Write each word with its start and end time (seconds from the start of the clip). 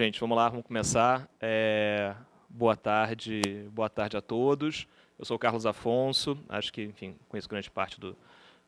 Gente, 0.00 0.18
vamos 0.18 0.34
lá, 0.34 0.48
vamos 0.48 0.64
começar. 0.64 1.28
É, 1.38 2.14
boa 2.48 2.74
tarde, 2.74 3.68
boa 3.70 3.90
tarde 3.90 4.16
a 4.16 4.22
todos. 4.22 4.88
Eu 5.18 5.26
sou 5.26 5.36
o 5.36 5.38
Carlos 5.38 5.66
Afonso, 5.66 6.38
acho 6.48 6.72
que, 6.72 6.84
enfim, 6.84 7.16
conheço 7.28 7.46
grande 7.46 7.70
parte 7.70 8.00
do, 8.00 8.16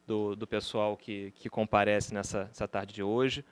do, 0.06 0.36
do 0.36 0.46
pessoal 0.46 0.94
que, 0.94 1.30
que 1.30 1.48
comparece 1.48 2.12
nessa, 2.12 2.44
nessa 2.44 2.68
tarde 2.68 2.92
de 2.92 3.02
hoje. 3.02 3.46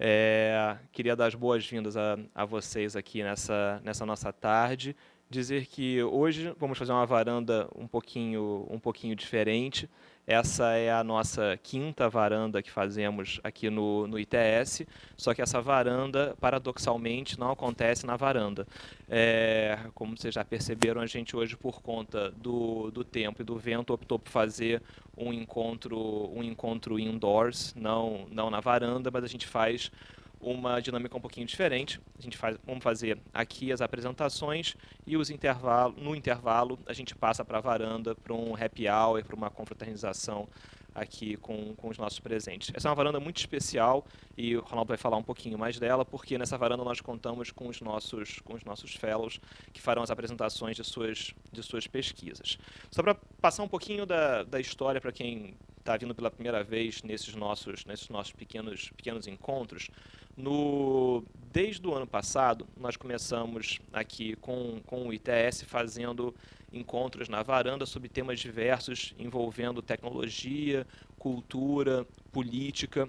É, 0.00 0.78
queria 0.90 1.14
dar 1.14 1.26
as 1.26 1.34
boas-vindas 1.34 1.94
a, 1.94 2.18
a 2.34 2.46
vocês 2.46 2.96
aqui 2.96 3.22
nessa, 3.22 3.82
nessa 3.84 4.06
nossa 4.06 4.32
tarde. 4.32 4.96
Dizer 5.28 5.66
que 5.66 6.02
hoje 6.04 6.54
vamos 6.58 6.78
fazer 6.78 6.92
uma 6.92 7.04
varanda 7.04 7.68
um 7.76 7.86
pouquinho, 7.86 8.66
um 8.70 8.78
pouquinho 8.78 9.14
diferente. 9.14 9.90
Essa 10.26 10.72
é 10.72 10.90
a 10.90 11.04
nossa 11.04 11.56
quinta 11.62 12.08
varanda 12.08 12.60
que 12.60 12.68
fazemos 12.68 13.38
aqui 13.44 13.70
no, 13.70 14.08
no 14.08 14.18
ITS, 14.18 14.82
só 15.16 15.32
que 15.32 15.40
essa 15.40 15.60
varanda, 15.60 16.36
paradoxalmente, 16.40 17.38
não 17.38 17.52
acontece 17.52 18.04
na 18.04 18.16
varanda. 18.16 18.66
É, 19.08 19.78
como 19.94 20.16
vocês 20.16 20.34
já 20.34 20.44
perceberam, 20.44 21.00
a 21.00 21.06
gente 21.06 21.36
hoje, 21.36 21.56
por 21.56 21.80
conta 21.80 22.32
do, 22.32 22.90
do 22.90 23.04
tempo 23.04 23.40
e 23.40 23.44
do 23.44 23.56
vento, 23.56 23.92
optou 23.92 24.18
por 24.18 24.28
fazer 24.28 24.82
um 25.16 25.32
encontro, 25.32 25.96
um 26.34 26.42
encontro 26.42 26.98
indoors, 26.98 27.72
não, 27.76 28.26
não 28.32 28.50
na 28.50 28.58
varanda, 28.58 29.12
mas 29.12 29.22
a 29.22 29.28
gente 29.28 29.46
faz 29.46 29.92
uma 30.40 30.80
dinâmica 30.80 31.16
um 31.16 31.20
pouquinho 31.20 31.46
diferente. 31.46 32.00
A 32.18 32.22
gente 32.22 32.36
faz, 32.36 32.56
vamos 32.64 32.82
fazer 32.82 33.18
aqui 33.32 33.72
as 33.72 33.80
apresentações 33.80 34.76
e 35.06 35.16
os 35.16 35.30
intervalo, 35.30 35.94
no 35.98 36.14
intervalo 36.14 36.78
a 36.86 36.92
gente 36.92 37.14
passa 37.14 37.44
para 37.44 37.58
a 37.58 37.60
varanda 37.60 38.14
para 38.14 38.32
um 38.32 38.54
happy 38.54 38.88
hour, 38.88 39.24
para 39.24 39.36
uma 39.36 39.50
confraternização 39.50 40.48
aqui 40.96 41.36
com, 41.36 41.74
com 41.74 41.88
os 41.88 41.98
nossos 41.98 42.18
presentes. 42.18 42.72
Essa 42.74 42.88
é 42.88 42.90
uma 42.90 42.94
varanda 42.94 43.20
muito 43.20 43.36
especial 43.36 44.06
e 44.36 44.56
o 44.56 44.62
Ronaldo 44.62 44.88
vai 44.88 44.96
falar 44.96 45.18
um 45.18 45.22
pouquinho 45.22 45.58
mais 45.58 45.78
dela, 45.78 46.04
porque 46.04 46.38
nessa 46.38 46.56
varanda 46.56 46.82
nós 46.82 47.00
contamos 47.00 47.50
com 47.50 47.68
os 47.68 47.80
nossos, 47.80 48.40
com 48.40 48.54
os 48.54 48.64
nossos 48.64 48.94
fellows 48.94 49.38
que 49.72 49.80
farão 49.80 50.02
as 50.02 50.10
apresentações 50.10 50.76
de 50.76 50.84
suas, 50.84 51.34
de 51.52 51.62
suas 51.62 51.86
pesquisas. 51.86 52.58
Só 52.90 53.02
para 53.02 53.14
passar 53.14 53.62
um 53.62 53.68
pouquinho 53.68 54.06
da, 54.06 54.42
da 54.42 54.58
história 54.58 55.00
para 55.00 55.12
quem 55.12 55.54
está 55.78 55.96
vindo 55.96 56.14
pela 56.14 56.30
primeira 56.30 56.64
vez 56.64 57.02
nesses 57.02 57.34
nossos, 57.34 57.84
nesses 57.84 58.08
nossos 58.08 58.32
pequenos, 58.32 58.90
pequenos 58.96 59.26
encontros, 59.28 59.88
no, 60.36 61.24
desde 61.52 61.86
o 61.86 61.94
ano 61.94 62.06
passado, 62.06 62.66
nós 62.76 62.96
começamos 62.96 63.80
aqui 63.92 64.36
com, 64.36 64.80
com 64.84 65.08
o 65.08 65.12
ITS 65.12 65.62
fazendo 65.66 66.34
encontros 66.72 67.28
na 67.28 67.42
varanda 67.42 67.86
sobre 67.86 68.08
temas 68.08 68.38
diversos 68.38 69.14
envolvendo 69.18 69.80
tecnologia, 69.80 70.86
cultura, 71.18 72.06
política. 72.30 73.08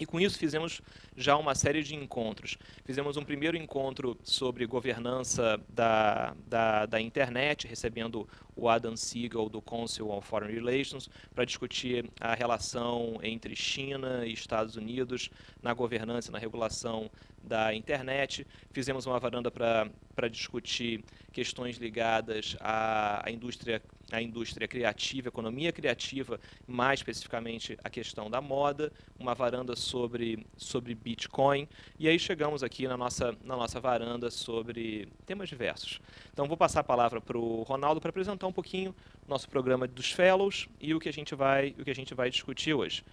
E 0.00 0.06
com 0.06 0.18
isso 0.18 0.38
fizemos 0.38 0.80
já 1.14 1.36
uma 1.36 1.54
série 1.54 1.82
de 1.82 1.94
encontros. 1.94 2.56
Fizemos 2.86 3.18
um 3.18 3.22
primeiro 3.22 3.54
encontro 3.54 4.18
sobre 4.24 4.64
governança 4.64 5.60
da, 5.68 6.34
da, 6.46 6.86
da 6.86 6.98
internet, 6.98 7.66
recebendo 7.66 8.26
o 8.56 8.66
Adam 8.66 8.96
Siegel 8.96 9.50
do 9.50 9.60
Council 9.60 10.10
on 10.10 10.22
Foreign 10.22 10.54
Relations 10.54 11.10
para 11.34 11.44
discutir 11.44 12.10
a 12.18 12.34
relação 12.34 13.18
entre 13.22 13.54
China 13.54 14.24
e 14.24 14.32
Estados 14.32 14.76
Unidos 14.76 15.28
na 15.62 15.74
governança 15.74 16.32
na 16.32 16.38
regulação 16.38 17.10
da 17.42 17.74
internet. 17.74 18.46
Fizemos 18.70 19.06
uma 19.06 19.18
varanda 19.18 19.50
para 19.50 20.28
discutir 20.30 21.04
questões 21.32 21.76
ligadas 21.76 22.56
à, 22.60 23.26
à, 23.26 23.30
indústria, 23.30 23.82
à 24.16 24.22
indústria 24.22 24.66
criativa, 24.66 25.28
economia 25.28 25.72
criativa, 25.72 26.40
mais 26.66 27.00
especificamente 27.00 27.78
a 27.82 27.90
questão 27.90 28.30
da 28.30 28.40
moda. 28.40 28.92
Uma 29.18 29.34
varanda 29.34 29.76
sobre, 29.76 30.46
sobre 30.56 30.94
Bitcoin. 30.94 31.68
E 31.98 32.08
aí 32.08 32.18
chegamos 32.18 32.62
aqui 32.62 32.86
na 32.88 32.96
nossa, 32.96 33.36
na 33.44 33.56
nossa 33.56 33.80
varanda 33.80 34.30
sobre 34.30 35.08
temas 35.26 35.48
diversos. 35.48 36.00
Então 36.32 36.46
vou 36.46 36.56
passar 36.56 36.80
a 36.80 36.84
palavra 36.84 37.20
para 37.20 37.38
o 37.38 37.62
Ronaldo 37.62 38.00
para 38.00 38.10
apresentar 38.10 38.46
um 38.46 38.52
pouquinho 38.52 38.94
o 39.26 39.30
nosso 39.30 39.48
programa 39.48 39.86
dos 39.86 40.10
Fellows 40.10 40.68
e 40.80 40.94
o 40.94 41.00
que 41.00 41.08
a 41.08 41.12
gente 41.12 41.34
vai, 41.34 41.74
o 41.78 41.84
que 41.84 41.90
a 41.90 41.94
gente 41.94 42.14
vai 42.14 42.30
discutir 42.30 42.74
hoje. 42.74 43.04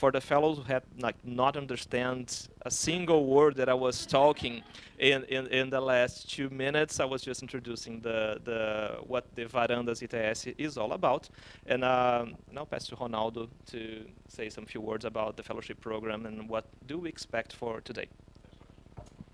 For 0.00 0.10
the 0.10 0.20
fellows 0.20 0.56
who 0.56 0.64
had 0.64 0.82
like 0.98 1.18
not 1.24 1.58
understand 1.58 2.48
a 2.62 2.70
single 2.70 3.26
word 3.26 3.54
that 3.56 3.68
I 3.68 3.74
was 3.74 4.06
talking 4.06 4.62
in, 4.98 5.24
in, 5.24 5.46
in 5.48 5.68
the 5.68 5.80
last 5.92 6.30
two 6.34 6.48
minutes, 6.48 7.00
I 7.00 7.04
was 7.04 7.20
just 7.20 7.42
introducing 7.42 8.00
the, 8.00 8.40
the 8.48 8.58
what 9.12 9.24
the 9.36 9.44
Varandas 9.44 10.00
ITS 10.02 10.46
is 10.56 10.78
all 10.78 10.92
about. 10.92 11.28
And 11.66 11.84
um, 11.84 12.36
now 12.50 12.64
pass 12.64 12.86
to 12.88 12.96
Ronaldo 12.96 13.48
to 13.72 13.80
say 14.26 14.48
some 14.48 14.64
few 14.64 14.80
words 14.80 15.04
about 15.04 15.36
the 15.36 15.42
fellowship 15.42 15.78
program 15.82 16.24
and 16.24 16.48
what 16.48 16.64
do 16.86 16.96
we 17.02 17.08
expect 17.10 17.52
for 17.52 17.82
today. 17.82 18.08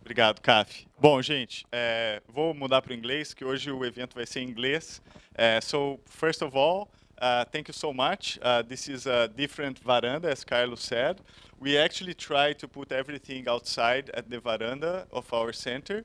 Obrigado, 0.05 0.41
Caf. 0.41 0.87
Bom, 1.01 1.23
gente, 1.23 1.65
é, 1.71 2.23
vou 2.29 2.55
mudar 2.55 2.83
para 2.83 2.93
o 2.93 2.95
inglês, 2.95 3.35
que 3.35 3.45
hoje 3.45 3.71
o 3.71 3.85
evento 3.85 4.15
vai 4.15 4.27
ser 4.27 4.41
em 4.41 4.49
inglês. 4.49 5.01
É, 5.35 5.61
so, 5.61 5.99
first 6.07 6.43
of 6.43 6.57
all, 6.57 6.89
Uh, 7.19 7.45
thank 7.47 7.67
you 7.69 7.73
so 7.73 7.93
much. 7.95 8.39
Uh, 8.43 8.63
this 8.63 8.89
is 8.89 9.07
a 9.07 9.29
different 9.29 9.79
veranda, 9.79 10.29
as 10.29 10.45
Carlos 10.45 10.83
said. 10.83 11.21
We 11.59 11.79
actually 11.79 12.13
try 12.13 12.53
to 12.53 12.69
put 12.69 12.93
everything 12.93 13.49
outside 13.49 14.11
at 14.11 14.29
the 14.29 14.39
veranda 14.39 15.07
of 15.11 15.33
our 15.33 15.53
center, 15.55 16.05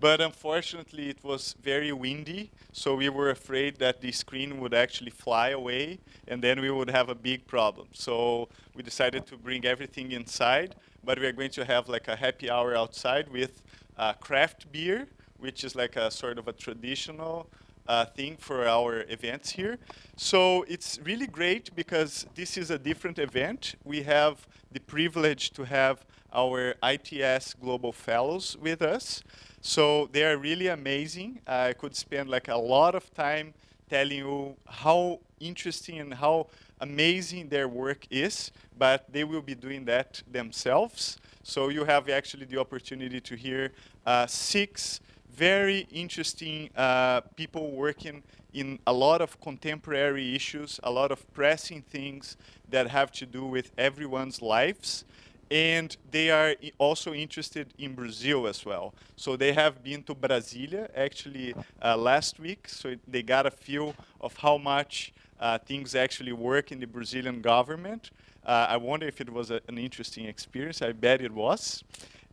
but 0.00 0.20
unfortunately 0.20 1.10
it 1.10 1.22
was 1.22 1.54
very 1.62 1.92
windy, 1.92 2.50
so 2.72 2.96
we 2.96 3.08
were 3.08 3.30
afraid 3.30 3.76
that 3.76 4.00
the 4.00 4.10
screen 4.10 4.58
would 4.58 4.74
actually 4.74 5.10
fly 5.10 5.50
away, 5.50 6.00
and 6.26 6.42
then 6.42 6.60
we 6.60 6.70
would 6.70 6.90
have 6.90 7.08
a 7.08 7.14
big 7.14 7.46
problem. 7.46 7.86
So 7.92 8.48
we 8.74 8.82
decided 8.82 9.26
to 9.26 9.36
bring 9.36 9.64
everything 9.64 10.10
inside, 10.10 10.74
but 11.04 11.20
we 11.20 11.26
are 11.26 11.32
going 11.32 11.50
to 11.50 11.64
have 11.64 11.88
like 11.88 12.08
a 12.08 12.16
happy 12.16 12.50
hour 12.50 12.74
outside 12.76 13.28
with 13.30 13.62
uh, 13.96 14.12
craft 14.14 14.72
beer, 14.72 15.06
which 15.38 15.62
is 15.62 15.76
like 15.76 15.94
a 15.94 16.10
sort 16.10 16.36
of 16.36 16.48
a 16.48 16.52
traditional 16.52 17.48
uh, 17.88 18.04
thing 18.04 18.36
for 18.36 18.68
our 18.68 19.04
events 19.08 19.50
here. 19.50 19.78
So 20.16 20.64
it's 20.68 21.00
really 21.02 21.26
great 21.26 21.74
because 21.74 22.26
this 22.34 22.56
is 22.56 22.70
a 22.70 22.78
different 22.78 23.18
event. 23.18 23.74
We 23.84 24.02
have 24.02 24.46
the 24.70 24.80
privilege 24.80 25.50
to 25.52 25.64
have 25.64 26.04
our 26.32 26.74
ITS 26.82 27.54
Global 27.54 27.92
Fellows 27.92 28.56
with 28.60 28.82
us. 28.82 29.22
So 29.60 30.08
they 30.12 30.24
are 30.24 30.36
really 30.36 30.68
amazing. 30.68 31.40
I 31.46 31.72
could 31.72 31.96
spend 31.96 32.28
like 32.28 32.48
a 32.48 32.56
lot 32.56 32.94
of 32.94 33.12
time 33.14 33.54
telling 33.88 34.18
you 34.18 34.56
how 34.66 35.20
interesting 35.40 35.98
and 35.98 36.14
how 36.14 36.48
amazing 36.80 37.48
their 37.48 37.68
work 37.68 38.06
is, 38.10 38.50
but 38.76 39.10
they 39.10 39.24
will 39.24 39.40
be 39.40 39.54
doing 39.54 39.84
that 39.86 40.22
themselves. 40.30 41.16
So 41.42 41.70
you 41.70 41.84
have 41.84 42.08
actually 42.10 42.44
the 42.44 42.58
opportunity 42.58 43.20
to 43.20 43.34
hear 43.34 43.72
uh, 44.04 44.26
six 44.26 45.00
very 45.34 45.86
interesting 45.92 46.70
uh, 46.76 47.20
people 47.36 47.70
working 47.70 48.22
in 48.52 48.78
a 48.86 48.92
lot 48.92 49.20
of 49.20 49.40
contemporary 49.40 50.34
issues, 50.34 50.80
a 50.82 50.90
lot 50.90 51.12
of 51.12 51.32
pressing 51.32 51.82
things 51.82 52.36
that 52.70 52.88
have 52.88 53.12
to 53.12 53.26
do 53.26 53.44
with 53.44 53.70
everyone's 53.78 54.40
lives. 54.42 55.04
And 55.50 55.96
they 56.10 56.30
are 56.30 56.54
also 56.76 57.14
interested 57.14 57.72
in 57.78 57.94
Brazil 57.94 58.46
as 58.46 58.66
well. 58.66 58.92
So 59.16 59.36
they 59.36 59.52
have 59.52 59.82
been 59.82 60.02
to 60.04 60.14
Brasilia 60.14 60.90
actually 60.94 61.54
uh, 61.82 61.96
last 61.96 62.38
week, 62.38 62.68
so 62.68 62.96
they 63.06 63.22
got 63.22 63.46
a 63.46 63.50
feel 63.50 63.94
of 64.20 64.36
how 64.36 64.58
much 64.58 65.12
uh, 65.40 65.58
things 65.58 65.94
actually 65.94 66.32
work 66.32 66.72
in 66.72 66.80
the 66.80 66.86
Brazilian 66.86 67.40
government. 67.40 68.10
Uh, 68.44 68.66
I 68.68 68.76
wonder 68.76 69.06
if 69.06 69.20
it 69.20 69.30
was 69.30 69.50
a, 69.50 69.60
an 69.68 69.78
interesting 69.78 70.26
experience. 70.26 70.82
I 70.82 70.92
bet 70.92 71.20
it 71.20 71.32
was. 71.32 71.82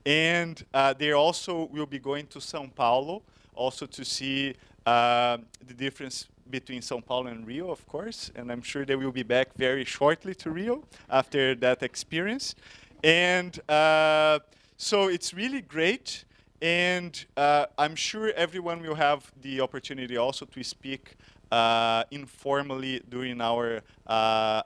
And 0.06 0.63
uh, 0.74 0.94
they 0.94 1.12
also 1.13 1.69
will 1.72 1.88
be 1.88 2.00
going 2.00 2.28
to 2.28 2.40
São 2.40 2.74
Paulo, 2.74 3.24
also 3.56 3.86
to 3.88 4.06
see 4.06 4.54
uh, 4.86 5.38
the 5.66 5.74
difference 5.74 6.28
between 6.50 6.81
São 6.81 7.04
Paulo 7.04 7.28
and 7.28 7.48
Rio, 7.48 7.72
of 7.72 7.86
course. 7.88 8.31
And 8.36 8.52
I'm 8.52 8.62
sure 8.62 8.86
they 8.86 8.96
will 8.96 9.12
be 9.12 9.24
back 9.24 9.56
very 9.57 9.84
shortly 9.84 10.36
to 10.36 10.52
Rio 10.52 10.84
after 11.10 11.56
that 11.56 11.81
experience. 11.81 12.56
And 13.04 13.60
uh, 13.69 14.40
so 14.78 15.07
it's 15.07 15.34
really 15.34 15.62
great. 15.62 16.25
And 16.62 17.25
uh, 17.36 17.66
I'm 17.78 17.96
sure 17.96 18.31
everyone 18.36 18.81
will 18.81 18.96
have 18.96 19.31
the 19.42 19.62
opportunity 19.62 20.18
also 20.18 20.46
to 20.46 20.63
speak 20.63 21.16
uh, 21.51 22.04
informally 22.12 23.01
during 23.10 23.42
our 23.42 23.81
uh, 24.08 24.62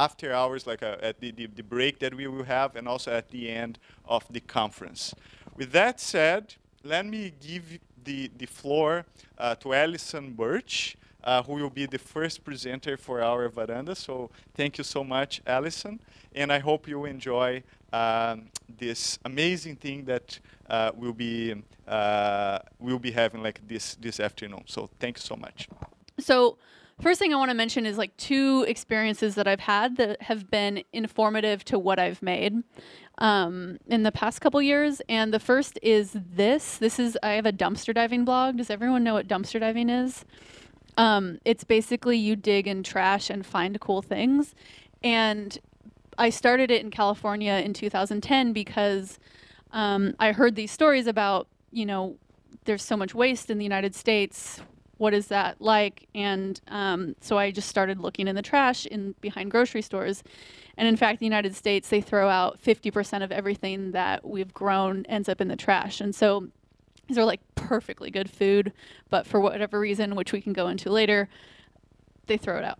after 0.00 0.32
hours, 0.32 0.66
like 0.66 0.82
uh, 0.82 0.96
at 1.02 1.20
the, 1.20 1.30
the, 1.30 1.46
the, 1.46 1.62
break 1.62 1.98
that 1.98 2.14
we 2.14 2.26
will 2.26 2.44
have, 2.44 2.74
and 2.76 2.88
also 2.88 3.10
at 3.12 3.28
the 3.28 3.50
end 3.50 3.78
of 4.06 4.24
the 4.30 4.40
conference. 4.40 5.14
With 5.56 5.72
that 5.72 6.00
said, 6.00 6.54
let 6.82 7.04
me 7.04 7.32
give 7.40 7.78
the, 8.04 8.30
the 8.38 8.46
floor 8.46 9.04
uh, 9.36 9.54
to 9.56 9.74
Allison 9.74 10.32
Burtch, 10.32 10.96
uh, 11.22 11.42
who 11.42 11.52
will 11.54 11.70
be 11.70 11.84
the 11.84 11.98
first 11.98 12.44
presenter 12.44 12.96
for 12.96 13.22
our 13.22 13.48
veranda. 13.50 13.94
So 13.94 14.30
thank 14.54 14.78
you 14.78 14.84
so 14.84 15.04
much, 15.04 15.42
Allison, 15.46 16.00
and 16.34 16.50
I 16.50 16.60
hope 16.60 16.88
you 16.88 17.04
enjoy 17.04 17.62
um, 17.92 18.48
this 18.78 19.18
amazing 19.24 19.76
thing 19.76 20.06
that 20.06 20.38
uh, 20.68 20.92
we'll 20.94 21.12
be 21.12 21.54
uh, 21.86 22.60
we'll 22.78 23.00
be 23.00 23.10
having 23.10 23.42
like 23.42 23.60
this 23.66 23.96
this 23.96 24.20
afternoon. 24.20 24.62
So 24.66 24.88
thank 24.98 25.18
you 25.18 25.22
so 25.22 25.36
much. 25.36 25.68
So 26.18 26.56
first 27.00 27.18
thing 27.18 27.32
I 27.32 27.36
want 27.36 27.50
to 27.50 27.54
mention 27.54 27.86
is 27.86 27.98
like 27.98 28.16
two 28.16 28.64
experiences 28.68 29.34
that 29.34 29.48
I've 29.48 29.60
had 29.60 29.96
that 29.96 30.22
have 30.22 30.50
been 30.50 30.82
informative 30.92 31.64
to 31.66 31.78
what 31.78 31.98
I've 31.98 32.22
made 32.22 32.62
um, 33.18 33.78
in 33.86 34.02
the 34.02 34.12
past 34.12 34.40
couple 34.40 34.60
years. 34.62 35.00
And 35.08 35.32
the 35.32 35.40
first 35.40 35.78
is 35.82 36.12
this. 36.14 36.78
This 36.78 36.98
is 36.98 37.18
I 37.22 37.32
have 37.32 37.46
a 37.46 37.52
dumpster 37.52 37.94
diving 37.94 38.24
blog. 38.24 38.56
Does 38.56 38.70
everyone 38.70 39.04
know 39.04 39.14
what 39.14 39.28
dumpster 39.28 39.60
diving 39.60 39.88
is? 39.88 40.24
Um, 40.96 41.38
it's 41.44 41.64
basically 41.64 42.16
you 42.16 42.36
dig 42.36 42.66
in 42.66 42.82
trash 42.82 43.30
and 43.30 43.44
find 43.44 43.80
cool 43.80 44.02
things. 44.02 44.54
And 45.02 45.58
I 46.18 46.30
started 46.30 46.70
it 46.70 46.82
in 46.82 46.90
California 46.90 47.54
in 47.54 47.72
2010 47.72 48.52
because 48.52 49.18
um, 49.72 50.14
I 50.18 50.32
heard 50.32 50.56
these 50.56 50.70
stories 50.70 51.06
about, 51.06 51.46
you 51.70 51.86
know, 51.86 52.16
there's 52.64 52.82
so 52.82 52.96
much 52.96 53.14
waste 53.14 53.50
in 53.50 53.58
the 53.58 53.64
United 53.64 53.94
States. 53.94 54.60
What 55.00 55.14
is 55.14 55.28
that 55.28 55.62
like? 55.62 56.08
And 56.14 56.60
um, 56.68 57.16
so 57.22 57.38
I 57.38 57.52
just 57.52 57.70
started 57.70 58.00
looking 58.00 58.28
in 58.28 58.36
the 58.36 58.42
trash 58.42 58.84
in 58.84 59.14
behind 59.22 59.50
grocery 59.50 59.80
stores. 59.80 60.22
And 60.76 60.86
in 60.86 60.94
fact, 60.94 61.20
the 61.20 61.24
United 61.24 61.56
States, 61.56 61.88
they 61.88 62.02
throw 62.02 62.28
out 62.28 62.62
50% 62.62 63.24
of 63.24 63.32
everything 63.32 63.92
that 63.92 64.28
we've 64.28 64.52
grown 64.52 65.06
ends 65.06 65.30
up 65.30 65.40
in 65.40 65.48
the 65.48 65.56
trash. 65.56 66.02
And 66.02 66.14
so 66.14 66.48
these 67.08 67.16
are 67.16 67.24
like 67.24 67.40
perfectly 67.54 68.10
good 68.10 68.28
food, 68.28 68.74
but 69.08 69.26
for 69.26 69.40
whatever 69.40 69.80
reason, 69.80 70.16
which 70.16 70.34
we 70.34 70.42
can 70.42 70.52
go 70.52 70.68
into 70.68 70.90
later, 70.90 71.30
they 72.26 72.36
throw 72.36 72.58
it 72.58 72.64
out. 72.64 72.78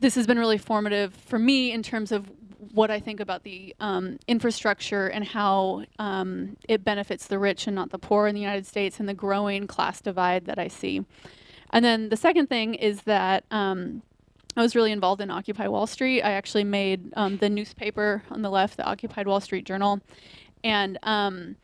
This 0.00 0.14
has 0.14 0.26
been 0.26 0.38
really 0.38 0.56
formative 0.56 1.12
for 1.12 1.38
me 1.38 1.72
in 1.72 1.82
terms 1.82 2.10
of 2.10 2.30
what 2.72 2.90
I 2.90 3.00
think 3.00 3.20
about 3.20 3.44
the 3.44 3.74
um, 3.80 4.18
infrastructure 4.26 5.06
and 5.08 5.24
how 5.24 5.84
um, 5.98 6.56
it 6.68 6.84
benefits 6.84 7.26
the 7.26 7.38
rich 7.38 7.66
and 7.66 7.74
not 7.74 7.90
the 7.90 7.98
poor 7.98 8.26
in 8.26 8.34
the 8.34 8.40
United 8.40 8.66
States 8.66 8.98
and 9.00 9.08
the 9.08 9.14
growing 9.14 9.66
class 9.66 10.00
divide 10.00 10.46
that 10.46 10.58
I 10.58 10.68
see. 10.68 11.04
And 11.70 11.84
then 11.84 12.08
the 12.08 12.16
second 12.16 12.48
thing 12.48 12.74
is 12.74 13.02
that 13.02 13.44
um, 13.50 14.02
I 14.56 14.62
was 14.62 14.74
really 14.74 14.92
involved 14.92 15.20
in 15.20 15.30
Occupy 15.30 15.68
Wall 15.68 15.86
Street. 15.86 16.22
I 16.22 16.32
actually 16.32 16.64
made 16.64 17.12
um, 17.16 17.36
the 17.36 17.48
newspaper 17.48 18.22
on 18.30 18.42
the 18.42 18.50
left, 18.50 18.76
the 18.76 18.84
Occupied 18.84 19.26
Wall 19.26 19.40
Street 19.40 19.64
Journal. 19.64 20.00
And 20.64 20.98
um, 21.04 21.56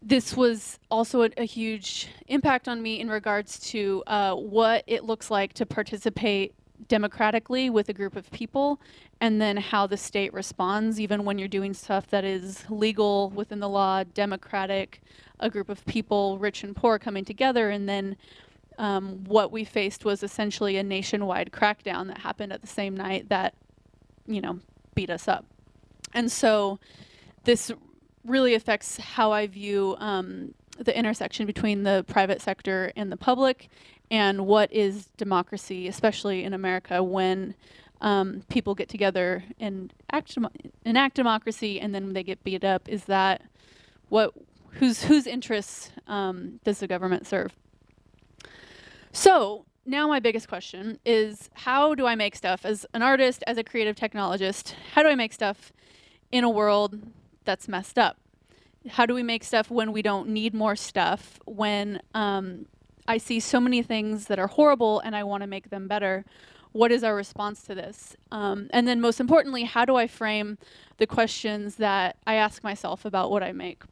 this 0.00 0.36
was 0.36 0.78
also 0.90 1.22
a, 1.22 1.30
a, 1.36 1.44
huge 1.44 2.08
impact 2.28 2.68
on 2.68 2.80
me 2.80 3.00
in 3.00 3.10
regards 3.10 3.58
to 3.70 4.02
uh, 4.06 4.34
what 4.34 4.84
it 4.86 5.04
looks 5.04 5.30
like 5.30 5.52
to 5.54 5.66
participate 5.66 6.54
democratically 6.88 7.70
with 7.70 7.88
a 7.88 7.92
group 7.92 8.16
of 8.16 8.30
people 8.30 8.80
and 9.20 9.40
then 9.40 9.56
how 9.56 9.86
the 9.86 9.96
state 9.96 10.32
responds 10.32 11.00
even 11.00 11.24
when 11.24 11.38
you're 11.38 11.48
doing 11.48 11.72
stuff 11.72 12.06
that 12.08 12.24
is 12.24 12.64
legal 12.68 13.30
within 13.30 13.60
the 13.60 13.68
law 13.68 14.04
democratic 14.14 15.00
a 15.40 15.50
group 15.50 15.68
of 15.68 15.84
people 15.86 16.38
rich 16.38 16.64
and 16.64 16.74
poor 16.74 16.98
coming 16.98 17.24
together. 17.24 17.70
And 17.70 17.88
then 17.88 18.16
um, 18.78 19.24
what 19.24 19.50
we 19.52 19.64
faced 19.64 20.04
was 20.04 20.22
essentially 20.22 20.76
a 20.76 20.82
nationwide 20.82 21.50
crackdown 21.50 22.08
that 22.08 22.18
happened 22.18 22.52
at 22.52 22.60
the 22.60 22.66
same 22.66 22.96
night 22.96 23.28
that 23.28 23.54
you 24.26 24.40
know 24.40 24.60
beat 24.94 25.10
us 25.10 25.28
up. 25.28 25.44
And 26.14 26.30
so 26.30 26.78
this 27.44 27.70
really 28.24 28.54
affects 28.54 28.96
how 28.96 29.30
i 29.30 29.46
view 29.46 29.94
um, 30.00 30.52
the 30.78 30.96
intersection 30.98 31.46
between 31.46 31.84
the 31.84 32.04
private 32.08 32.42
sector 32.42 32.92
and 32.96 33.12
the 33.12 33.16
public 33.16 33.68
and 34.10 34.46
what 34.46 34.72
is 34.72 35.06
democracy, 35.16 35.88
especially 35.88 36.44
in 36.44 36.52
America, 36.54 37.02
when 37.02 37.54
um, 38.00 38.42
people 38.48 38.74
get 38.74 38.88
together 38.88 39.44
and 39.58 39.92
act 40.12 40.36
enact 40.84 41.16
democracy, 41.16 41.80
and 41.80 41.94
then 41.94 42.12
they 42.12 42.22
get 42.22 42.44
beat 42.44 42.64
up. 42.64 42.88
Is 42.88 43.04
that 43.04 43.42
what 44.08 44.32
whose 44.72 45.04
whose 45.04 45.26
interests 45.26 45.90
um, 46.06 46.60
does 46.64 46.78
the 46.80 46.86
government 46.86 47.26
serve? 47.26 47.52
So 49.12 49.64
now 49.86 50.08
my 50.08 50.20
biggest 50.20 50.48
question 50.48 50.98
is 51.04 51.48
how 51.54 51.94
do 51.94 52.06
I 52.06 52.14
make 52.16 52.36
stuff 52.36 52.64
as 52.64 52.84
an 52.92 53.02
artist, 53.02 53.42
as 53.46 53.56
a 53.56 53.64
creative 53.64 53.96
technologist? 53.96 54.74
How 54.94 55.02
do 55.02 55.08
I 55.08 55.14
make 55.14 55.32
stuff 55.32 55.72
in 56.30 56.44
a 56.44 56.50
world 56.50 57.00
that's 57.44 57.68
messed 57.68 57.98
up? 57.98 58.18
How 58.88 59.06
do 59.06 59.14
we 59.14 59.22
make 59.22 59.42
stuff 59.42 59.70
when 59.70 59.92
we 59.92 60.02
don't 60.02 60.28
need 60.28 60.54
more 60.54 60.76
stuff? 60.76 61.40
When 61.44 62.00
um, 62.14 62.66
I 63.08 63.18
see 63.18 63.40
so 63.40 63.60
many 63.60 63.82
things 63.82 64.26
that 64.26 64.38
are 64.38 64.46
horrible 64.46 65.00
and 65.00 65.14
I 65.14 65.24
want 65.24 65.42
to 65.42 65.46
make 65.46 65.70
them 65.70 65.88
better. 65.88 66.24
What 66.72 66.92
is 66.92 67.02
our 67.02 67.14
response 67.14 67.62
to 67.62 67.74
this? 67.74 68.16
Um, 68.30 68.68
and 68.70 68.86
then, 68.86 69.00
most 69.00 69.18
importantly, 69.18 69.64
how 69.64 69.84
do 69.84 69.96
I 69.96 70.06
frame 70.06 70.58
the 70.98 71.06
questions 71.06 71.76
that 71.76 72.16
I 72.26 72.34
ask 72.34 72.62
myself 72.62 73.04
about 73.04 73.30
what 73.30 73.42
I 73.42 73.52
make? 73.52 73.82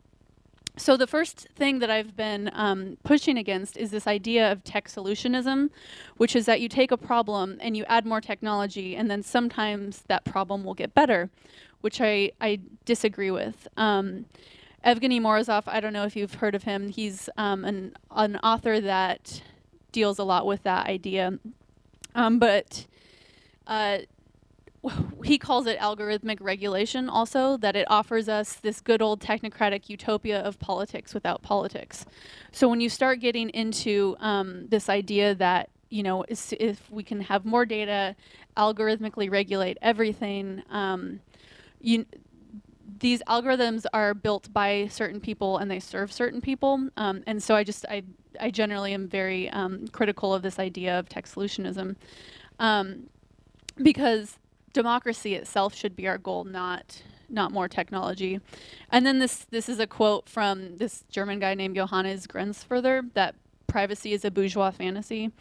So, 0.76 0.96
the 0.96 1.06
first 1.06 1.46
thing 1.54 1.78
that 1.78 1.88
I've 1.88 2.16
been 2.16 2.50
um, 2.52 2.98
pushing 3.04 3.38
against 3.38 3.76
is 3.76 3.90
this 3.90 4.06
idea 4.08 4.50
of 4.50 4.64
tech 4.64 4.88
solutionism, 4.88 5.70
which 6.16 6.34
is 6.34 6.46
that 6.46 6.60
you 6.60 6.68
take 6.68 6.90
a 6.90 6.96
problem 6.96 7.58
and 7.60 7.76
you 7.76 7.84
add 7.84 8.04
more 8.04 8.20
technology, 8.20 8.96
and 8.96 9.08
then 9.08 9.22
sometimes 9.22 10.02
that 10.08 10.24
problem 10.24 10.64
will 10.64 10.74
get 10.74 10.92
better, 10.92 11.30
which 11.80 12.00
I, 12.00 12.32
I 12.40 12.58
disagree 12.84 13.30
with. 13.30 13.68
Um, 13.76 14.26
Evgeny 14.84 15.20
Morozov, 15.20 15.64
I 15.66 15.80
don't 15.80 15.92
know 15.92 16.04
if 16.04 16.14
you've 16.14 16.34
heard 16.34 16.54
of 16.54 16.64
him. 16.64 16.88
He's 16.88 17.28
um, 17.36 17.64
an, 17.64 17.96
an 18.10 18.36
author 18.36 18.80
that 18.80 19.42
deals 19.92 20.18
a 20.18 20.24
lot 20.24 20.46
with 20.46 20.62
that 20.64 20.86
idea. 20.86 21.38
Um, 22.14 22.38
but 22.38 22.86
uh, 23.66 23.98
he 25.24 25.38
calls 25.38 25.66
it 25.66 25.78
algorithmic 25.78 26.38
regulation 26.40 27.08
also, 27.08 27.56
that 27.56 27.76
it 27.76 27.86
offers 27.90 28.28
us 28.28 28.54
this 28.54 28.80
good 28.80 29.00
old 29.00 29.20
technocratic 29.20 29.88
utopia 29.88 30.40
of 30.40 30.58
politics 30.58 31.14
without 31.14 31.40
politics. 31.42 32.04
So 32.52 32.68
when 32.68 32.80
you 32.80 32.90
start 32.90 33.20
getting 33.20 33.48
into 33.50 34.16
um, 34.20 34.68
this 34.68 34.88
idea 34.88 35.34
that 35.36 35.70
you 35.90 36.02
know, 36.02 36.24
if 36.28 36.90
we 36.90 37.04
can 37.04 37.20
have 37.20 37.44
more 37.44 37.64
data, 37.64 38.16
algorithmically 38.56 39.30
regulate 39.30 39.78
everything, 39.80 40.60
um, 40.68 41.20
you, 41.80 42.04
these 43.00 43.22
algorithms 43.24 43.84
are 43.92 44.14
built 44.14 44.52
by 44.52 44.88
certain 44.88 45.20
people 45.20 45.58
and 45.58 45.70
they 45.70 45.80
serve 45.80 46.12
certain 46.12 46.40
people. 46.40 46.88
Um, 46.96 47.22
and 47.26 47.42
so 47.42 47.54
I 47.54 47.64
just, 47.64 47.84
I, 47.88 48.02
I 48.40 48.50
generally 48.50 48.92
am 48.92 49.08
very 49.08 49.50
um, 49.50 49.88
critical 49.88 50.34
of 50.34 50.42
this 50.42 50.58
idea 50.58 50.98
of 50.98 51.08
tech 51.08 51.26
solutionism 51.26 51.96
um, 52.58 53.08
because 53.76 54.38
democracy 54.72 55.34
itself 55.34 55.74
should 55.74 55.96
be 55.96 56.06
our 56.06 56.18
goal, 56.18 56.44
not 56.44 57.02
not 57.30 57.50
more 57.50 57.68
technology. 57.68 58.38
And 58.90 59.06
then 59.06 59.18
this 59.18 59.46
this 59.50 59.68
is 59.68 59.80
a 59.80 59.86
quote 59.86 60.28
from 60.28 60.76
this 60.76 61.04
German 61.10 61.40
guy 61.40 61.54
named 61.54 61.74
Johannes 61.74 62.26
Grenzfurthner 62.26 63.12
that 63.14 63.34
privacy 63.74 64.12
is 64.12 64.24
a 64.24 64.30
bourgeois 64.30 64.70
fantasy, 64.70 65.32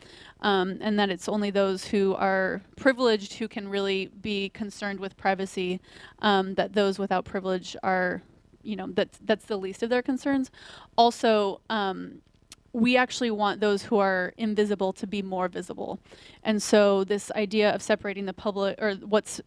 um, 0.41 0.79
and 0.81 0.97
that 0.97 1.09
it's 1.11 1.29
only 1.29 1.51
those 1.51 1.85
who 1.85 2.15
are 2.15 2.63
privileged 2.75 3.33
who 3.33 3.47
can 3.47 3.69
really 3.69 4.09
be 4.23 4.49
concerned 4.49 4.99
with 4.99 5.15
privacy, 5.15 5.79
um, 6.23 6.55
that 6.55 6.73
those 6.73 6.97
without 6.97 7.25
privilege 7.25 7.75
are, 7.83 8.23
you 8.63 8.75
know, 8.75 8.87
that's, 8.97 9.19
that's 9.23 9.45
the 9.45 9.55
least 9.55 9.83
of 9.83 9.89
their 9.91 10.01
concerns. 10.01 10.49
Also, 10.97 11.61
um, 11.69 12.23
we 12.71 12.97
actually 12.97 13.29
want 13.29 13.59
those 13.59 13.83
who 13.83 13.99
are 13.99 14.33
invisible 14.35 14.91
to 14.93 15.05
be 15.05 15.21
more 15.21 15.47
visible. 15.47 15.99
And 16.43 16.59
so 16.59 17.03
this 17.03 17.29
idea 17.35 17.69
of 17.75 17.83
separating 17.83 18.25
the 18.25 18.33
public, 18.33 18.81
or 18.81 18.95
what's, 18.95 19.41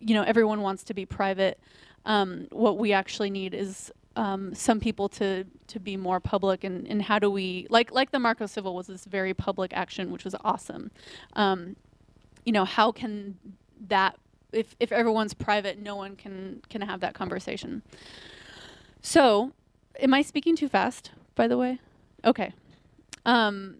you 0.00 0.12
know, 0.16 0.24
everyone 0.24 0.60
wants 0.60 0.82
to 0.84 0.92
be 0.92 1.06
private, 1.06 1.60
um, 2.04 2.48
what 2.50 2.78
we 2.78 2.92
actually 2.92 3.30
need 3.30 3.54
is 3.54 3.92
um, 4.16 4.54
some 4.54 4.80
people 4.80 5.08
to 5.10 5.44
to 5.66 5.80
be 5.80 5.96
more 5.96 6.20
public 6.20 6.64
and, 6.64 6.86
and 6.86 7.02
how 7.02 7.18
do 7.18 7.30
we 7.30 7.66
like 7.70 7.90
like 7.92 8.10
the 8.12 8.18
Marco 8.18 8.46
Civil 8.46 8.74
was 8.74 8.86
this 8.86 9.04
very 9.04 9.34
public 9.34 9.72
action 9.74 10.10
which 10.10 10.24
was 10.24 10.34
awesome. 10.44 10.90
Um, 11.34 11.76
you 12.44 12.52
know 12.52 12.64
how 12.64 12.92
can 12.92 13.36
that 13.88 14.18
if 14.52 14.76
if 14.78 14.92
everyone's 14.92 15.34
private 15.34 15.78
no 15.78 15.96
one 15.96 16.16
can 16.16 16.62
can 16.68 16.80
have 16.80 17.00
that 17.00 17.14
conversation. 17.14 17.82
So, 19.02 19.52
am 20.00 20.14
I 20.14 20.22
speaking 20.22 20.56
too 20.56 20.68
fast? 20.68 21.10
By 21.34 21.46
the 21.46 21.58
way, 21.58 21.78
okay. 22.24 22.52
Um, 23.26 23.76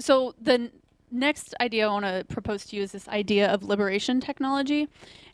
so 0.00 0.34
the 0.40 0.54
n- 0.54 0.70
next 1.10 1.54
idea 1.60 1.88
I 1.88 1.92
want 1.92 2.04
to 2.04 2.24
propose 2.28 2.64
to 2.66 2.76
you 2.76 2.82
is 2.82 2.92
this 2.92 3.08
idea 3.08 3.52
of 3.52 3.62
liberation 3.62 4.20
technology, 4.20 4.88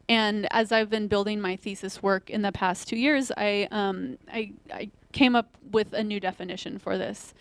and 0.08 0.46
as 0.50 0.72
I've 0.72 0.90
been 0.90 1.08
building 1.08 1.40
my 1.40 1.56
thesis 1.56 2.02
work 2.02 2.28
in 2.28 2.42
the 2.42 2.52
past 2.52 2.88
two 2.88 2.96
years, 2.96 3.32
I, 3.36 3.68
um, 3.70 4.18
I, 4.32 4.52
I, 4.72 4.90
came 5.12 5.36
up 5.36 5.56
with 5.70 5.92
a 5.92 6.02
new 6.02 6.18
definition 6.18 6.76
for 6.76 6.98
this. 6.98 7.34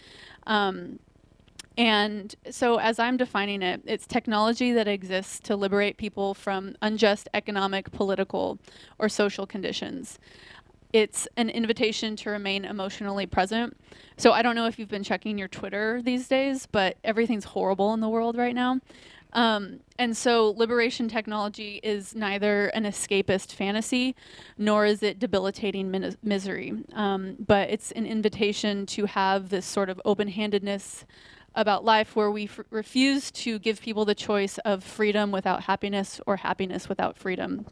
Um, 0.45 0.99
and 1.75 2.35
so, 2.51 2.79
as 2.79 2.99
I'm 2.99 3.17
defining 3.17 3.63
it, 3.63 3.81
it's 3.85 4.05
technology 4.05 4.73
that 4.73 4.87
exists 4.87 5.39
to 5.41 5.55
liberate 5.55 5.97
people 5.97 6.35
from 6.35 6.75
unjust 6.83 7.27
economic, 7.33 7.91
political, 7.91 8.59
or 8.99 9.09
social 9.09 9.47
conditions. 9.47 10.19
It's 10.91 11.27
an 11.35 11.49
invitation 11.49 12.15
to 12.17 12.29
remain 12.29 12.63
emotionally 12.63 13.25
present. 13.25 13.75
So, 14.17 14.33
I 14.33 14.43
don't 14.43 14.53
know 14.53 14.67
if 14.67 14.77
you've 14.77 14.87
been 14.87 15.03
checking 15.03 15.39
your 15.39 15.47
Twitter 15.47 15.99
these 16.03 16.27
days, 16.27 16.67
but 16.67 16.97
everything's 17.03 17.45
horrible 17.45 17.91
in 17.95 18.01
the 18.01 18.09
world 18.09 18.37
right 18.37 18.53
now. 18.53 18.79
Um, 19.33 19.79
and 19.97 20.15
so 20.15 20.51
liberation 20.51 21.07
technology 21.07 21.79
is 21.83 22.15
neither 22.15 22.67
an 22.67 22.83
escapist 22.83 23.53
fantasy 23.53 24.15
nor 24.57 24.85
is 24.85 25.01
it 25.01 25.19
debilitating 25.19 25.89
min- 25.89 26.15
misery, 26.23 26.73
um, 26.93 27.35
but 27.39 27.69
it's 27.69 27.91
an 27.91 28.05
invitation 28.05 28.85
to 28.87 29.05
have 29.05 29.49
this 29.49 29.65
sort 29.65 29.89
of 29.89 29.99
open 30.05 30.27
handedness 30.27 31.05
about 31.55 31.83
life 31.83 32.15
where 32.15 32.31
we 32.31 32.45
f- 32.45 32.61
refuse 32.69 33.31
to 33.31 33.59
give 33.59 33.81
people 33.81 34.05
the 34.05 34.15
choice 34.15 34.59
of 34.59 34.83
freedom 34.83 35.31
without 35.31 35.63
happiness 35.63 36.21
or 36.25 36.37
happiness 36.37 36.87
without 36.87 37.17
freedom. 37.17 37.65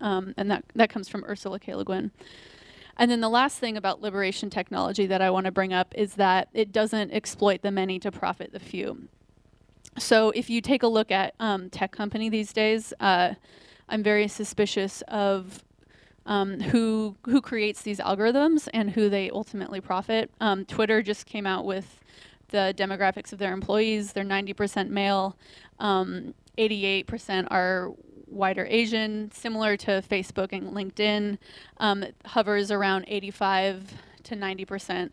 Um, 0.00 0.34
and 0.36 0.50
that, 0.50 0.64
that 0.74 0.90
comes 0.90 1.08
from 1.08 1.24
Ursula 1.24 1.58
K. 1.58 1.74
Le 1.74 1.84
Guin. 1.84 2.10
And 2.96 3.10
then 3.10 3.20
the 3.20 3.28
last 3.28 3.58
thing 3.58 3.76
about 3.76 4.02
liberation 4.02 4.50
technology 4.50 5.06
that 5.06 5.20
I 5.20 5.30
want 5.30 5.46
to 5.46 5.52
bring 5.52 5.72
up 5.72 5.94
is 5.96 6.14
that 6.14 6.48
it 6.52 6.72
doesn't 6.72 7.12
exploit 7.12 7.62
the 7.62 7.70
many 7.70 8.00
to 8.00 8.10
profit 8.10 8.52
the 8.52 8.58
few. 8.58 9.08
So 9.98 10.30
if 10.30 10.48
you 10.48 10.60
take 10.60 10.82
a 10.82 10.86
look 10.86 11.10
at 11.10 11.34
um, 11.40 11.70
tech 11.70 11.92
company 11.92 12.28
these 12.28 12.52
days, 12.52 12.92
uh, 13.00 13.34
I'm 13.88 14.02
very 14.02 14.28
suspicious 14.28 15.02
of 15.08 15.64
um, 16.26 16.60
who 16.60 17.16
who 17.24 17.40
creates 17.40 17.82
these 17.82 17.98
algorithms 17.98 18.68
and 18.74 18.90
who 18.90 19.08
they 19.08 19.30
ultimately 19.30 19.80
profit. 19.80 20.30
Um, 20.40 20.64
Twitter 20.66 21.02
just 21.02 21.26
came 21.26 21.46
out 21.46 21.64
with 21.64 22.00
the 22.48 22.74
demographics 22.76 23.32
of 23.32 23.38
their 23.38 23.52
employees. 23.52 24.12
They're 24.12 24.24
90% 24.24 24.88
male, 24.88 25.36
88% 25.80 27.38
um, 27.40 27.48
are 27.50 27.92
white 28.26 28.58
or 28.58 28.66
Asian, 28.66 29.30
similar 29.32 29.76
to 29.78 30.02
Facebook 30.02 30.52
and 30.52 30.72
LinkedIn. 30.72 31.38
Um, 31.78 32.02
it 32.02 32.14
hovers 32.26 32.70
around 32.70 33.04
85 33.08 33.94
to 34.24 34.36
90% 34.36 35.10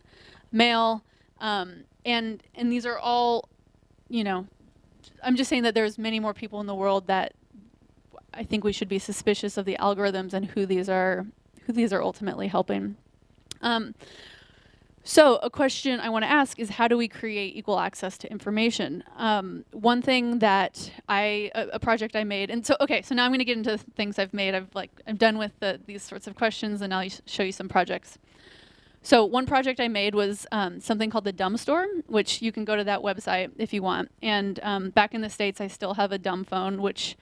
male, 0.51 1.03
um, 1.39 1.85
and 2.05 2.43
and 2.55 2.71
these 2.71 2.85
are 2.85 2.97
all, 2.97 3.49
you 4.09 4.23
know, 4.23 4.47
I'm 5.23 5.35
just 5.35 5.49
saying 5.49 5.63
that 5.63 5.73
there's 5.73 5.97
many 5.97 6.19
more 6.19 6.33
people 6.33 6.61
in 6.61 6.67
the 6.67 6.75
world 6.75 7.07
that 7.07 7.33
I 8.33 8.43
think 8.43 8.63
we 8.63 8.71
should 8.71 8.89
be 8.89 8.99
suspicious 8.99 9.57
of 9.57 9.65
the 9.65 9.77
algorithms 9.79 10.33
and 10.33 10.45
who 10.45 10.65
these 10.65 10.89
are 10.89 11.25
who 11.65 11.73
these 11.73 11.91
are 11.93 12.01
ultimately 12.01 12.47
helping. 12.47 12.95
Um, 13.61 13.95
so 15.07 15.35
a 15.37 15.51
question 15.51 15.99
I 15.99 16.09
want 16.09 16.23
to 16.23 16.29
ask 16.29 16.59
is 16.59 16.69
how 16.69 16.87
do 16.87 16.97
we 16.97 17.07
create 17.07 17.55
equal 17.55 17.79
access 17.79 18.17
to 18.19 18.31
information? 18.31 19.03
Um, 19.17 19.63
one 19.71 20.01
thing 20.01 20.39
that 20.39 20.91
I 21.07 21.51
a, 21.53 21.67
a, 21.73 21.79
project 21.79 22.15
I 22.15 22.23
made, 22.23 22.49
and 22.49 22.65
so 22.65 22.75
okay, 22.81 23.03
so 23.03 23.13
now 23.13 23.23
I'm 23.23 23.29
going 23.29 23.39
to 23.39 23.45
get 23.45 23.57
into 23.57 23.77
things 23.77 24.17
I've 24.17 24.33
made. 24.33 24.55
I've 24.55 24.73
like 24.73 24.89
I'm 25.05 25.15
done 25.15 25.37
with 25.37 25.51
the, 25.59 25.79
these 25.85 26.01
sorts 26.01 26.25
of 26.25 26.35
questions, 26.35 26.81
and 26.81 26.91
I'll 26.91 27.07
show 27.27 27.43
you 27.43 27.51
some 27.51 27.69
projects. 27.69 28.17
So 29.05 29.23
one 29.23 29.45
project 29.45 29.79
I 29.79 29.87
made 29.87 30.15
was 30.15 30.47
um, 30.51 30.79
something 30.79 31.11
called 31.11 31.25
the 31.25 31.31
Dumb 31.31 31.57
Store, 31.57 31.85
which 32.07 32.41
you 32.41 32.51
can 32.51 32.65
go 32.65 32.75
to 32.75 32.83
that 32.85 33.01
website 33.01 33.51
if 33.59 33.71
you 33.71 33.83
want. 33.83 34.09
And 34.23 34.59
um, 34.63 34.89
back 34.89 35.13
in 35.13 35.21
the 35.21 35.29
states, 35.29 35.61
I 35.61 35.67
still 35.67 35.93
have 35.93 36.11
a 36.11 36.17
dumb 36.17 36.43
phone, 36.43 36.81
which 36.81 37.15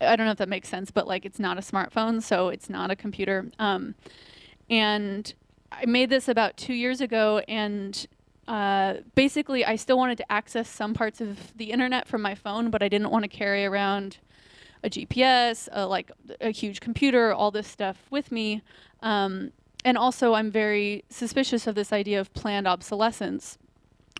I 0.00 0.14
don't 0.14 0.26
know 0.26 0.30
if 0.30 0.38
that 0.38 0.48
makes 0.48 0.68
sense, 0.68 0.92
but 0.92 1.08
like 1.08 1.24
it's 1.24 1.40
not 1.40 1.58
a 1.58 1.62
smartphone, 1.62 2.22
so 2.22 2.48
it's 2.48 2.70
not 2.70 2.92
a 2.92 2.96
computer. 2.96 3.50
Um, 3.58 3.96
and 4.70 5.34
I 5.72 5.84
made 5.86 6.10
this 6.10 6.28
about 6.28 6.56
two 6.56 6.74
years 6.74 7.00
ago, 7.00 7.42
and 7.48 8.06
uh, 8.46 8.98
basically, 9.16 9.64
I 9.64 9.74
still 9.74 9.98
wanted 9.98 10.18
to 10.18 10.30
access 10.30 10.68
some 10.68 10.94
parts 10.94 11.20
of 11.20 11.56
the 11.56 11.72
internet 11.72 12.06
from 12.06 12.22
my 12.22 12.36
phone, 12.36 12.70
but 12.70 12.84
I 12.84 12.88
didn't 12.88 13.10
want 13.10 13.24
to 13.24 13.28
carry 13.28 13.64
around 13.64 14.18
a 14.84 14.88
GPS, 14.88 15.68
a, 15.72 15.88
like 15.88 16.12
a 16.40 16.50
huge 16.50 16.78
computer, 16.78 17.32
all 17.32 17.50
this 17.50 17.66
stuff 17.66 17.96
with 18.10 18.30
me. 18.30 18.62
Um, 19.02 19.50
and 19.86 19.96
also, 19.96 20.34
I'm 20.34 20.50
very 20.50 21.04
suspicious 21.10 21.68
of 21.68 21.76
this 21.76 21.92
idea 21.92 22.18
of 22.20 22.34
planned 22.34 22.66
obsolescence, 22.66 23.56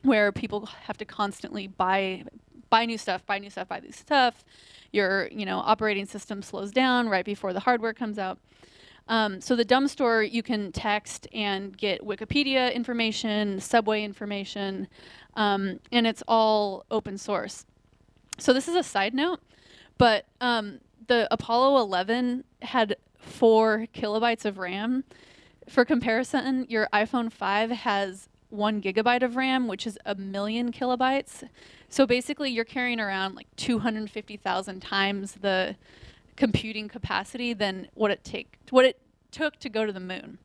where 0.03 0.31
people 0.31 0.67
have 0.85 0.97
to 0.99 1.05
constantly 1.05 1.67
buy 1.67 2.23
buy 2.71 2.85
new 2.85 2.97
stuff, 2.97 3.27
buy 3.27 3.39
new 3.39 3.51
stuff, 3.51 3.67
buy 3.67 3.81
new 3.81 3.91
stuff. 3.91 4.45
Your 4.93 5.27
you 5.33 5.45
know 5.45 5.59
operating 5.59 6.07
system 6.07 6.41
slows 6.41 6.71
down 6.71 7.09
right 7.09 7.25
before 7.25 7.53
the 7.53 7.59
hardware 7.59 7.93
comes 7.93 8.17
out. 8.17 8.39
Um, 9.09 9.41
so 9.41 9.57
the 9.57 9.65
dumb 9.65 9.89
store, 9.89 10.23
you 10.23 10.41
can 10.41 10.71
text 10.71 11.27
and 11.35 11.77
get 11.77 12.01
Wikipedia 12.03 12.73
information, 12.73 13.59
subway 13.59 14.05
information, 14.05 14.87
um, 15.35 15.81
and 15.91 16.07
it's 16.07 16.23
all 16.29 16.85
open 16.93 17.19
source. 17.19 17.67
So 18.39 18.53
this 18.53 18.69
is 18.69 18.77
a 18.77 18.85
side 18.85 19.15
note, 19.15 19.41
but 19.99 20.27
um, 20.41 20.79
the 21.09 21.27
Apollo 21.33 21.81
11 21.83 22.45
had 22.63 22.97
four 23.19 23.89
kilobytes 23.93 24.45
of 24.45 24.59
RAM. 24.59 25.03
For 25.69 25.85
comparison, 25.85 26.67
your 26.69 26.89
iPhone 26.93 27.33
5 27.33 27.71
has 27.71 28.29
one 28.51 28.81
gigabyte 28.81 29.23
of 29.23 29.37
RAM, 29.37 29.67
which 29.67 29.87
is 29.87 29.99
a 30.07 30.15
million 30.15 30.73
kilobytes. 30.73 31.49
So 31.89 32.07
basically, 32.07 32.51
you're 32.51 32.65
carrying 32.65 33.01
around 33.01 33.35
like 33.35 33.49
250,000 33.57 34.81
times 34.81 35.35
the 35.35 35.77
computing 36.37 36.89
capacity 36.89 37.53
than 37.53 37.89
what 37.95 38.11
it 38.11 38.23
take 38.23 38.59
what 38.71 38.85
it 38.85 39.01
took 39.31 39.59
to 39.59 39.69
go 39.69 39.87
to 39.87 39.93
the 39.93 40.01
moon, 40.01 40.39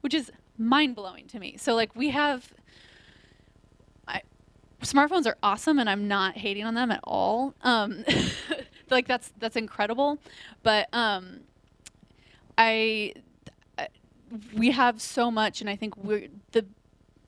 which 0.00 0.14
is 0.14 0.32
mind 0.58 0.96
blowing 0.96 1.26
to 1.28 1.38
me. 1.38 1.56
So 1.56 1.74
like 1.74 1.94
we 1.94 2.10
have 2.10 2.52
I, 4.08 4.22
smartphones 4.82 5.26
are 5.26 5.36
awesome 5.42 5.78
and 5.78 5.88
I'm 5.88 6.08
not 6.08 6.36
hating 6.36 6.64
on 6.64 6.74
them 6.74 6.90
at 6.90 7.00
all. 7.04 7.54
Um, 7.62 8.04
like 8.90 9.06
that's 9.06 9.32
that's 9.38 9.56
incredible, 9.56 10.18
but 10.62 10.88
um, 10.92 11.40
I, 12.56 13.14
I 13.16 13.33
we 14.54 14.70
have 14.72 15.00
so 15.00 15.30
much 15.30 15.60
and 15.60 15.68
I 15.70 15.76
think 15.76 15.96
we're 15.96 16.28
the 16.52 16.64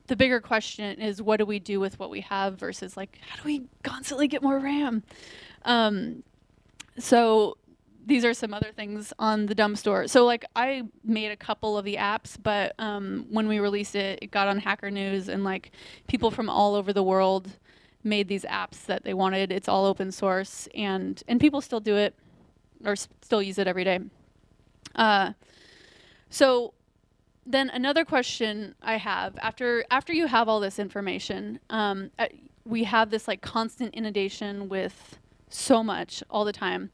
the 0.07 0.15
bigger 0.15 0.39
question 0.39 1.01
is 1.01 1.21
what 1.21 1.37
do 1.37 1.45
we 1.45 1.59
do 1.59 1.79
with 1.79 1.99
what 1.99 2.09
we 2.09 2.21
have 2.21 2.57
versus 2.57 2.95
like 2.95 3.19
how 3.29 3.35
do 3.35 3.41
we 3.45 3.63
constantly 3.83 4.27
get 4.27 4.41
more 4.41 4.59
RAM? 4.59 5.03
Um, 5.65 6.23
so 6.97 7.57
these 8.05 8.23
are 8.23 8.33
some 8.33 8.53
other 8.53 8.71
things 8.71 9.11
on 9.19 9.47
the 9.47 9.53
dumb 9.55 9.75
store. 9.75 10.07
So 10.07 10.23
like 10.25 10.45
I 10.55 10.83
made 11.03 11.29
a 11.31 11.35
couple 11.35 11.77
of 11.77 11.83
the 11.83 11.95
apps, 11.97 12.37
but 12.41 12.73
um, 12.79 13.25
when 13.29 13.49
we 13.49 13.59
released 13.59 13.95
it, 13.95 14.19
it 14.21 14.31
got 14.31 14.47
on 14.47 14.59
Hacker 14.59 14.89
News, 14.89 15.27
and 15.27 15.43
like 15.43 15.71
people 16.07 16.31
from 16.31 16.49
all 16.49 16.73
over 16.75 16.93
the 16.93 17.03
world 17.03 17.49
made 18.05 18.29
these 18.29 18.45
apps 18.45 18.85
that 18.85 19.03
they 19.03 19.13
wanted. 19.13 19.51
It's 19.51 19.67
all 19.67 19.85
open 19.85 20.13
source, 20.13 20.69
and 20.73 21.21
and 21.27 21.39
people 21.41 21.59
still 21.59 21.81
do 21.81 21.97
it 21.97 22.15
or 22.85 22.93
s- 22.93 23.09
still 23.21 23.41
use 23.41 23.57
it 23.57 23.67
every 23.67 23.83
day. 23.83 23.99
Uh, 24.95 25.33
so 26.29 26.73
then 27.47 27.69
another 27.69 28.03
question 28.03 28.75
I 28.81 28.97
have 28.97 29.37
after 29.41 29.85
after 29.89 30.13
you 30.13 30.27
have 30.27 30.49
all 30.49 30.59
this 30.59 30.79
information, 30.79 31.59
um, 31.69 32.11
uh, 32.19 32.27
we 32.65 32.83
have 32.83 33.09
this 33.09 33.27
like 33.27 33.41
constant 33.41 33.95
inundation 33.95 34.67
with 34.67 35.17
so 35.49 35.81
much 35.81 36.21
all 36.29 36.43
the 36.43 36.51
time. 36.51 36.91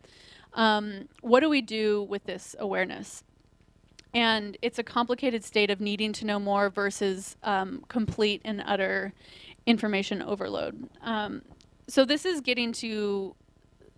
Um, 0.54 1.10
what 1.22 1.40
do 1.40 1.50
we 1.50 1.62
do 1.62 2.04
with 2.04 2.26
this 2.26 2.56
awareness? 2.60 3.24
And 4.14 4.56
it's 4.62 4.78
a 4.78 4.84
complicated 4.84 5.44
state 5.44 5.72
of 5.72 5.82
needing 5.82 6.14
to 6.14 6.26
know 6.26 6.40
more 6.40 6.70
versus 6.70 7.36
um, 7.42 7.84
complete 7.88 8.42
and 8.46 8.64
utter 8.64 9.12
information 9.66 10.22
overload. 10.22 10.88
Um, 11.02 11.42
so 11.88 12.06
this 12.06 12.24
is 12.24 12.40
getting 12.42 12.74
to 12.74 13.36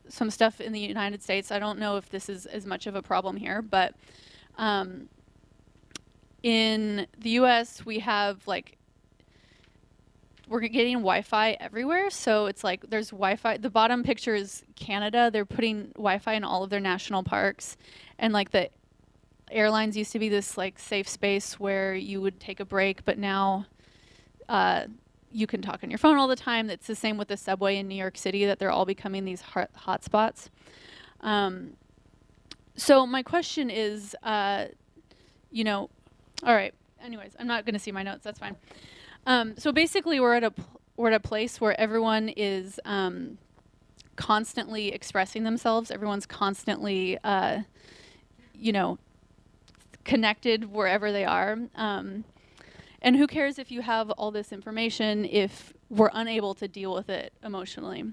some 0.07 0.29
stuff 0.29 0.61
in 0.61 0.71
the 0.71 0.79
United 0.79 1.21
States. 1.21 1.51
I 1.51 1.59
don't 1.59 1.79
know 1.79 1.97
if 1.97 2.09
this 2.09 2.29
is 2.29 2.45
as 2.45 2.65
much 2.65 2.87
of 2.87 2.95
a 2.95 3.01
problem 3.01 3.35
here, 3.35 3.61
but 3.61 3.93
um, 4.57 5.09
in 6.45 7.07
the 7.17 7.31
U.S. 7.31 7.83
we 7.83 7.97
have 7.99 8.47
like 8.47 8.77
we're 10.47 10.59
getting 10.59 10.97
Wi-Fi 10.97 11.57
everywhere. 11.59 12.11
So 12.11 12.45
it's 12.45 12.63
like 12.63 12.87
there's 12.87 13.09
Wi-Fi. 13.09 13.57
The 13.57 13.71
bottom 13.71 14.03
picture 14.03 14.35
is 14.35 14.63
Canada. 14.75 15.31
They're 15.31 15.43
putting 15.43 15.87
Wi-Fi 15.95 16.33
in 16.35 16.43
all 16.43 16.63
of 16.63 16.69
their 16.69 16.79
national 16.79 17.23
parks, 17.23 17.77
and 18.19 18.31
like 18.31 18.51
the 18.51 18.69
airlines 19.49 19.97
used 19.97 20.11
to 20.11 20.19
be 20.19 20.29
this 20.29 20.55
like 20.55 20.77
safe 20.77 21.09
space 21.09 21.59
where 21.59 21.95
you 21.95 22.21
would 22.21 22.39
take 22.39 22.59
a 22.59 22.65
break, 22.65 23.03
but 23.05 23.17
now 23.17 23.65
uh, 24.47 24.85
you 25.31 25.47
can 25.47 25.63
talk 25.63 25.83
on 25.83 25.89
your 25.89 25.97
phone 25.97 26.17
all 26.17 26.27
the 26.27 26.35
time. 26.35 26.69
It's 26.69 26.85
the 26.85 26.95
same 26.95 27.17
with 27.17 27.27
the 27.27 27.37
subway 27.37 27.77
in 27.77 27.87
New 27.87 27.95
York 27.95 28.19
City 28.19 28.45
that 28.45 28.59
they're 28.59 28.71
all 28.71 28.85
becoming 28.85 29.25
these 29.25 29.41
hot 29.41 29.71
hotspots. 29.75 30.49
Um, 31.21 31.71
so 32.75 33.07
my 33.07 33.23
question 33.23 33.71
is, 33.71 34.15
uh, 34.21 34.65
you 35.49 35.63
know, 35.63 35.89
all 36.43 36.53
right. 36.53 36.73
Anyways, 37.03 37.35
I'm 37.39 37.47
not 37.47 37.65
going 37.65 37.73
to 37.73 37.79
see 37.79 37.91
my 37.91 38.03
notes. 38.03 38.23
That's 38.23 38.39
fine. 38.39 38.55
Um, 39.27 39.55
so 39.57 39.71
basically, 39.71 40.19
we're 40.19 40.35
at 40.35 40.43
a 40.43 40.51
pl- 40.51 40.81
we're 40.97 41.09
at 41.09 41.15
a 41.15 41.19
place 41.19 41.59
where 41.59 41.79
everyone 41.79 42.29
is 42.29 42.79
um, 42.85 43.37
constantly 44.15 44.89
expressing 44.93 45.43
themselves. 45.43 45.91
Everyone's 45.91 46.25
constantly, 46.25 47.17
uh, 47.23 47.61
you 48.53 48.71
know, 48.71 48.97
connected 50.05 50.71
wherever 50.71 51.11
they 51.11 51.25
are. 51.25 51.57
Um, 51.75 52.23
and 53.01 53.15
who 53.17 53.27
cares 53.27 53.59
if 53.59 53.71
you 53.71 53.81
have 53.81 54.09
all 54.11 54.31
this 54.31 54.51
information 54.51 55.25
if 55.25 55.73
we're 55.89 56.09
unable 56.13 56.55
to 56.55 56.67
deal 56.67 56.93
with 56.93 57.09
it 57.09 57.33
emotionally? 57.43 58.05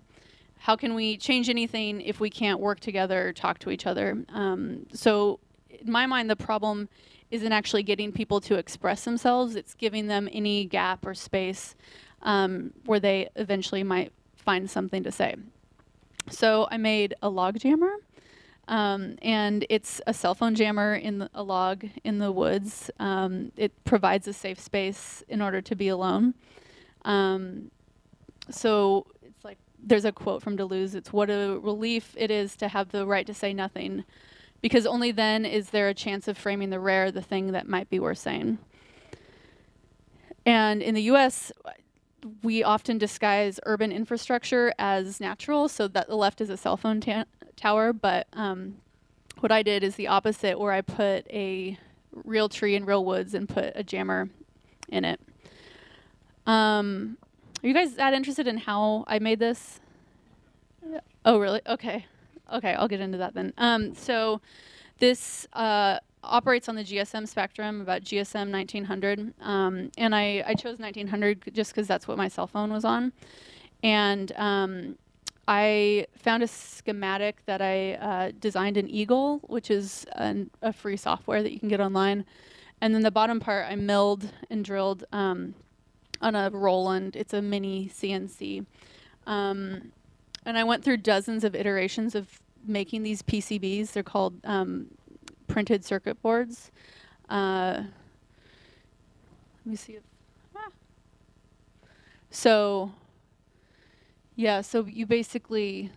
How 0.59 0.77
can 0.77 0.95
we 0.95 1.17
change 1.17 1.49
anything 1.49 2.01
if 2.01 2.21
we 2.21 2.31
can't 2.31 2.61
work 2.61 2.81
together, 2.81 3.33
talk 3.33 3.59
to 3.61 3.71
each 3.71 3.87
other? 3.87 4.25
Um, 4.29 4.87
so, 4.93 5.41
in 5.69 5.91
my 5.91 6.07
mind, 6.07 6.31
the 6.31 6.37
problem 6.37 6.89
isn't 7.33 7.53
actually 7.53 7.83
getting 7.83 8.13
people 8.13 8.41
to 8.43 8.57
express 8.57 9.05
themselves. 9.05 9.57
It's 9.57 9.75
giving 9.75 10.07
them 10.07 10.29
any 10.31 10.67
gap 10.67 11.05
or 11.07 11.15
space 11.15 11.75
um, 12.23 12.73
where 12.85 13.01
they 13.01 13.31
eventually 13.37 13.83
might 13.83 14.13
find 14.37 14.71
something 14.71 15.03
to 15.03 15.11
say. 15.11 15.37
So 16.31 16.69
I 16.71 16.77
made 16.77 17.15
a 17.23 17.29
log 17.29 17.59
jammer. 17.59 17.97
Um, 18.69 19.17
and 19.23 19.67
it's 19.71 20.01
a 20.07 20.15
cell 20.15 20.35
phone 20.35 20.55
jammer 20.55 20.95
in 20.95 21.19
the, 21.19 21.31
a 21.35 21.43
log 21.43 21.85
in 22.05 22.19
the 22.19 22.31
woods. 22.31 22.91
Um, 23.01 23.51
it 23.57 23.73
provides 23.85 24.29
a 24.29 24.33
safe 24.33 24.61
space 24.61 25.25
in 25.29 25.43
order 25.43 25.61
to 25.63 25.75
be 25.75 25.89
alone. 25.89 26.35
Um, 27.05 27.71
so 28.51 29.07
it's 29.23 29.45
like 29.45 29.59
there's 29.83 30.05
a 30.05 30.13
quote 30.13 30.43
from 30.43 30.57
Deleuze. 30.57 30.95
It's 30.95 31.13
what 31.13 31.31
a 31.31 31.59
relief 31.61 32.15
it 32.17 32.31
is 32.31 32.57
to 32.57 32.69
have 32.69 32.91
the 32.91 33.07
right 33.07 33.27
to 33.27 33.35
say 33.35 33.53
nothing, 33.53 34.05
because 34.63 34.87
only 34.87 35.13
then 35.13 35.45
is 35.45 35.71
there 35.71 35.89
a 35.89 35.95
chance 35.95 36.29
of 36.29 36.39
framing 36.39 36.71
the 36.71 36.81
rare, 36.81 37.11
the 37.11 37.21
thing 37.21 37.53
that 37.53 37.69
might 37.69 37.91
be 37.91 37.99
worth 37.99 38.19
saying. 38.19 38.59
And 40.47 40.83
in 40.83 40.95
the 40.95 41.03
U.S., 41.03 41.53
we 42.43 42.63
often 42.63 42.99
disguise 42.99 43.59
urban 43.67 43.93
infrastructure 43.93 44.73
as 44.79 45.21
natural, 45.21 45.69
so 45.69 45.89
that 45.89 46.09
the 46.09 46.17
left 46.17 46.41
is 46.41 46.49
a 46.49 46.57
cell 46.57 46.77
phone 46.77 47.01
ta- 47.01 47.25
tower. 47.57 47.93
But 47.93 48.29
um, 48.33 48.77
what 49.41 49.51
I 49.53 49.63
did 49.63 49.83
is 49.83 49.97
the 49.97 50.07
opposite, 50.07 50.59
where 50.59 50.73
I 50.73 50.81
put 50.81 51.27
a 51.31 51.77
real 52.25 52.49
tree 52.49 52.77
in 52.77 52.85
real 52.85 53.05
woods 53.05 53.35
and 53.35 53.49
put 53.49 53.73
a 53.75 53.83
jammer 53.83 54.31
in 54.89 55.05
it. 55.05 55.21
Um, 56.47 57.19
are 57.63 57.69
you 57.69 57.75
guys 57.75 57.95
that 57.95 58.15
interested 58.15 58.47
in 58.47 58.59
how 58.59 59.05
I 59.07 59.19
made 59.19 59.39
this? 59.39 59.81
Oh, 61.25 61.39
really? 61.39 61.61
Okay. 61.67 62.07
Okay, 62.53 62.75
I'll 62.75 62.89
get 62.89 63.01
into 63.01 63.19
that 63.19 63.35
then. 63.35 63.53
Um, 63.59 63.95
so 63.95 64.41
this 64.99 65.47
uh, 65.53 65.99
operates 66.23 66.69
on 66.69 66.77
the 66.77 66.85
GSM 66.85 67.27
spectrum, 67.27 67.81
about 67.81 68.03
GSM 68.03 68.51
1900. 68.51 69.35
Um, 69.41 69.91
and 69.99 70.15
I, 70.15 70.45
I 70.47 70.55
chose 70.55 70.79
1900 70.79 71.53
just 71.53 71.73
because 71.73 71.87
that's 71.87 72.07
what 72.07 72.17
my 72.17 72.29
cell 72.29 72.47
phone 72.47 72.73
was 72.73 72.85
on. 72.85 73.13
And 73.83 74.33
um, 74.37 74.97
I 75.49 76.07
found 76.17 76.43
a 76.43 76.47
schematic 76.47 77.45
that 77.47 77.61
I 77.61 77.95
uh, 77.95 78.33
designed 78.39 78.77
in 78.77 78.89
Eagle, 78.89 79.41
which 79.45 79.71
is 79.71 80.07
an, 80.13 80.51
a 80.63 80.73
free 80.73 80.97
software 80.97 81.43
that 81.43 81.53
you 81.53 81.59
can 81.59 81.69
get 81.69 81.81
online. 81.81 82.25
And 82.81 82.95
then 82.95 83.03
the 83.03 83.11
bottom 83.11 83.41
part 83.41 83.67
I 83.69 83.77
milled 83.77 84.31
and 84.51 84.65
drilled 84.65 85.05
um, 85.13 85.55
on 86.21 86.35
a 86.35 86.51
Roland. 86.51 87.17
It's 87.17 87.33
a 87.33 87.43
mini 87.43 87.89
CNC. 87.89 88.67
Um, 89.27 89.93
and 90.45 90.59
I 90.59 90.65
went 90.65 90.85
through 90.85 90.99
dozens 90.99 91.45
of 91.45 91.55
iterations 91.55 92.15
of 92.15 92.41
making 92.67 93.03
these 93.03 93.23
PCBs. 93.23 93.93
They're 93.93 94.03
called 94.03 94.35
um, 94.45 94.89
printed 95.47 95.85
circuit 95.85 96.21
boards. 96.23 96.71
Uh, 97.29 97.85
let 99.65 99.71
me 99.71 99.77
see 99.77 99.95
if. 99.95 100.03
Ah. 100.57 100.69
So, 102.31 102.93
yeah, 104.35 104.61
so 104.61 104.85
you 104.85 105.07
basically 105.07 105.91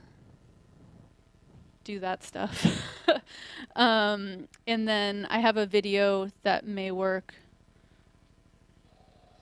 do 1.84 2.00
that 2.00 2.24
stuff. 2.24 2.66
um, 3.76 4.48
and 4.68 4.88
then 4.88 5.28
I 5.30 5.40
have 5.40 5.58
a 5.58 5.66
video 5.66 6.30
that 6.44 6.68
may 6.68 6.92
work. 6.92 7.34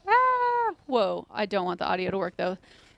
Ah, 0.07 0.73
whoa, 0.85 1.25
I 1.31 1.45
don't 1.45 1.65
want 1.65 1.79
the 1.79 1.85
audio 1.85 2.11
to 2.11 2.17
work 2.17 2.35
though, 2.37 2.57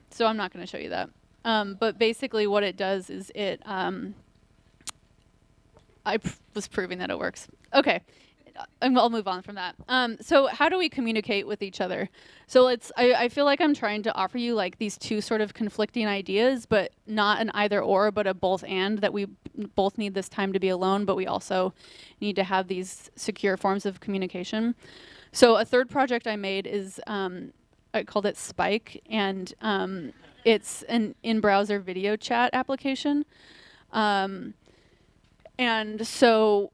so 0.09 0.25
I'm 0.25 0.37
not 0.37 0.51
going 0.51 0.65
to 0.65 0.69
show 0.69 0.77
you 0.77 0.89
that. 0.89 1.09
Um, 1.45 1.77
but 1.79 1.97
basically, 1.97 2.47
what 2.47 2.63
it 2.63 2.75
does 2.75 3.09
is 3.09 3.31
it. 3.33 3.61
Um, 3.65 4.15
I 6.05 6.19
was 6.53 6.67
proving 6.67 6.97
that 6.99 7.09
it 7.09 7.17
works. 7.17 7.47
Okay, 7.73 8.01
and 8.81 8.97
I'll 8.97 9.09
move 9.09 9.27
on 9.27 9.41
from 9.41 9.55
that. 9.55 9.75
Um, 9.87 10.17
so 10.21 10.47
how 10.47 10.69
do 10.69 10.77
we 10.77 10.89
communicate 10.89 11.47
with 11.47 11.61
each 11.61 11.79
other? 11.79 12.09
So 12.47 12.63
let's. 12.63 12.91
I, 12.97 13.13
I 13.13 13.29
feel 13.29 13.45
like 13.45 13.61
I'm 13.61 13.75
trying 13.75 14.01
to 14.03 14.15
offer 14.15 14.39
you 14.39 14.55
like 14.55 14.79
these 14.79 14.97
two 14.97 15.21
sort 15.21 15.39
of 15.41 15.53
conflicting 15.53 16.07
ideas, 16.07 16.65
but 16.65 16.91
not 17.05 17.39
an 17.39 17.51
either 17.53 17.81
or, 17.81 18.11
but 18.11 18.25
a 18.25 18.33
both 18.33 18.63
and. 18.67 18.99
That 18.99 19.13
we 19.13 19.27
both 19.75 19.99
need 19.99 20.15
this 20.15 20.27
time 20.27 20.51
to 20.51 20.59
be 20.59 20.69
alone, 20.69 21.05
but 21.05 21.15
we 21.15 21.27
also 21.27 21.73
need 22.19 22.35
to 22.37 22.43
have 22.43 22.67
these 22.67 23.11
secure 23.15 23.55
forms 23.55 23.85
of 23.85 23.99
communication. 23.99 24.73
So 25.31 25.57
a 25.57 25.65
third 25.65 25.89
project 25.91 26.25
I 26.27 26.37
made 26.37 26.65
is 26.65 26.99
um, 27.05 27.53
I 27.93 28.03
called 28.03 28.25
it 28.25 28.35
Spike, 28.35 29.03
and 29.09 29.53
um, 29.61 30.13
it's 30.45 30.83
an 30.83 31.15
in-browser 31.23 31.79
video 31.79 32.15
chat 32.15 32.51
application. 32.53 33.25
Um, 33.91 34.53
and 35.57 36.05
so 36.05 36.71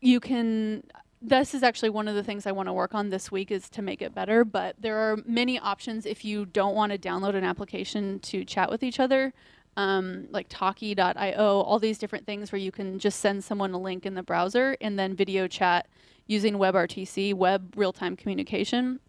you 0.00 0.20
can 0.20 0.84
this 1.26 1.54
is 1.54 1.62
actually 1.62 1.88
one 1.88 2.06
of 2.06 2.14
the 2.14 2.22
things 2.22 2.46
I 2.46 2.52
want 2.52 2.68
to 2.68 2.72
work 2.74 2.94
on 2.94 3.08
this 3.08 3.32
week 3.32 3.50
is 3.50 3.70
to 3.70 3.80
make 3.80 4.02
it 4.02 4.14
better, 4.14 4.44
but 4.44 4.76
there 4.78 4.98
are 4.98 5.16
many 5.26 5.58
options 5.58 6.04
if 6.04 6.22
you 6.22 6.44
don't 6.44 6.74
want 6.74 6.92
to 6.92 6.98
download 6.98 7.34
an 7.34 7.44
application 7.44 8.18
to 8.20 8.44
chat 8.44 8.70
with 8.70 8.82
each 8.82 9.00
other. 9.00 9.32
Um, 9.76 10.28
like 10.30 10.46
talky.io, 10.50 11.60
all 11.62 11.78
these 11.78 11.98
different 11.98 12.26
things 12.26 12.52
where 12.52 12.60
you 12.60 12.70
can 12.70 12.98
just 12.98 13.20
send 13.20 13.42
someone 13.42 13.72
a 13.72 13.78
link 13.78 14.06
in 14.06 14.14
the 14.14 14.22
browser 14.22 14.76
and 14.80 14.98
then 14.98 15.16
video 15.16 15.48
chat 15.48 15.88
using 16.26 16.54
WebRTC, 16.54 17.34
web 17.34 17.72
real 17.74 17.92
time 17.92 18.16
communication, 18.16 19.00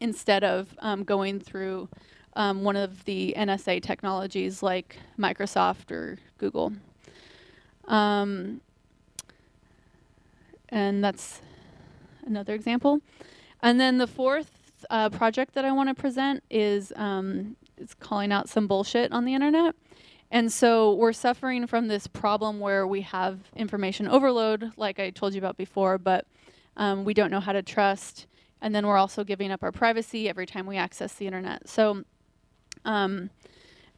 instead 0.00 0.42
of 0.42 0.74
um, 0.80 1.04
going 1.04 1.38
through 1.38 1.88
um, 2.40 2.64
one 2.64 2.76
of 2.76 3.04
the 3.04 3.34
NSA 3.36 3.82
technologies 3.82 4.62
like 4.62 4.96
Microsoft 5.18 5.90
or 5.90 6.16
Google. 6.38 6.72
Um, 7.86 8.62
and 10.70 11.04
that's 11.04 11.42
another 12.24 12.54
example. 12.54 13.02
And 13.62 13.78
then 13.78 13.98
the 13.98 14.06
fourth 14.06 14.50
uh, 14.88 15.10
project 15.10 15.52
that 15.52 15.66
I 15.66 15.72
want 15.72 15.90
to 15.90 15.94
present 15.94 16.42
is 16.48 16.94
um, 16.96 17.56
it's 17.76 17.92
calling 17.92 18.32
out 18.32 18.48
some 18.48 18.66
bullshit 18.66 19.12
on 19.12 19.26
the 19.26 19.34
internet. 19.34 19.74
And 20.30 20.50
so 20.50 20.94
we're 20.94 21.12
suffering 21.12 21.66
from 21.66 21.88
this 21.88 22.06
problem 22.06 22.58
where 22.58 22.86
we 22.86 23.02
have 23.02 23.38
information 23.54 24.08
overload, 24.08 24.72
like 24.78 24.98
I 24.98 25.10
told 25.10 25.34
you 25.34 25.40
about 25.40 25.58
before, 25.58 25.98
but 25.98 26.26
um, 26.78 27.04
we 27.04 27.12
don't 27.12 27.30
know 27.30 27.40
how 27.40 27.52
to 27.52 27.62
trust. 27.62 28.26
And 28.62 28.74
then 28.74 28.86
we're 28.86 28.96
also 28.96 29.24
giving 29.24 29.50
up 29.50 29.62
our 29.62 29.72
privacy 29.72 30.26
every 30.26 30.46
time 30.46 30.64
we 30.64 30.78
access 30.78 31.12
the 31.14 31.26
internet. 31.26 31.68
So 31.68 32.04
um, 32.84 33.30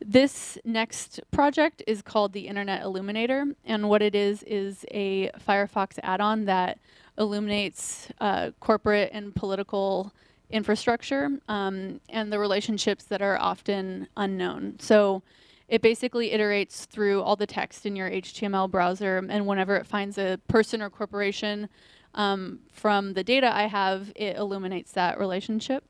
this 0.05 0.59
next 0.65 1.21
project 1.31 1.83
is 1.87 2.03
called 2.03 2.33
the 2.33 2.49
Internet 2.49 2.83
Illuminator, 2.83 3.47
and 3.65 3.89
what 3.89 4.03
it 4.03 4.15
is 4.15 4.43
is 4.45 4.85
a 4.91 5.31
Firefox 5.47 5.99
add-on 6.03 6.45
that 6.47 6.79
illuminates 7.19 8.09
uh, 8.21 8.51
corporate 8.61 9.11
and 9.13 9.35
political 9.35 10.13
infrastructure 10.51 11.31
um, 11.49 12.01
and 12.09 12.33
the 12.33 12.39
relationships 12.39 13.05
that 13.05 13.23
are 13.23 13.39
often 13.39 14.09
unknown. 14.17 14.77
So 14.79 15.23
it 15.69 15.81
basically 15.81 16.31
iterates 16.31 16.85
through 16.85 17.23
all 17.23 17.37
the 17.37 17.47
text 17.47 17.87
in 17.87 17.97
your 17.97 18.11
HTML 18.11 18.71
browser, 18.71 19.19
and 19.29 19.47
whenever 19.47 19.77
it 19.77 19.87
finds 19.87 20.19
a 20.19 20.39
person 20.49 20.83
or 20.83 20.91
corporation 20.91 21.69
um, 22.15 22.59
from 22.73 23.15
the 23.15 23.25
data 23.25 23.55
I 23.55 23.67
have, 23.67 24.13
it 24.15 24.37
illuminates 24.37 24.93
that 24.93 25.19
relationship. 25.19 25.85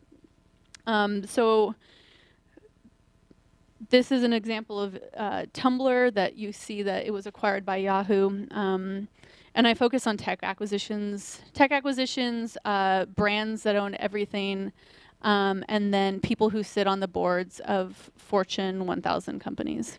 Um, 0.87 1.27
so 1.27 1.75
this 3.93 4.11
is 4.11 4.25
an 4.25 4.33
example 4.33 4.81
of 4.81 4.99
uh, 5.19 5.45
Tumblr 5.53 6.15
that 6.15 6.35
you 6.35 6.51
see 6.51 6.83
that 6.83 7.07
it 7.07 7.11
was 7.11 7.27
acquired 7.27 7.67
by 7.67 7.77
Yahoo. 7.77 8.47
Um, 8.51 9.07
and 9.55 9.69
I 9.69 9.75
focus 9.75 10.07
on 10.07 10.17
tech 10.17 10.39
acquisitions, 10.43 11.43
tech 11.53 11.73
acquisitions, 11.73 12.57
uh, 12.65 13.05
brands 13.05 13.65
that 13.65 13.77
own 13.77 13.95
everything, 13.97 14.73
um, 15.21 15.63
and 15.69 15.93
then 15.93 16.21
people 16.21 16.49
who 16.49 16.63
sit 16.63 16.87
on 16.87 17.01
the 17.01 17.07
boards 17.07 17.61
of 17.61 18.11
Fortune 18.17 18.87
1000 18.87 19.41
companies. 19.41 19.99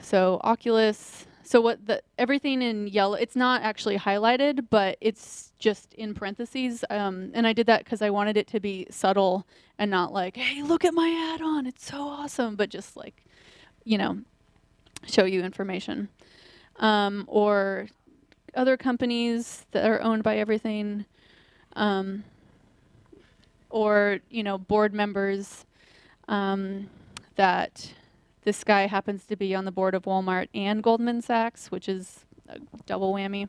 So 0.00 0.40
Oculus. 0.44 1.26
So 1.50 1.60
what 1.60 1.84
the 1.84 2.00
everything 2.16 2.62
in 2.62 2.86
yellow? 2.86 3.14
It's 3.14 3.34
not 3.34 3.62
actually 3.62 3.98
highlighted, 3.98 4.68
but 4.70 4.96
it's 5.00 5.50
just 5.58 5.92
in 5.94 6.14
parentheses. 6.14 6.84
Um, 6.90 7.32
and 7.34 7.44
I 7.44 7.52
did 7.52 7.66
that 7.66 7.82
because 7.82 8.02
I 8.02 8.10
wanted 8.10 8.36
it 8.36 8.46
to 8.52 8.60
be 8.60 8.86
subtle 8.88 9.44
and 9.76 9.90
not 9.90 10.12
like, 10.12 10.36
hey, 10.36 10.62
look 10.62 10.84
at 10.84 10.94
my 10.94 11.08
add-on, 11.34 11.66
it's 11.66 11.84
so 11.84 12.02
awesome, 12.02 12.54
but 12.54 12.70
just 12.70 12.96
like, 12.96 13.24
you 13.82 13.98
know, 13.98 14.20
show 15.08 15.24
you 15.24 15.42
information. 15.42 16.08
Um, 16.76 17.24
or 17.26 17.88
other 18.54 18.76
companies 18.76 19.66
that 19.72 19.90
are 19.90 20.00
owned 20.02 20.22
by 20.22 20.36
everything, 20.36 21.04
um, 21.74 22.22
or 23.70 24.20
you 24.30 24.44
know, 24.44 24.56
board 24.56 24.94
members 24.94 25.66
um, 26.28 26.88
that 27.34 27.92
this 28.42 28.64
guy 28.64 28.86
happens 28.86 29.24
to 29.26 29.36
be 29.36 29.54
on 29.54 29.64
the 29.64 29.72
board 29.72 29.94
of 29.94 30.04
Walmart 30.04 30.48
and 30.54 30.82
Goldman 30.82 31.22
Sachs, 31.22 31.70
which 31.70 31.88
is 31.88 32.24
a 32.48 32.58
double 32.86 33.12
whammy. 33.12 33.48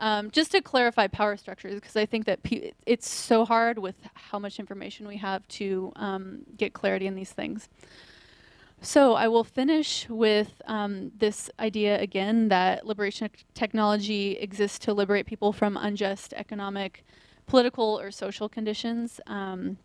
Um, 0.00 0.30
just 0.30 0.50
to 0.52 0.60
clarify 0.60 1.06
power 1.06 1.36
structures, 1.36 1.76
because 1.76 1.96
I 1.96 2.04
think 2.04 2.26
that 2.26 2.40
it's 2.84 3.08
so 3.08 3.44
hard 3.44 3.78
with 3.78 3.94
how 4.14 4.38
much 4.38 4.58
information 4.58 5.06
we 5.06 5.18
have 5.18 5.46
to 5.48 5.92
um, 5.96 6.40
get 6.56 6.72
clarity 6.72 7.06
in 7.06 7.14
these 7.14 7.30
things. 7.30 7.68
So 8.80 9.14
I 9.14 9.28
will 9.28 9.44
finish 9.44 10.06
with 10.10 10.60
um, 10.66 11.12
this 11.16 11.48
idea 11.58 11.98
again 12.00 12.48
that 12.48 12.86
liberation 12.86 13.30
technology 13.54 14.32
exists 14.32 14.78
to 14.80 14.92
liberate 14.92 15.26
people 15.26 15.52
from 15.52 15.76
unjust 15.76 16.34
economic, 16.34 17.04
political, 17.46 17.98
or 17.98 18.10
social 18.10 18.48
conditions. 18.48 19.20
Um, 19.26 19.78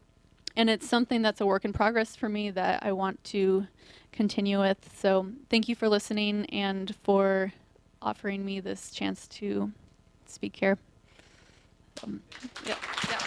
and 0.57 0.69
it's 0.69 0.89
something 0.89 1.21
that's 1.21 1.39
a 1.39 1.45
work 1.45 1.63
in 1.63 1.71
progress 1.71 2.15
for 2.15 2.27
me 2.27 2.51
that 2.51 2.83
I 2.83 2.91
want 2.91 3.23
to 3.25 3.67
continue 4.11 4.59
with. 4.59 4.89
So 4.97 5.27
thank 5.49 5.67
you 5.69 5.75
for 5.75 5.89
listening 5.89 6.45
and 6.47 6.95
for 7.03 7.53
offering 8.01 8.45
me 8.45 8.59
this 8.59 8.91
chance 8.91 9.27
to 9.27 9.71
speak 10.25 10.55
here. 10.55 10.77
Um, 12.03 12.21
yeah, 12.65 12.75
yeah. 13.09 13.19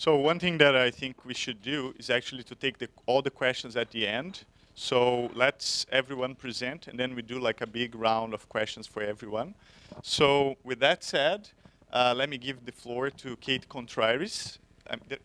So 0.00 0.16
one 0.16 0.38
thing 0.38 0.56
that 0.58 0.74
I 0.74 0.90
think 0.90 1.26
we 1.26 1.34
should 1.34 1.60
do 1.60 1.94
is 1.98 2.08
actually 2.08 2.42
to 2.44 2.54
take 2.54 2.78
the, 2.78 2.88
all 3.04 3.20
the 3.20 3.30
questions 3.30 3.76
at 3.76 3.90
the 3.90 4.06
end. 4.06 4.44
So 4.74 5.30
let's 5.34 5.84
everyone 5.92 6.34
present, 6.34 6.88
and 6.88 6.98
then 6.98 7.14
we 7.14 7.20
do 7.20 7.38
like 7.38 7.60
a 7.60 7.66
big 7.66 7.94
round 7.94 8.32
of 8.32 8.48
questions 8.48 8.86
for 8.86 9.02
everyone. 9.02 9.54
So 10.02 10.56
with 10.64 10.80
that 10.80 11.04
said, 11.04 11.50
uh, 11.92 12.14
let 12.16 12.30
me 12.30 12.38
give 12.38 12.64
the 12.64 12.72
floor 12.72 13.10
to 13.10 13.36
Kate 13.36 13.68
Krontiris. 13.68 14.56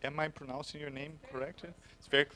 Am 0.04 0.20
I 0.20 0.28
pronouncing 0.28 0.80
your 0.80 0.90
name 0.90 1.18
correctly? 1.32 1.70
It's 1.98 2.08
very 2.08 2.26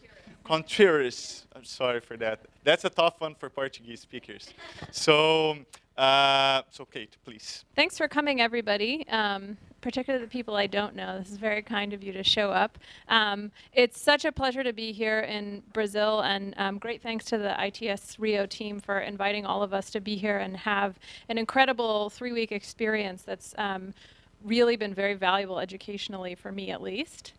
Contreras. 0.45 1.47
I'm 1.55 1.65
sorry 1.65 2.01
for 2.01 2.17
that. 2.17 2.41
That's 2.65 2.85
a 2.85 2.91
tough 2.91 3.21
one 3.21 3.35
for 3.35 3.49
Portuguese 3.49 4.01
speakers. 4.01 4.53
So, 4.91 5.59
uh, 5.97 6.63
so 6.71 6.85
Kate, 6.85 7.17
please. 7.25 7.65
Thanks 7.77 7.99
for 7.99 8.09
coming, 8.09 8.41
everybody. 8.41 9.07
Um, 9.09 9.57
particularly 9.81 10.25
the 10.25 10.31
people 10.31 10.57
I 10.57 10.67
don't 10.67 10.95
know. 10.95 11.19
This 11.19 11.31
is 11.31 11.37
very 11.37 11.63
kind 11.63 11.93
of 11.93 12.03
you 12.03 12.13
to 12.13 12.23
show 12.23 12.51
up. 12.51 12.79
Um, 13.09 13.51
it's 13.73 14.01
such 14.01 14.25
a 14.25 14.33
pleasure 14.33 14.63
to 14.63 14.73
be 14.73 14.93
here 14.93 15.21
in 15.21 15.63
Brazil, 15.73 16.21
and 16.21 16.55
um, 16.59 16.79
great 16.79 17.03
thanks 17.03 17.25
to 17.27 17.39
the 17.39 17.55
ITS 17.65 18.19
Rio 18.19 18.47
team 18.47 18.81
for 18.81 19.01
inviting 19.01 19.47
all 19.47 19.63
of 19.63 19.73
us 19.73 19.91
to 19.91 20.01
be 20.01 20.17
here 20.17 20.39
and 20.39 20.57
have 20.57 20.99
an 21.29 21.39
incredible 21.39 22.11
three 22.11 22.33
week 22.33 22.53
experience 22.53 23.23
that's 23.23 23.55
um, 23.59 23.95
really 24.45 24.77
been 24.77 24.95
very 24.95 25.15
valuable 25.15 25.59
educationally 25.59 26.35
for 26.35 26.53
me, 26.53 26.71
at 26.71 26.83
least. 26.83 27.33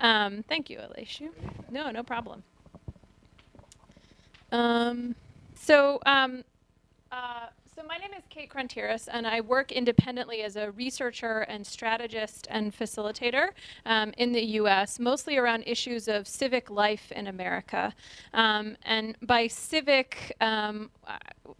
Um, 0.00 0.42
thank 0.48 0.70
you, 0.70 0.78
Aleshu. 0.78 1.30
No, 1.70 1.90
no 1.90 2.02
problem. 2.02 2.42
Um, 4.52 5.14
so, 5.54 6.00
um, 6.06 6.44
uh, 7.10 7.46
so 7.76 7.82
my 7.82 7.96
name 7.96 8.12
is 8.16 8.22
Kate 8.28 8.48
Krontiris, 8.48 9.08
and 9.10 9.26
I 9.26 9.40
work 9.40 9.72
independently 9.72 10.42
as 10.42 10.54
a 10.54 10.70
researcher 10.72 11.40
and 11.40 11.66
strategist 11.66 12.46
and 12.48 12.76
facilitator 12.76 13.48
um, 13.84 14.12
in 14.16 14.32
the 14.32 14.42
U.S., 14.58 15.00
mostly 15.00 15.36
around 15.36 15.64
issues 15.66 16.06
of 16.06 16.28
civic 16.28 16.70
life 16.70 17.10
in 17.10 17.26
America. 17.26 17.92
Um, 18.32 18.76
and 18.84 19.16
by 19.22 19.48
civic, 19.48 20.36
um, 20.40 20.90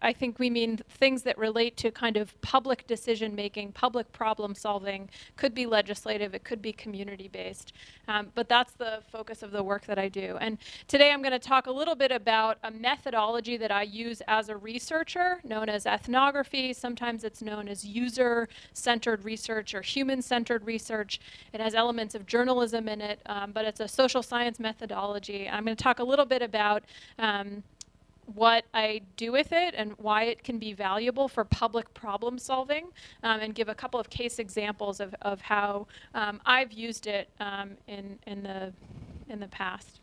I 0.02 0.12
think 0.12 0.38
we 0.38 0.50
mean 0.50 0.80
things 0.88 1.22
that 1.24 1.36
relate 1.36 1.76
to 1.78 1.90
kind 1.90 2.16
of 2.16 2.40
public 2.42 2.86
decision 2.86 3.34
making, 3.34 3.72
public 3.72 4.12
problem 4.12 4.54
solving. 4.54 5.10
Could 5.36 5.54
be 5.54 5.66
legislative, 5.66 6.34
it 6.34 6.44
could 6.44 6.62
be 6.62 6.72
community 6.72 7.28
based. 7.28 7.72
Um, 8.06 8.28
but 8.34 8.48
that's 8.48 8.72
the 8.74 9.00
focus 9.10 9.42
of 9.42 9.50
the 9.50 9.62
work 9.62 9.86
that 9.86 9.98
I 9.98 10.08
do. 10.08 10.36
And 10.40 10.58
today 10.88 11.10
I'm 11.10 11.22
going 11.22 11.32
to 11.32 11.38
talk 11.38 11.66
a 11.66 11.72
little 11.72 11.94
bit 11.94 12.12
about 12.12 12.58
a 12.62 12.70
methodology 12.70 13.56
that 13.56 13.70
I 13.70 13.82
use 13.82 14.22
as 14.28 14.48
a 14.48 14.56
researcher 14.56 15.40
known 15.44 15.68
as 15.68 15.86
ethnography. 16.04 16.72
Sometimes 16.72 17.24
it's 17.24 17.40
known 17.40 17.68
as 17.68 17.84
user 17.84 18.48
centered 18.72 19.24
research 19.24 19.74
or 19.74 19.80
human 19.80 20.20
centered 20.20 20.64
research. 20.66 21.20
It 21.52 21.60
has 21.60 21.74
elements 21.74 22.14
of 22.14 22.26
journalism 22.26 22.88
in 22.88 23.00
it, 23.00 23.20
um, 23.26 23.52
but 23.52 23.64
it's 23.64 23.80
a 23.80 23.88
social 23.88 24.22
science 24.22 24.60
methodology. 24.60 25.48
I'm 25.48 25.64
going 25.64 25.76
to 25.76 25.82
talk 25.82 25.98
a 25.98 26.04
little 26.04 26.26
bit 26.26 26.42
about. 26.42 26.84
Um, 27.18 27.62
what 28.36 28.64
I 28.72 29.02
do 29.18 29.32
with 29.32 29.52
it 29.52 29.74
and 29.76 29.92
why 29.98 30.22
it 30.22 30.42
can 30.42 30.58
be 30.58 30.72
valuable 30.72 31.28
for 31.28 31.44
public 31.44 31.92
problem 31.92 32.38
solving, 32.38 32.86
um, 33.22 33.40
and 33.40 33.54
give 33.54 33.68
a 33.68 33.74
couple 33.74 34.00
of 34.00 34.08
case 34.08 34.38
examples 34.38 34.98
of, 34.98 35.14
of 35.20 35.42
how 35.42 35.86
um, 36.14 36.40
I've 36.46 36.72
used 36.72 37.06
it 37.06 37.28
um, 37.38 37.72
in, 37.86 38.18
in, 38.26 38.42
the, 38.42 38.72
in 39.28 39.40
the 39.40 39.48
past. 39.48 40.00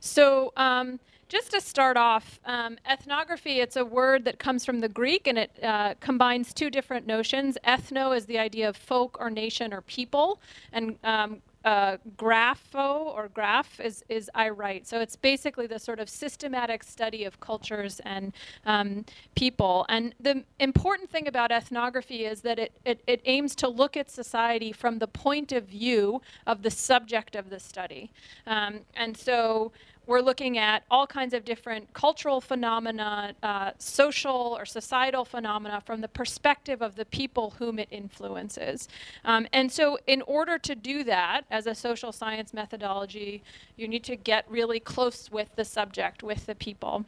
So, 0.00 0.52
um, 0.58 1.00
just 1.32 1.50
to 1.50 1.62
start 1.62 1.96
off, 1.96 2.38
um, 2.44 2.76
ethnography, 2.86 3.60
it's 3.60 3.76
a 3.76 3.84
word 3.84 4.26
that 4.26 4.38
comes 4.38 4.66
from 4.66 4.80
the 4.80 4.88
Greek 4.88 5.26
and 5.26 5.38
it 5.38 5.58
uh, 5.62 5.94
combines 5.98 6.52
two 6.52 6.68
different 6.68 7.06
notions. 7.06 7.56
Ethno 7.66 8.14
is 8.14 8.26
the 8.26 8.38
idea 8.38 8.68
of 8.68 8.76
folk 8.76 9.16
or 9.18 9.30
nation 9.30 9.72
or 9.72 9.80
people, 9.80 10.42
and 10.74 10.98
um, 11.04 11.40
uh, 11.64 11.96
grapho 12.16 13.06
or 13.14 13.28
graph 13.28 13.80
is, 13.80 14.04
is 14.10 14.30
I 14.34 14.50
write. 14.50 14.86
So 14.86 15.00
it's 15.00 15.16
basically 15.16 15.66
the 15.66 15.78
sort 15.78 16.00
of 16.00 16.10
systematic 16.10 16.82
study 16.82 17.24
of 17.24 17.40
cultures 17.40 18.00
and 18.04 18.34
um, 18.66 19.06
people. 19.34 19.86
And 19.88 20.14
the 20.20 20.44
important 20.58 21.08
thing 21.08 21.28
about 21.28 21.50
ethnography 21.50 22.24
is 22.26 22.42
that 22.42 22.58
it, 22.58 22.72
it, 22.84 23.02
it, 23.06 23.22
aims 23.24 23.54
to 23.56 23.68
look 23.68 23.96
at 23.96 24.10
society 24.10 24.72
from 24.72 24.98
the 24.98 25.06
point 25.06 25.52
of 25.52 25.64
view 25.64 26.20
of 26.46 26.62
the 26.62 26.70
subject 26.70 27.36
of 27.36 27.48
the 27.48 27.60
study. 27.60 28.10
Um, 28.46 28.80
and 28.94 29.16
so 29.16 29.72
we're 30.12 30.20
looking 30.20 30.58
at 30.58 30.82
all 30.90 31.06
kinds 31.06 31.32
of 31.32 31.42
different 31.42 31.90
cultural 31.94 32.38
phenomena, 32.38 33.34
uh, 33.42 33.70
social 33.78 34.54
or 34.58 34.66
societal 34.66 35.24
phenomena 35.24 35.82
from 35.86 36.02
the 36.02 36.08
perspective 36.08 36.82
of 36.82 36.96
the 36.96 37.06
people 37.06 37.54
whom 37.58 37.78
it 37.78 37.88
influences. 37.90 38.90
Um, 39.24 39.46
and 39.54 39.72
so, 39.72 39.98
in 40.06 40.20
order 40.26 40.58
to 40.58 40.74
do 40.74 41.02
that 41.04 41.44
as 41.50 41.66
a 41.66 41.74
social 41.74 42.12
science 42.12 42.52
methodology, 42.52 43.42
you 43.78 43.88
need 43.88 44.04
to 44.04 44.16
get 44.16 44.44
really 44.50 44.80
close 44.80 45.30
with 45.32 45.48
the 45.56 45.64
subject, 45.64 46.22
with 46.22 46.44
the 46.44 46.56
people. 46.56 47.06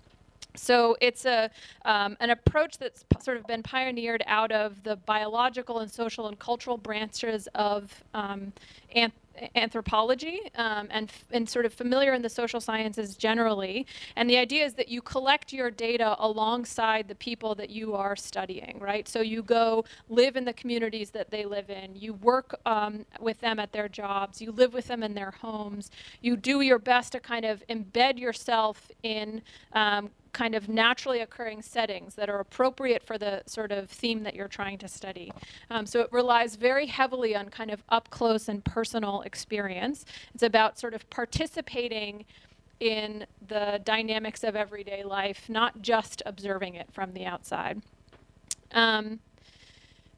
So 0.57 0.97
it's 1.03 1.27
a 1.27 1.51
um, 1.85 2.17
an 2.21 2.31
approach 2.31 2.79
that's 2.79 3.03
p- 3.03 3.21
sort 3.21 3.37
of 3.37 3.47
been 3.47 3.63
pioneered 3.63 4.23
out 4.27 4.51
of 4.51 4.83
the 4.83 4.97
biological 4.97 5.81
and 5.81 5.91
social 5.91 6.29
and 6.29 6.39
cultural 6.39 6.79
branches 6.79 7.49
of 7.55 8.03
um, 8.15 8.53
anthropology 9.55 10.41
um, 10.57 10.89
and, 10.91 11.11
and 11.31 11.49
sort 11.49 11.67
of 11.67 11.73
familiar 11.73 12.15
in 12.15 12.23
the 12.23 12.29
social 12.29 12.61
sciences 12.61 13.17
generally. 13.17 13.87
And 14.17 14.29
the 14.29 14.39
idea 14.39 14.65
is 14.65 14.75
that 14.75 14.89
you 14.89 15.03
collect 15.03 15.53
your 15.53 15.71
data 15.71 16.17
alongside 16.19 17.09
the 17.09 17.15
people 17.15 17.55
that 17.57 17.71
you 17.71 17.95
are 17.95 18.17
studying, 18.17 18.79
right? 18.81 19.09
So 19.09 19.21
you 19.21 19.43
go 19.43 19.85
live 20.09 20.37
in 20.37 20.45
the 20.45 20.53
communities 20.53 21.11
that 21.11 21.31
they 21.31 21.45
live 21.45 21.71
in, 21.71 21.95
you 21.95 22.15
work 22.15 22.59
um, 22.67 23.05
with 23.21 23.41
them 23.41 23.59
at 23.59 23.73
their 23.73 23.89
jobs, 23.89 24.41
you 24.41 24.53
live 24.53 24.75
with 24.75 24.87
them 24.87 25.03
in 25.03 25.15
their 25.15 25.31
homes, 25.31 25.91
you 26.21 26.37
do 26.37 26.61
your 26.61 26.79
best 26.79 27.13
to 27.13 27.21
kind 27.21 27.45
of 27.45 27.63
embed 27.69 28.19
yourself 28.19 28.91
in 29.03 29.43
um, 29.73 30.11
kind 30.35 30.55
of 30.55 30.69
naturally 30.69 31.21
occurring 31.21 31.63
settings 31.63 32.15
that 32.17 32.29
are 32.29 32.41
appropriate 32.41 33.03
for 33.03 33.17
the 33.17 33.43
sort 33.47 33.73
of 33.73 33.89
theme 33.89 34.23
that 34.25 34.35
you're 34.35 34.49
trying 34.49 34.77
to 34.77 34.89
study. 34.89 35.33
Um, 35.71 35.87
so 35.87 36.01
it 36.01 36.09
relies 36.13 36.57
very 36.57 36.87
heavily 36.87 37.35
on 37.35 37.49
kind 37.49 37.71
of 37.71 37.83
up 37.89 38.11
close 38.11 38.49
and 38.49 38.63
personal 38.63 39.23
experience. 39.23 40.05
It's 40.35 40.43
about 40.43 40.79
sort 40.79 40.93
of 40.93 41.09
participating 41.09 42.27
in 42.81 43.25
the 43.49 43.81
dynamics 43.85 44.45
of 44.45 44.57
everyday 44.57 45.05
life, 45.05 45.49
not 45.49 45.81
just 45.81 46.23
observing 46.27 46.75
it 46.75 46.89
from 46.93 47.15
the 47.15 47.25
outside. 47.25 47.81
Um, 48.73 49.21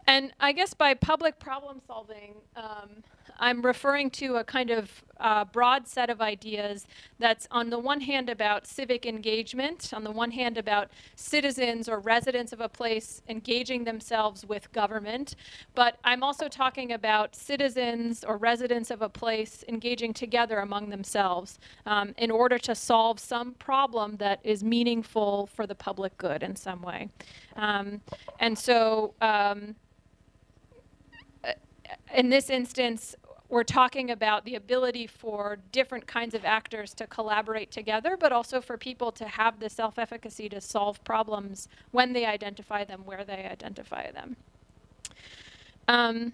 and 0.07 0.33
I 0.41 0.53
guess 0.53 0.73
by 0.73 0.95
public 0.95 1.39
problem 1.39 1.81
solving, 1.87 2.35
um, 2.57 3.03
I'm 3.39 3.63
referring 3.63 4.11
to 4.11 4.37
a 4.37 4.45
kind 4.45 4.71
of 4.71 5.05
uh, 5.19 5.45
broad 5.45 5.87
set 5.89 6.11
of 6.11 6.21
ideas 6.21 6.87
that's, 7.19 7.49
on 7.51 7.71
the 7.71 7.79
one 7.79 8.01
hand, 8.01 8.29
about 8.29 8.67
civic 8.67 9.07
engagement, 9.07 9.93
on 9.95 10.05
the 10.05 10.11
one 10.11 10.31
hand, 10.31 10.59
about 10.59 10.91
citizens 11.15 11.89
or 11.89 12.01
residents 12.01 12.53
of 12.53 12.61
a 12.61 12.69
place 12.69 13.23
engaging 13.29 13.85
themselves 13.85 14.45
with 14.45 14.71
government. 14.73 15.37
But 15.75 15.99
I'm 16.05 16.23
also 16.23 16.49
talking 16.49 16.93
about 16.93 17.35
citizens 17.35 18.25
or 18.25 18.37
residents 18.37 18.91
of 18.91 19.03
a 19.03 19.09
place 19.09 19.65
engaging 19.69 20.13
together 20.13 20.59
among 20.59 20.91
themselves 20.91 21.59
um, 21.87 22.15
in 22.19 22.31
order 22.31 22.59
to 22.59 22.75
solve 22.75 23.19
some 23.19 23.55
problem 23.55 24.17
that 24.17 24.41
is 24.45 24.63
meaningful 24.63 25.47
for 25.47 25.67
the 25.67 25.75
public 25.75 26.17
good 26.19 26.43
in 26.43 26.57
some 26.57 26.83
way. 26.83 27.09
Um, 27.57 28.01
and 28.39 28.59
so, 28.59 29.15
um, 29.21 29.77
in 32.15 32.31
this 32.31 32.51
instance, 32.51 33.15
we're 33.49 33.65
talking 33.65 34.11
about 34.11 34.45
the 34.45 34.57
ability 34.57 35.07
for 35.07 35.59
different 35.73 36.07
kinds 36.07 36.35
of 36.35 36.45
actors 36.45 36.93
to 36.95 37.07
collaborate 37.07 37.71
together, 37.71 38.17
but 38.17 38.33
also 38.33 38.61
for 38.61 38.77
people 38.77 39.13
to 39.13 39.27
have 39.27 39.61
the 39.61 39.71
self 39.71 39.99
efficacy 39.99 40.49
to 40.49 40.61
solve 40.61 41.03
problems 41.05 41.69
when 41.93 42.13
they 42.13 42.27
identify 42.27 42.85
them, 42.85 43.03
where 43.05 43.25
they 43.25 43.47
identify 43.47 44.11
them. 44.11 44.37
Um, 45.89 46.33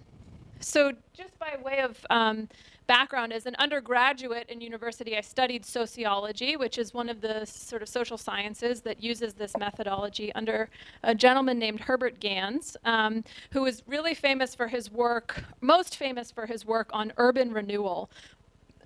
so, 0.59 0.93
just 1.13 1.37
by 1.37 1.57
way 1.61 1.79
of 1.79 2.03
um, 2.09 2.49
background 2.87 3.33
as 3.33 3.45
an 3.45 3.55
undergraduate 3.59 4.49
in 4.49 4.61
university, 4.61 5.17
I 5.17 5.21
studied 5.21 5.65
sociology, 5.65 6.55
which 6.55 6.77
is 6.77 6.93
one 6.93 7.09
of 7.09 7.21
the 7.21 7.45
sort 7.45 7.81
of 7.81 7.89
social 7.89 8.17
sciences 8.17 8.81
that 8.81 9.01
uses 9.01 9.33
this 9.33 9.55
methodology 9.57 10.33
under 10.33 10.69
a 11.03 11.15
gentleman 11.15 11.59
named 11.59 11.79
Herbert 11.79 12.19
Gans, 12.19 12.77
um, 12.85 13.23
who 13.51 13.65
is 13.65 13.83
really 13.87 14.13
famous 14.13 14.55
for 14.55 14.67
his 14.67 14.91
work, 14.91 15.43
most 15.61 15.97
famous 15.97 16.31
for 16.31 16.45
his 16.45 16.65
work 16.65 16.89
on 16.93 17.13
urban 17.17 17.53
renewal. 17.53 18.09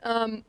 Um, 0.03 0.43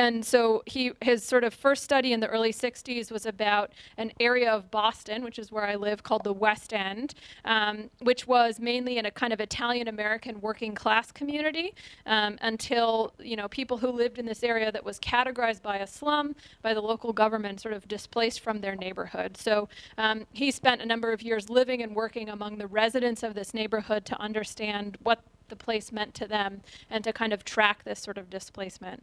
and 0.00 0.24
so 0.24 0.62
he 0.64 0.92
his 1.02 1.22
sort 1.22 1.44
of 1.44 1.52
first 1.52 1.84
study 1.84 2.14
in 2.14 2.20
the 2.20 2.26
early 2.26 2.54
60s 2.54 3.12
was 3.12 3.26
about 3.26 3.70
an 3.98 4.10
area 4.18 4.50
of 4.50 4.70
Boston, 4.70 5.22
which 5.22 5.38
is 5.38 5.52
where 5.52 5.66
I 5.66 5.74
live, 5.74 6.02
called 6.02 6.24
the 6.24 6.32
West 6.32 6.72
End, 6.72 7.12
um, 7.44 7.90
which 8.00 8.26
was 8.26 8.58
mainly 8.58 8.96
in 8.96 9.04
a 9.04 9.10
kind 9.10 9.30
of 9.30 9.40
Italian 9.40 9.88
American 9.88 10.40
working 10.40 10.74
class 10.74 11.12
community 11.12 11.74
um, 12.06 12.38
until 12.40 13.12
you 13.18 13.36
know 13.36 13.46
people 13.48 13.76
who 13.76 13.90
lived 13.90 14.18
in 14.18 14.24
this 14.24 14.42
area 14.42 14.72
that 14.72 14.82
was 14.82 14.98
categorized 15.00 15.60
by 15.60 15.76
a 15.76 15.86
slum 15.86 16.34
by 16.62 16.72
the 16.72 16.80
local 16.80 17.12
government 17.12 17.60
sort 17.60 17.74
of 17.74 17.86
displaced 17.86 18.40
from 18.40 18.62
their 18.62 18.76
neighborhood. 18.76 19.36
So 19.36 19.68
um, 19.98 20.26
he 20.32 20.50
spent 20.50 20.80
a 20.80 20.86
number 20.86 21.12
of 21.12 21.20
years 21.20 21.50
living 21.50 21.82
and 21.82 21.94
working 21.94 22.30
among 22.30 22.56
the 22.56 22.66
residents 22.66 23.22
of 23.22 23.34
this 23.34 23.52
neighborhood 23.52 24.06
to 24.06 24.18
understand 24.18 24.96
what 25.02 25.20
the 25.50 25.56
place 25.56 25.92
meant 25.92 26.14
to 26.14 26.26
them 26.26 26.62
and 26.88 27.04
to 27.04 27.12
kind 27.12 27.34
of 27.34 27.44
track 27.44 27.84
this 27.84 28.00
sort 28.00 28.16
of 28.16 28.30
displacement. 28.30 29.02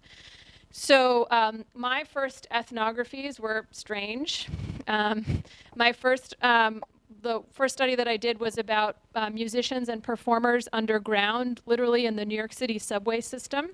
So 0.79 1.27
um, 1.31 1.65
my 1.73 2.03
first 2.03 2.45
ethnographies 2.51 3.39
were 3.39 3.65
strange. 3.71 4.47
Um, 4.87 5.43
my 5.75 5.91
first 5.91 6.35
um, 6.43 6.83
the 7.23 7.41
first 7.51 7.73
study 7.73 7.95
that 7.95 8.07
I 8.07 8.15
did 8.15 8.39
was 8.39 8.59
about 8.59 8.97
uh, 9.15 9.31
musicians 9.31 9.89
and 9.89 10.03
performers 10.03 10.69
underground, 10.71 11.61
literally 11.65 12.05
in 12.05 12.15
the 12.15 12.23
New 12.23 12.35
York 12.35 12.53
City 12.53 12.77
subway 12.77 13.21
system 13.21 13.71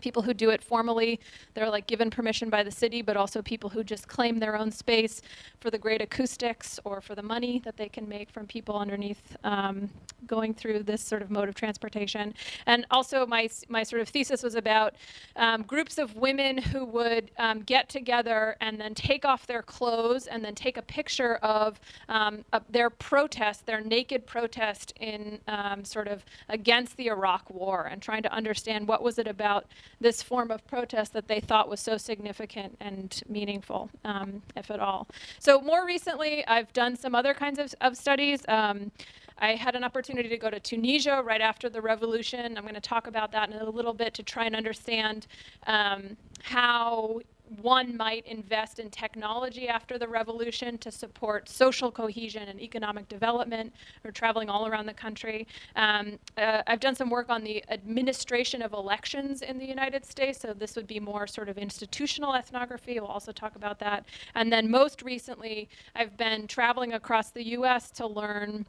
people 0.00 0.22
who 0.22 0.34
do 0.34 0.50
it 0.50 0.62
formally 0.62 1.18
they're 1.54 1.70
like 1.70 1.86
given 1.86 2.10
permission 2.10 2.50
by 2.50 2.62
the 2.62 2.70
city 2.70 3.02
but 3.02 3.16
also 3.16 3.42
people 3.42 3.70
who 3.70 3.82
just 3.82 4.08
claim 4.08 4.38
their 4.38 4.56
own 4.56 4.70
space 4.70 5.22
for 5.60 5.70
the 5.70 5.78
great 5.78 6.00
acoustics 6.00 6.78
or 6.84 7.00
for 7.00 7.14
the 7.14 7.22
money 7.22 7.60
that 7.64 7.76
they 7.76 7.88
can 7.88 8.08
make 8.08 8.30
from 8.30 8.46
people 8.46 8.76
underneath 8.76 9.36
um, 9.44 9.90
going 10.26 10.54
through 10.54 10.82
this 10.82 11.02
sort 11.02 11.22
of 11.22 11.30
mode 11.30 11.48
of 11.48 11.54
transportation. 11.54 12.34
And 12.66 12.86
also 12.90 13.26
my, 13.26 13.48
my 13.68 13.82
sort 13.82 14.02
of 14.02 14.08
thesis 14.08 14.42
was 14.42 14.54
about 14.54 14.94
um, 15.36 15.62
groups 15.62 15.98
of 15.98 16.16
women 16.16 16.58
who 16.58 16.84
would 16.84 17.30
um, 17.38 17.62
get 17.62 17.88
together 17.88 18.56
and 18.60 18.80
then 18.80 18.94
take 18.94 19.24
off 19.24 19.46
their 19.46 19.62
clothes 19.62 20.26
and 20.26 20.44
then 20.44 20.54
take 20.54 20.76
a 20.76 20.82
picture 20.82 21.36
of 21.36 21.80
um, 22.08 22.44
their 22.70 22.90
protest 22.90 23.66
their 23.66 23.80
naked 23.80 24.26
protest 24.26 24.92
in 25.00 25.38
um, 25.48 25.84
sort 25.84 26.08
of 26.08 26.24
against 26.48 26.96
the 26.96 27.08
iraq 27.08 27.48
war 27.50 27.88
and 27.90 28.02
trying 28.02 28.22
to 28.22 28.32
understand 28.32 28.86
what 28.88 29.02
was 29.02 29.18
it 29.18 29.26
about 29.26 29.66
this 30.00 30.22
form 30.22 30.50
of 30.50 30.66
protest 30.66 31.12
that 31.12 31.28
they 31.28 31.40
thought 31.40 31.68
was 31.68 31.80
so 31.80 31.96
significant 31.96 32.76
and 32.80 33.22
meaningful, 33.28 33.90
um, 34.04 34.42
if 34.56 34.70
at 34.70 34.80
all. 34.80 35.08
So 35.38 35.60
more 35.60 35.86
recently, 35.86 36.46
I've 36.46 36.72
done 36.72 36.96
some 36.96 37.14
other 37.14 37.34
kinds 37.34 37.58
of, 37.58 37.74
of 37.80 37.96
studies. 37.96 38.42
Um, 38.48 38.90
I 39.38 39.54
had 39.54 39.74
an 39.74 39.84
opportunity 39.84 40.28
to 40.30 40.36
go 40.38 40.50
to 40.50 40.58
Tunisia 40.58 41.22
right 41.22 41.40
after 41.40 41.68
the 41.68 41.80
revolution. 41.80 42.56
I'm 42.56 42.64
going 42.64 42.74
to 42.74 42.80
talk 42.80 43.06
about 43.06 43.32
that 43.32 43.50
in 43.50 43.56
a 43.56 43.68
little 43.68 43.92
bit 43.92 44.14
to 44.14 44.22
try 44.22 44.44
and 44.46 44.56
understand 44.56 45.26
um, 45.66 46.16
how 46.42 47.20
one 47.62 47.96
might 47.96 48.26
invest 48.26 48.78
in 48.78 48.90
technology 48.90 49.68
after 49.68 49.98
the 49.98 50.08
revolution 50.08 50.78
to 50.78 50.90
support 50.90 51.48
social 51.48 51.90
cohesion 51.90 52.48
and 52.48 52.60
economic 52.60 53.08
development. 53.08 53.72
We're 54.04 54.10
traveling 54.10 54.50
all 54.50 54.66
around 54.66 54.86
the 54.86 54.94
country. 54.94 55.46
Um, 55.76 56.18
uh, 56.36 56.62
I've 56.66 56.80
done 56.80 56.94
some 56.94 57.10
work 57.10 57.30
on 57.30 57.44
the 57.44 57.64
administration 57.70 58.62
of 58.62 58.72
elections 58.72 59.42
in 59.42 59.58
the 59.58 59.66
United 59.66 60.04
States, 60.04 60.40
so 60.40 60.52
this 60.52 60.76
would 60.76 60.86
be 60.86 61.00
more 61.00 61.26
sort 61.26 61.48
of 61.48 61.58
institutional 61.58 62.34
ethnography. 62.34 62.98
We'll 62.98 63.08
also 63.08 63.32
talk 63.32 63.56
about 63.56 63.78
that. 63.80 64.04
And 64.34 64.52
then 64.52 64.70
most 64.70 65.02
recently, 65.02 65.68
I've 65.94 66.16
been 66.16 66.46
traveling 66.46 66.94
across 66.94 67.30
the 67.30 67.44
US 67.48 67.90
to 67.92 68.06
learn 68.06 68.66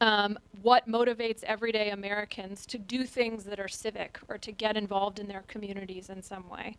um, 0.00 0.38
what 0.62 0.88
motivates 0.88 1.42
everyday 1.44 1.90
Americans 1.90 2.66
to 2.66 2.78
do 2.78 3.04
things 3.04 3.44
that 3.44 3.60
are 3.60 3.68
civic 3.68 4.18
or 4.28 4.38
to 4.38 4.52
get 4.52 4.76
involved 4.76 5.18
in 5.18 5.28
their 5.28 5.44
communities 5.48 6.10
in 6.10 6.22
some 6.22 6.48
way. 6.48 6.76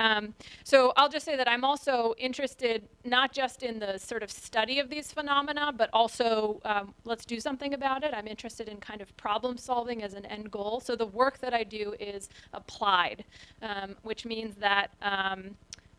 Um, 0.00 0.34
so 0.64 0.94
I'll 0.96 1.10
just 1.10 1.26
say 1.26 1.36
that 1.36 1.46
I'm 1.46 1.62
also 1.62 2.14
interested 2.16 2.88
not 3.04 3.32
just 3.32 3.62
in 3.62 3.78
the 3.78 3.98
sort 3.98 4.22
of 4.22 4.30
study 4.30 4.78
of 4.78 4.88
these 4.88 5.12
phenomena, 5.12 5.72
but 5.76 5.90
also 5.92 6.60
um, 6.64 6.94
let's 7.04 7.26
do 7.26 7.38
something 7.38 7.74
about 7.74 8.02
it. 8.02 8.14
I'm 8.14 8.26
interested 8.26 8.66
in 8.68 8.78
kind 8.78 9.02
of 9.02 9.14
problem 9.18 9.58
solving 9.58 10.02
as 10.02 10.14
an 10.14 10.24
end 10.26 10.50
goal. 10.50 10.80
So 10.80 10.96
the 10.96 11.06
work 11.06 11.38
that 11.40 11.52
I 11.52 11.64
do 11.64 11.94
is 12.00 12.30
applied, 12.54 13.24
um, 13.60 13.94
which 14.02 14.24
means 14.24 14.56
that 14.56 14.90
um, 15.02 15.50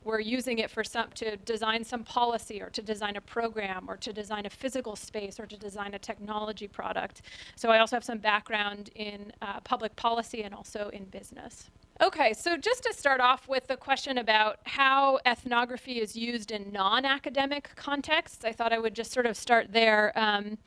we're 0.03 0.19
using 0.19 0.57
it 0.57 0.71
for 0.71 0.83
some 0.83 1.09
to 1.13 1.37
design 1.37 1.83
some 1.83 2.03
policy 2.03 2.59
or 2.59 2.71
to 2.71 2.81
design 2.81 3.17
a 3.17 3.21
program 3.21 3.85
or 3.87 3.97
to 3.97 4.11
design 4.11 4.47
a 4.47 4.49
physical 4.49 4.95
space 4.95 5.39
or 5.39 5.45
to 5.45 5.57
design 5.57 5.93
a 5.93 5.99
technology 5.99 6.67
product. 6.67 7.21
So 7.55 7.69
I 7.69 7.77
also 7.77 7.97
have 7.97 8.03
some 8.03 8.17
background 8.17 8.89
in 8.95 9.31
uh, 9.43 9.59
public 9.59 9.95
policy 9.95 10.41
and 10.41 10.55
also 10.55 10.89
in 10.91 11.03
business. 11.05 11.69
Okay, 12.01 12.33
so 12.33 12.57
just 12.57 12.81
to 12.85 12.93
start 12.93 13.21
off 13.21 13.47
with 13.47 13.67
the 13.67 13.77
question 13.77 14.17
about 14.17 14.57
how 14.63 15.19
ethnography 15.23 15.99
is 15.99 16.15
used 16.15 16.49
in 16.49 16.71
non-academic 16.71 17.69
contexts, 17.75 18.43
I 18.43 18.53
thought 18.53 18.73
I 18.73 18.79
would 18.79 18.95
just 18.95 19.11
sort 19.11 19.27
of 19.27 19.37
start 19.37 19.71
there. 19.71 20.11
Um, 20.17 20.57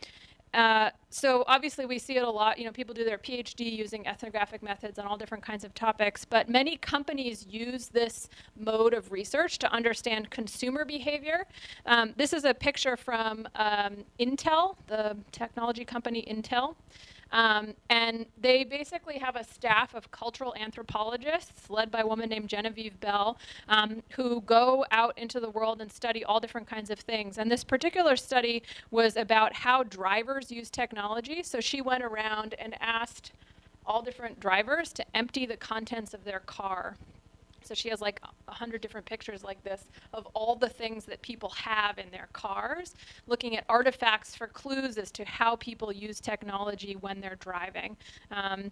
uh, 0.55 0.91
so 1.11 1.43
obviously 1.49 1.87
we 1.87 1.99
see 1.99 2.17
it 2.17 2.23
a 2.23 2.31
lot. 2.31 2.57
You 2.57 2.67
know, 2.67 2.71
people 2.71 2.95
do 2.95 3.05
their 3.05 3.19
PhD 3.19 3.77
using 3.77 4.07
ethnographic 4.07 4.63
methods 4.63 4.97
on 4.97 5.07
all 5.07 5.17
different 5.17 5.43
kinds 5.43 5.65
of 5.65 5.75
topics, 5.75 6.25
but 6.25 6.49
many 6.49 6.77
companies 6.77 7.45
use 7.51 7.89
this 7.89 8.29
mode 8.57 8.95
of 8.95 9.11
research 9.11 9.59
to 9.59 9.73
understand 9.73 10.31
consumer 10.31 10.85
behavior. 10.85 11.47
Um, 11.87 12.15
this 12.17 12.33
is 12.33 12.45
a 12.45 12.55
picture 12.55 12.97
from 12.97 13.49
um, 13.57 14.05
Intel, 14.21 14.77
the 14.87 15.17
technology 15.33 15.85
company 15.85 16.25
Intel. 16.31 16.77
Um, 17.33 17.75
and 17.91 18.27
they 18.41 18.65
basically 18.65 19.19
have 19.19 19.37
a 19.37 19.45
staff 19.45 19.95
of 19.95 20.11
cultural 20.11 20.55
anthropologists 20.59 21.71
led 21.71 21.91
by 21.91 22.01
a 22.01 22.07
woman 22.07 22.29
named 22.29 22.49
Genevieve 22.49 22.99
Bell 23.01 23.39
um, 23.69 24.03
who 24.11 24.41
go 24.43 24.85
out 24.91 25.17
into 25.19 25.41
the 25.41 25.51
world 25.51 25.81
and 25.81 25.91
study 25.91 26.25
all 26.25 26.41
different 26.41 26.67
kinds 26.67 26.91
of 26.91 26.99
things. 27.01 27.39
And 27.39 27.51
this 27.51 27.65
particular 27.65 28.17
study 28.17 28.63
was 28.91 29.17
about 29.17 29.53
how 29.53 29.83
drivers 29.83 30.51
use 30.51 30.71
technology. 30.71 31.43
So 31.43 31.61
she 31.61 31.81
went 31.81 32.03
around 32.03 32.55
and 32.59 32.77
asked 32.81 33.33
all 33.87 34.03
different 34.03 34.41
drivers 34.41 34.93
to 34.95 35.05
empty 35.15 35.47
the 35.47 35.57
contents 35.57 36.15
of 36.15 36.25
their 36.25 36.41
car 36.41 36.97
so 37.65 37.75
she 37.75 37.89
has 37.89 38.01
like 38.01 38.21
a 38.49 38.53
hundred 38.53 38.81
different 38.81 39.07
pictures 39.07 39.43
like 39.45 39.63
this 39.65 39.85
of 40.13 40.27
all 40.35 40.57
the 40.57 40.69
things 40.69 41.05
that 41.07 41.21
people 41.23 41.51
have 41.51 41.99
in 41.99 42.11
their 42.11 42.29
cars, 42.33 42.95
looking 43.27 43.57
at 43.57 43.65
artifacts 43.69 44.35
for 44.37 44.47
clues 44.47 44.99
as 44.99 45.11
to 45.13 45.25
how 45.25 45.57
people 45.57 45.93
use 45.93 46.21
technology 46.21 46.97
when 47.01 47.21
they're 47.21 47.37
driving. 47.37 47.97
Um, 48.31 48.71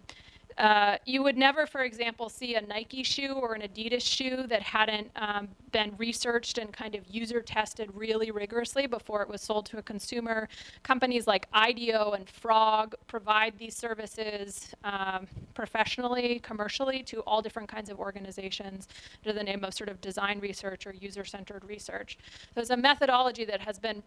uh, 0.57 0.97
you 1.05 1.23
would 1.23 1.37
never, 1.37 1.65
for 1.65 1.83
example, 1.83 2.29
see 2.29 2.55
a 2.55 2.61
Nike 2.61 3.03
shoe 3.03 3.33
or 3.33 3.53
an 3.53 3.61
Adidas 3.61 4.01
shoe 4.01 4.45
that 4.47 4.61
hadn't 4.61 5.09
um, 5.15 5.49
been 5.71 5.93
researched 5.97 6.57
and 6.57 6.71
kind 6.71 6.95
of 6.95 7.05
user 7.07 7.41
tested 7.41 7.89
really 7.93 8.31
rigorously 8.31 8.87
before 8.87 9.21
it 9.21 9.29
was 9.29 9.41
sold 9.41 9.65
to 9.67 9.77
a 9.77 9.81
consumer. 9.81 10.47
Companies 10.83 11.27
like 11.27 11.47
IDEO 11.53 12.11
and 12.11 12.29
Frog 12.29 12.95
provide 13.07 13.57
these 13.57 13.75
services 13.75 14.73
um, 14.83 15.27
professionally, 15.53 16.39
commercially 16.39 17.03
to 17.03 17.21
all 17.21 17.41
different 17.41 17.69
kinds 17.69 17.89
of 17.89 17.99
organizations 17.99 18.87
under 19.25 19.37
the 19.37 19.43
name 19.43 19.63
of 19.63 19.73
sort 19.73 19.89
of 19.89 19.99
design 20.01 20.39
research 20.39 20.85
or 20.85 20.93
user 20.93 21.25
centered 21.25 21.63
research. 21.65 22.17
So 22.53 22.61
it's 22.61 22.69
a 22.69 22.77
methodology 22.77 23.45
that 23.45 23.61
has 23.61 23.79
been 23.79 24.03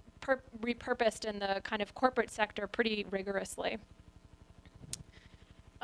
repurposed 0.60 1.24
in 1.24 1.38
the 1.38 1.60
kind 1.64 1.82
of 1.82 1.94
corporate 1.94 2.30
sector 2.30 2.66
pretty 2.66 3.06
rigorously. 3.10 3.78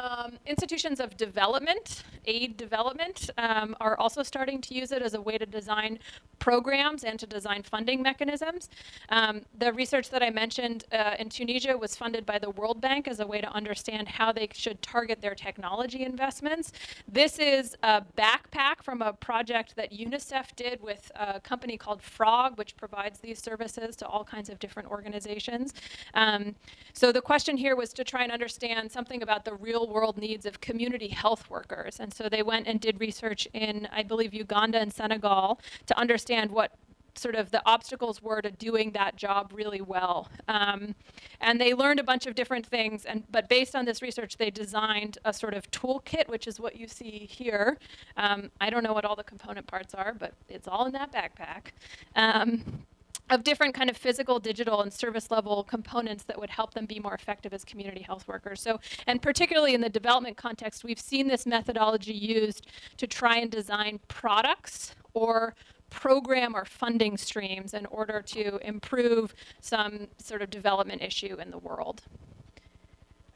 Um, 0.03 0.33
institutions 0.47 0.99
of 0.99 1.17
development, 1.17 2.03
aid 2.25 2.57
development, 2.57 3.31
um, 3.38 3.77
are 3.81 3.97
also 3.99 4.25
starting 4.25 4.61
to 4.62 4.75
use 4.75 4.91
it 4.91 5.01
as 5.01 5.15
a 5.15 5.21
way 5.21 5.38
to 5.38 5.47
design 5.47 6.01
programs 6.41 7.05
and 7.05 7.21
to 7.21 7.27
design 7.27 7.62
funding 7.62 8.03
mechanisms. 8.03 8.69
Um, 9.11 9.43
the 9.61 9.73
research 9.73 10.11
that 10.11 10.21
I 10.21 10.31
mentioned 10.31 10.87
uh, 10.91 11.15
in 11.21 11.29
Tunisia 11.29 11.79
was 11.79 11.95
funded 11.95 12.27
by 12.27 12.41
the 12.41 12.51
World 12.51 12.81
Bank 12.81 13.07
as 13.07 13.21
a 13.21 13.27
way 13.27 13.41
to 13.41 13.49
understand 13.53 14.09
how 14.09 14.33
they 14.33 14.49
should 14.53 14.83
target 14.83 15.21
their 15.21 15.37
technology 15.37 16.05
investments. 16.05 16.73
This 17.07 17.38
is 17.38 17.77
a 17.85 18.03
backpack 18.19 18.83
from 18.83 19.03
a 19.03 19.12
project 19.12 19.77
that 19.77 19.93
UNICEF 19.93 20.57
did 20.57 20.83
with 20.83 21.12
a 21.15 21.38
company 21.38 21.77
called 21.77 22.03
Frog, 22.03 22.59
which 22.59 22.77
provides 22.77 23.21
these 23.21 23.41
services 23.41 23.95
to 23.97 24.07
all 24.09 24.25
kinds 24.25 24.49
of 24.49 24.59
different 24.59 24.88
organizations. 24.88 25.75
Um, 26.15 26.57
so 26.93 27.12
the 27.12 27.23
question 27.23 27.57
here 27.57 27.77
was 27.77 27.93
to 27.93 28.03
try 28.03 28.25
and 28.25 28.33
understand 28.33 28.91
something 28.91 29.23
about 29.23 29.45
the 29.45 29.55
real 29.55 29.91
world 29.92 30.16
needs 30.16 30.46
of 30.46 30.61
community 30.61 31.09
health 31.09 31.50
workers. 31.50 32.00
And 32.00 32.12
so 32.12 32.28
they 32.28 32.42
went 32.42 32.66
and 32.66 32.81
did 32.81 33.00
research 33.00 33.46
in, 33.52 33.88
I 33.92 34.02
believe, 34.02 34.33
Uganda 34.35 34.78
and 34.78 34.92
Senegal 34.92 35.61
to 35.87 35.98
understand 35.98 36.50
what 36.50 36.72
sort 37.14 37.35
of 37.35 37.50
the 37.50 37.62
obstacles 37.66 38.22
were 38.22 38.40
to 38.40 38.50
doing 38.50 38.92
that 38.92 39.16
job 39.16 39.52
really 39.55 39.81
well. 39.81 40.28
Um, 40.48 40.94
and 41.40 41.61
they 41.61 41.74
learned 41.74 42.00
a 42.00 42.05
bunch 42.05 42.26
of 42.26 42.35
different 42.35 42.66
things, 42.66 43.05
and 43.05 43.24
but 43.31 43.48
based 43.48 43.74
on 43.76 43.85
this 43.85 44.02
research, 44.02 44.37
they 44.37 44.50
designed 44.50 45.18
a 45.24 45.33
sort 45.33 45.55
of 45.55 45.70
toolkit, 45.70 46.28
which 46.28 46.46
is 46.46 46.59
what 46.59 46.76
you 46.76 46.88
see 46.88 47.28
here. 47.31 47.78
Um, 48.16 48.50
I 48.61 48.70
don't 48.70 48.83
know 48.83 48.92
what 48.92 49.05
all 49.05 49.16
the 49.16 49.24
component 49.24 49.66
parts 49.66 49.94
are, 49.94 50.14
but 50.18 50.33
it's 50.48 50.68
all 50.68 50.87
in 50.87 50.92
that 50.92 51.12
backpack. 51.12 51.72
Um, 52.16 52.85
of 53.33 53.42
different 53.42 53.75
kind 53.75 53.88
of 53.88 53.97
physical, 53.97 54.38
digital, 54.38 54.83
and 54.83 54.92
service 54.92 55.31
level 55.31 55.64
components 55.64 56.23
that 56.25 56.38
would 56.38 56.51
help 56.51 56.75
them 56.75 56.85
be 56.85 57.01
more 57.01 57.14
effective 57.14 57.55
as 57.55 57.64
community 57.64 58.03
health 58.03 58.29
workers. 58.29 58.61
So, 58.61 58.79
and 59.07 59.23
particularly 59.23 59.73
in 59.75 59.81
the 59.81 59.88
development 59.88 60.37
context, 60.37 60.85
we've 60.85 61.01
seen 61.01 61.29
this 61.29 61.47
methodology 61.47 62.12
used 62.12 62.66
to 62.99 63.07
try 63.07 63.38
and 63.38 63.51
design 63.51 64.01
products 64.07 64.95
or 65.14 65.55
program 65.88 66.55
or 66.55 66.66
funding 66.66 67.16
streams 67.16 67.73
in 67.73 67.87
order 67.87 68.21
to 68.21 68.59
improve 68.59 69.35
some 69.61 70.09
sort 70.18 70.42
of 70.42 70.51
development 70.51 71.01
issue 71.01 71.37
in 71.40 71.51
the 71.51 71.59
world. 71.59 72.03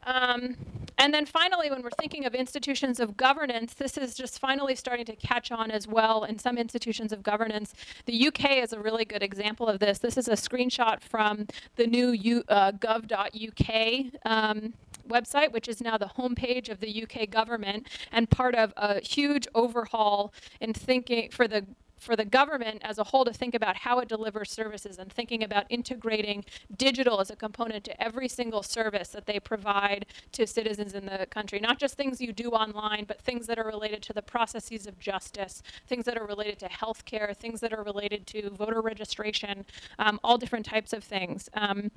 Um, 0.07 0.55
and 0.97 1.13
then 1.13 1.25
finally, 1.25 1.69
when 1.69 1.83
we're 1.83 1.91
thinking 1.91 2.25
of 2.25 2.33
institutions 2.33 2.99
of 2.99 3.15
governance, 3.17 3.75
this 3.75 3.97
is 3.97 4.15
just 4.15 4.39
finally 4.39 4.73
starting 4.73 5.05
to 5.05 5.15
catch 5.15 5.51
on 5.51 5.69
as 5.69 5.87
well 5.87 6.23
in 6.23 6.39
some 6.39 6.57
institutions 6.57 7.11
of 7.11 7.21
governance. 7.21 7.75
The 8.05 8.27
UK 8.27 8.57
is 8.63 8.73
a 8.73 8.79
really 8.79 9.05
good 9.05 9.21
example 9.21 9.67
of 9.67 9.79
this. 9.79 9.99
This 9.99 10.17
is 10.17 10.27
a 10.27 10.31
screenshot 10.31 11.01
from 11.01 11.47
the 11.75 11.85
new 11.85 12.11
U, 12.11 12.43
uh, 12.47 12.71
gov.uk 12.71 14.11
um, 14.25 14.73
website, 15.07 15.51
which 15.51 15.67
is 15.67 15.81
now 15.81 15.97
the 15.97 16.11
homepage 16.17 16.69
of 16.69 16.79
the 16.79 17.03
UK 17.03 17.29
government 17.29 17.87
and 18.11 18.29
part 18.29 18.55
of 18.55 18.73
a 18.77 18.99
huge 19.01 19.47
overhaul 19.53 20.33
in 20.59 20.73
thinking 20.73 21.29
for 21.29 21.47
the 21.47 21.65
for 21.97 22.15
the 22.15 22.25
government 22.25 22.81
as 22.83 22.97
a 22.97 23.03
whole 23.03 23.25
to 23.25 23.33
think 23.33 23.55
about 23.55 23.77
how 23.77 23.99
it 23.99 24.07
delivers 24.07 24.51
services 24.51 24.97
and 24.97 25.11
thinking 25.11 25.43
about 25.43 25.65
integrating 25.69 26.45
digital 26.75 27.19
as 27.19 27.29
a 27.29 27.35
component 27.35 27.83
to 27.85 28.01
every 28.01 28.27
single 28.27 28.63
service 28.63 29.09
that 29.09 29.25
they 29.25 29.39
provide 29.39 30.05
to 30.31 30.45
citizens 30.45 30.93
in 30.93 31.05
the 31.05 31.25
country. 31.29 31.59
Not 31.59 31.79
just 31.79 31.95
things 31.95 32.21
you 32.21 32.31
do 32.31 32.49
online, 32.49 33.05
but 33.05 33.21
things 33.21 33.47
that 33.47 33.57
are 33.57 33.65
related 33.65 34.01
to 34.03 34.13
the 34.13 34.21
processes 34.21 34.87
of 34.87 34.99
justice, 34.99 35.61
things 35.87 36.05
that 36.05 36.17
are 36.17 36.25
related 36.25 36.59
to 36.59 36.69
healthcare, 36.69 37.35
things 37.35 37.59
that 37.61 37.73
are 37.73 37.83
related 37.83 38.27
to 38.27 38.49
voter 38.51 38.81
registration, 38.81 39.65
um, 39.99 40.19
all 40.23 40.37
different 40.37 40.65
types 40.65 40.93
of 40.93 41.03
things. 41.03 41.49
Um, 41.53 41.91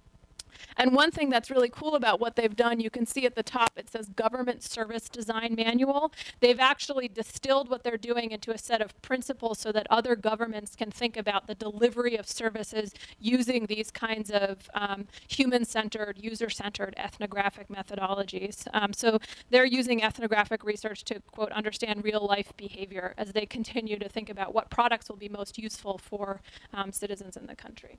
and 0.77 0.95
one 0.95 1.11
thing 1.11 1.31
that's 1.31 1.51
really 1.51 1.69
cool 1.69 1.95
about 1.95 2.21
what 2.21 2.37
they've 2.37 2.57
done, 2.57 2.81
you 2.81 2.91
can 2.91 3.07
see 3.07 3.27
at 3.27 3.35
the 3.35 3.43
top, 3.43 3.73
it 3.77 3.91
says 3.91 4.09
Government 4.09 4.63
Service 4.63 5.09
Design 5.09 5.55
Manual. 5.55 6.13
They've 6.41 6.61
actually 6.61 7.09
distilled 7.09 7.69
what 7.69 7.83
they're 7.83 7.97
doing 7.97 8.31
into 8.31 8.53
a 8.53 8.59
set 8.59 8.81
of 8.81 9.01
principles 9.03 9.59
so 9.59 9.73
that 9.73 9.87
other 9.91 10.17
governments 10.17 10.77
can 10.77 10.91
think 10.91 11.17
about 11.17 11.47
the 11.47 11.55
delivery 11.55 12.17
of 12.17 12.29
services 12.29 12.93
using 13.19 13.67
these 13.67 13.91
kinds 13.91 14.31
of 14.31 14.69
um, 14.75 15.07
human 15.29 15.65
centered, 15.65 16.19
user 16.19 16.51
centered 16.51 16.95
ethnographic 16.97 17.69
methodologies. 17.69 18.67
Um, 18.73 18.93
so 18.93 19.19
they're 19.51 19.65
using 19.65 20.03
ethnographic 20.03 20.65
research 20.65 21.05
to, 21.05 21.21
quote, 21.31 21.53
understand 21.53 22.05
real 22.05 22.27
life 22.27 22.53
behavior 22.57 23.15
as 23.19 23.33
they 23.33 23.47
continue 23.47 23.99
to 23.99 24.09
think 24.09 24.31
about 24.31 24.55
what 24.55 24.71
products 24.71 25.09
will 25.09 25.17
be 25.17 25.29
most 25.29 25.59
useful 25.59 25.99
for 25.99 26.41
um, 26.73 26.93
citizens 26.93 27.37
in 27.37 27.47
the 27.47 27.57
country. 27.57 27.99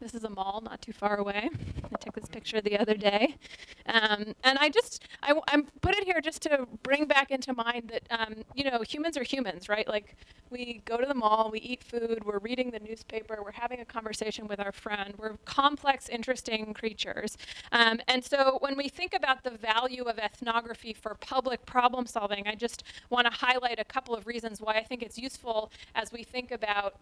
This 0.00 0.14
is 0.14 0.24
a 0.24 0.30
mall 0.30 0.62
not 0.64 0.80
too 0.80 0.94
far 0.94 1.16
away. 1.16 1.50
I 1.84 1.96
took 1.98 2.14
this 2.14 2.24
picture 2.24 2.62
the 2.62 2.78
other 2.78 2.94
day. 2.94 3.36
Um, 3.84 4.34
and 4.44 4.58
I 4.58 4.70
just, 4.70 5.04
I, 5.22 5.34
I 5.48 5.62
put 5.82 5.94
it 5.94 6.04
here 6.04 6.22
just 6.22 6.40
to 6.42 6.66
bring 6.82 7.04
back 7.04 7.30
into 7.30 7.52
mind 7.52 7.92
that, 7.92 8.02
um, 8.10 8.36
you 8.54 8.64
know, 8.64 8.80
humans 8.80 9.18
are 9.18 9.22
humans, 9.22 9.68
right? 9.68 9.86
Like 9.86 10.16
we 10.48 10.80
go 10.86 10.96
to 10.96 11.06
the 11.06 11.14
mall, 11.14 11.50
we 11.52 11.58
eat 11.60 11.84
food, 11.84 12.24
we're 12.24 12.38
reading 12.38 12.70
the 12.70 12.78
newspaper, 12.78 13.40
we're 13.44 13.52
having 13.52 13.80
a 13.80 13.84
conversation 13.84 14.48
with 14.48 14.58
our 14.58 14.72
friend. 14.72 15.14
We're 15.18 15.36
complex, 15.44 16.08
interesting 16.08 16.72
creatures. 16.72 17.36
Um, 17.72 18.00
and 18.08 18.24
so 18.24 18.56
when 18.60 18.78
we 18.78 18.88
think 18.88 19.12
about 19.12 19.44
the 19.44 19.50
value 19.50 20.04
of 20.04 20.18
ethnography 20.18 20.94
for 20.94 21.14
public 21.16 21.66
problem 21.66 22.06
solving, 22.06 22.48
I 22.48 22.54
just 22.54 22.84
want 23.10 23.26
to 23.26 23.32
highlight 23.32 23.78
a 23.78 23.84
couple 23.84 24.14
of 24.14 24.26
reasons 24.26 24.62
why 24.62 24.76
I 24.76 24.82
think 24.82 25.02
it's 25.02 25.18
useful 25.18 25.70
as 25.94 26.10
we 26.10 26.22
think 26.24 26.52
about 26.52 26.94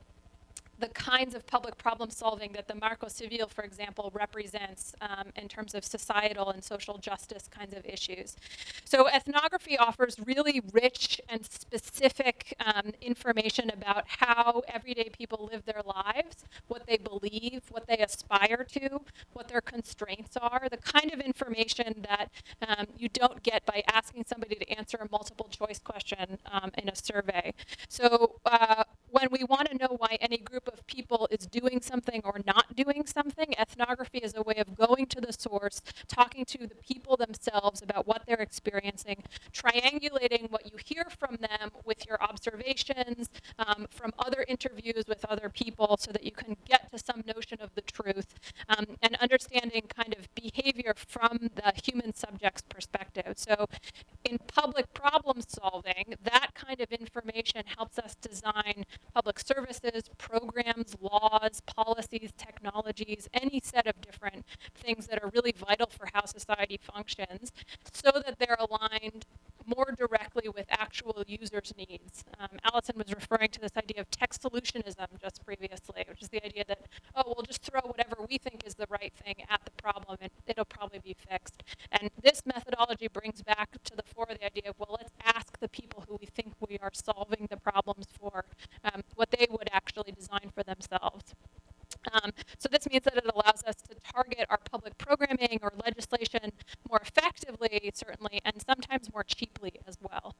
the 0.78 0.88
kinds 0.88 1.34
of 1.34 1.46
public 1.46 1.76
problem 1.76 2.10
solving 2.10 2.52
that 2.52 2.68
the 2.68 2.74
Marco 2.74 3.08
Civil, 3.08 3.48
for 3.48 3.64
example, 3.64 4.10
represents 4.14 4.94
um, 5.00 5.28
in 5.36 5.48
terms 5.48 5.74
of 5.74 5.84
societal 5.84 6.50
and 6.50 6.62
social 6.62 6.98
justice 6.98 7.48
kinds 7.48 7.74
of 7.74 7.84
issues. 7.84 8.36
So 8.84 9.08
ethnography 9.08 9.76
offers 9.76 10.16
really 10.24 10.62
rich 10.72 11.20
and 11.28 11.44
specific 11.44 12.54
um, 12.64 12.92
information 13.00 13.70
about 13.70 14.04
how 14.06 14.62
everyday 14.68 15.10
people 15.10 15.48
live 15.50 15.64
their 15.64 15.82
lives, 15.84 16.44
what 16.68 16.86
they 16.86 16.96
believe, 16.96 17.62
what 17.70 17.86
they 17.86 17.98
aspire 17.98 18.64
to, 18.70 19.00
what 19.32 19.48
their 19.48 19.60
constraints 19.60 20.36
are, 20.36 20.68
the 20.70 20.76
kind 20.78 21.12
of 21.12 21.20
information 21.20 22.06
that 22.08 22.30
um, 22.66 22.86
you 22.96 23.08
don't 23.08 23.42
get 23.42 23.64
by 23.66 23.82
asking 23.92 24.24
somebody 24.26 24.54
to 24.54 24.70
answer 24.70 24.98
a 24.98 25.08
multiple 25.10 25.48
choice 25.50 25.78
question 25.78 26.38
um, 26.50 26.70
in 26.78 26.88
a 26.88 26.96
survey. 26.96 27.52
So 27.88 28.36
uh, 28.46 28.84
when 29.18 29.28
we 29.32 29.44
want 29.44 29.68
to 29.68 29.76
know 29.76 29.96
why 29.98 30.16
any 30.20 30.38
group 30.38 30.68
of 30.68 30.86
people 30.86 31.28
is 31.30 31.46
doing 31.46 31.80
something 31.80 32.20
or 32.24 32.40
not 32.46 32.76
doing 32.76 33.04
something, 33.06 33.52
ethnography 33.58 34.18
is 34.18 34.34
a 34.36 34.42
way 34.42 34.54
of 34.56 34.76
going 34.76 35.06
to 35.06 35.20
the 35.20 35.32
source, 35.32 35.82
talking 36.06 36.44
to 36.44 36.58
the 36.66 36.74
people 36.76 37.16
themselves 37.16 37.82
about 37.82 38.06
what 38.06 38.22
they're 38.26 38.36
experiencing, 38.36 39.24
triangulating 39.52 40.50
what 40.50 40.70
you 40.70 40.78
hear 40.84 41.06
from 41.18 41.36
them 41.36 41.70
with 41.84 42.06
your 42.06 42.22
observations 42.22 43.28
um, 43.58 43.86
from 43.90 44.12
other 44.18 44.44
interviews 44.46 45.04
with 45.08 45.24
other 45.24 45.48
people 45.48 45.96
so 45.98 46.12
that 46.12 46.24
you 46.24 46.32
can 46.32 46.56
get 46.66 46.90
to 46.92 46.98
some 46.98 47.22
notion 47.26 47.58
of 47.60 47.74
the 47.74 47.82
truth 47.82 48.34
um, 48.68 48.86
and 49.02 49.16
understanding 49.16 49.82
kind 49.88 50.14
of 50.16 50.32
behavior 50.34 50.94
from 50.96 51.50
the 51.56 51.72
human 51.82 52.14
subject's 52.14 52.62
perspective. 52.62 53.34
So 53.36 53.66
in 54.24 54.38
public 54.46 54.92
problem 54.94 55.40
solving, 55.46 56.14
that 56.22 56.50
kind 56.54 56.80
of 56.80 56.90
information 56.92 57.62
helps 57.76 57.98
us 57.98 58.14
design 58.16 58.84
public 59.14 59.38
services, 59.38 60.04
programs, 60.18 60.94
laws, 61.00 61.62
policies, 61.66 62.32
technologies, 62.36 63.28
any 63.32 63.60
set 63.62 63.86
of 63.86 64.00
different 64.00 64.44
things 64.74 65.06
that 65.06 65.22
are 65.22 65.30
really 65.34 65.52
vital 65.56 65.88
for 65.88 66.08
how 66.12 66.24
society 66.24 66.78
functions 66.82 67.52
so 67.92 68.10
that 68.14 68.38
they're 68.38 68.58
aligned 68.58 69.24
more 69.68 69.94
directly 69.96 70.48
with 70.48 70.66
actual 70.70 71.22
users' 71.26 71.72
needs. 71.76 72.24
Um, 72.40 72.58
Allison 72.64 72.96
was 72.96 73.14
referring 73.14 73.50
to 73.50 73.60
this 73.60 73.76
idea 73.76 74.00
of 74.00 74.10
tech 74.10 74.32
solutionism 74.32 75.06
just 75.20 75.44
previously, 75.44 76.04
which 76.08 76.22
is 76.22 76.28
the 76.28 76.44
idea 76.44 76.64
that, 76.68 76.86
oh, 77.14 77.22
we'll 77.26 77.44
just 77.44 77.62
throw 77.62 77.80
whatever 77.82 78.16
we 78.28 78.38
think 78.38 78.62
is 78.66 78.74
the 78.74 78.86
right 78.88 79.12
thing 79.24 79.36
at 79.48 79.60
the 79.64 79.70
problem 79.82 80.16
and 80.20 80.30
it'll 80.46 80.64
probably 80.64 81.00
be 81.00 81.16
fixed. 81.28 81.62
And 81.92 82.10
this 82.22 82.42
methodology 82.46 83.08
brings 83.08 83.42
back 83.42 83.70
to 83.84 83.96
the 83.96 84.02
fore 84.02 84.26
the 84.28 84.44
idea 84.44 84.70
of, 84.70 84.76
well, 84.78 84.96
let's 84.98 85.12
ask 85.24 85.58
the 85.58 85.68
people 85.68 86.04
who 86.08 86.16
we 86.20 86.26
think 86.26 86.54
we 86.66 86.78
are 86.80 86.90
solving 86.92 87.46
the 87.50 87.56
problems 87.56 88.06
for 88.18 88.44
um, 88.84 89.02
what 89.14 89.30
they 89.30 89.46
would 89.50 89.68
actually 89.72 90.12
design 90.12 90.50
for 90.54 90.62
themselves. 90.62 91.34
Um, 92.12 92.32
so 92.58 92.68
this 92.70 92.88
means 92.88 93.04
that 93.04 93.16
it 93.16 93.24
allows 93.26 93.62
us 93.66 93.76
to 93.88 93.94
target 94.12 94.46
our 94.50 94.58
public 94.70 94.96
programming 94.98 95.58
or 95.62 95.72
legislation 95.84 96.52
more 96.88 97.00
effectively, 97.02 97.90
certainly, 97.94 98.40
and 98.44 98.54
sometimes 98.66 99.12
more 99.12 99.24
cheaply 99.24 99.72
as 99.86 99.98
well. 100.00 100.34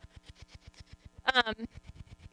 Um, 1.35 1.67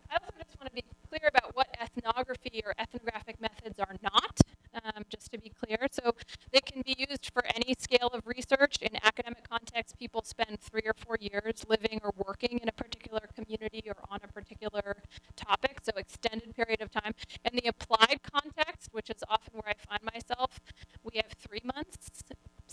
I 0.10 0.16
also 0.16 0.32
just 0.38 0.58
want 0.60 0.70
to 0.70 0.76
be 0.76 0.84
clear 1.10 1.28
about 1.30 1.56
what 1.56 1.65
ethnography 1.96 2.62
or 2.66 2.74
ethnographic 2.80 3.40
methods 3.40 3.80
are 3.80 3.96
not, 4.02 4.40
um, 4.84 5.04
just 5.10 5.32
to 5.32 5.40
be 5.40 5.50
clear. 5.50 5.88
So 5.92 6.14
they 6.52 6.62
can 6.62 6.82
be 6.82 6.96
used 6.98 7.32
for 7.34 7.44
any 7.56 7.76
scale 7.78 8.10
of 8.14 8.22
research. 8.26 8.78
In 8.82 8.96
academic 9.04 9.48
context, 9.50 9.98
people 9.98 10.22
spend 10.24 10.60
three 10.60 10.84
or 10.86 10.94
four 10.94 11.18
years 11.20 11.66
living 11.68 12.00
or 12.04 12.12
working 12.18 12.60
in 12.62 12.70
a 12.70 12.72
particular 12.72 13.22
community 13.36 13.84
or 13.88 13.96
on 14.10 14.20
a 14.24 14.28
particular 14.28 14.98
topic, 15.36 15.80
so 15.84 15.92
extended 15.98 16.56
period 16.56 16.82
of 16.82 16.92
time. 16.92 17.14
In 17.44 17.56
the 17.56 17.70
applied 17.70 18.20
context, 18.24 18.90
which 18.92 19.10
is 19.10 19.24
often 19.30 19.54
where 19.54 19.74
I 19.74 19.86
find 19.88 20.02
myself, 20.14 20.60
we 21.04 21.18
have 21.18 21.32
three 21.40 21.62
months, 21.64 22.24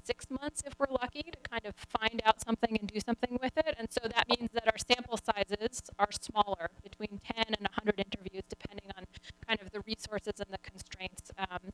six 0.04 0.26
months 0.30 0.62
if 0.66 0.74
we're 0.78 0.92
lucky 1.00 1.22
to 1.22 1.38
kind 1.48 1.64
of 1.66 1.74
find 1.76 2.22
out 2.24 2.42
something 2.42 2.76
and 2.78 2.88
do 2.88 3.00
something 3.00 3.38
with 3.40 3.56
it. 3.56 3.74
And 3.78 3.88
so 3.90 4.08
that 4.08 4.28
means 4.28 4.50
that 4.54 4.66
our 4.66 4.78
sample 4.78 5.18
sizes 5.18 5.82
are 5.98 6.12
smaller, 6.12 6.70
between 6.82 7.20
10 7.24 7.44
and 7.48 7.68
100 7.76 7.98
interviews, 7.98 8.44
depending 8.48 8.90
on 8.96 9.04
kind 9.46 9.60
of 9.60 9.70
the 9.72 9.80
resources 9.86 10.34
and 10.38 10.48
the 10.50 10.58
constraints. 10.62 11.30
Um, 11.38 11.72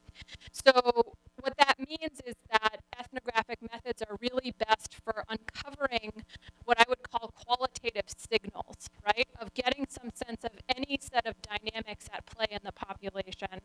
so 0.52 1.16
what 1.40 1.54
that 1.58 1.76
means 1.78 2.20
is 2.26 2.34
that 2.50 2.80
ethnographic 2.98 3.58
methods 3.62 4.02
are 4.02 4.16
really 4.20 4.52
best 4.68 4.94
for 5.04 5.24
uncovering 5.28 6.24
what 6.64 6.78
I 6.80 6.84
would 6.88 7.02
call 7.08 7.32
qualitative 7.34 8.04
signals, 8.08 8.88
right? 9.04 9.28
Of 9.40 9.54
getting 9.54 9.86
some 9.88 10.10
sense 10.14 10.44
of 10.44 10.50
any 10.74 10.98
set 11.00 11.26
of 11.26 11.34
dynamics 11.42 12.06
at 12.12 12.26
play 12.26 12.46
in 12.50 12.60
the 12.64 12.72
population. 12.72 13.60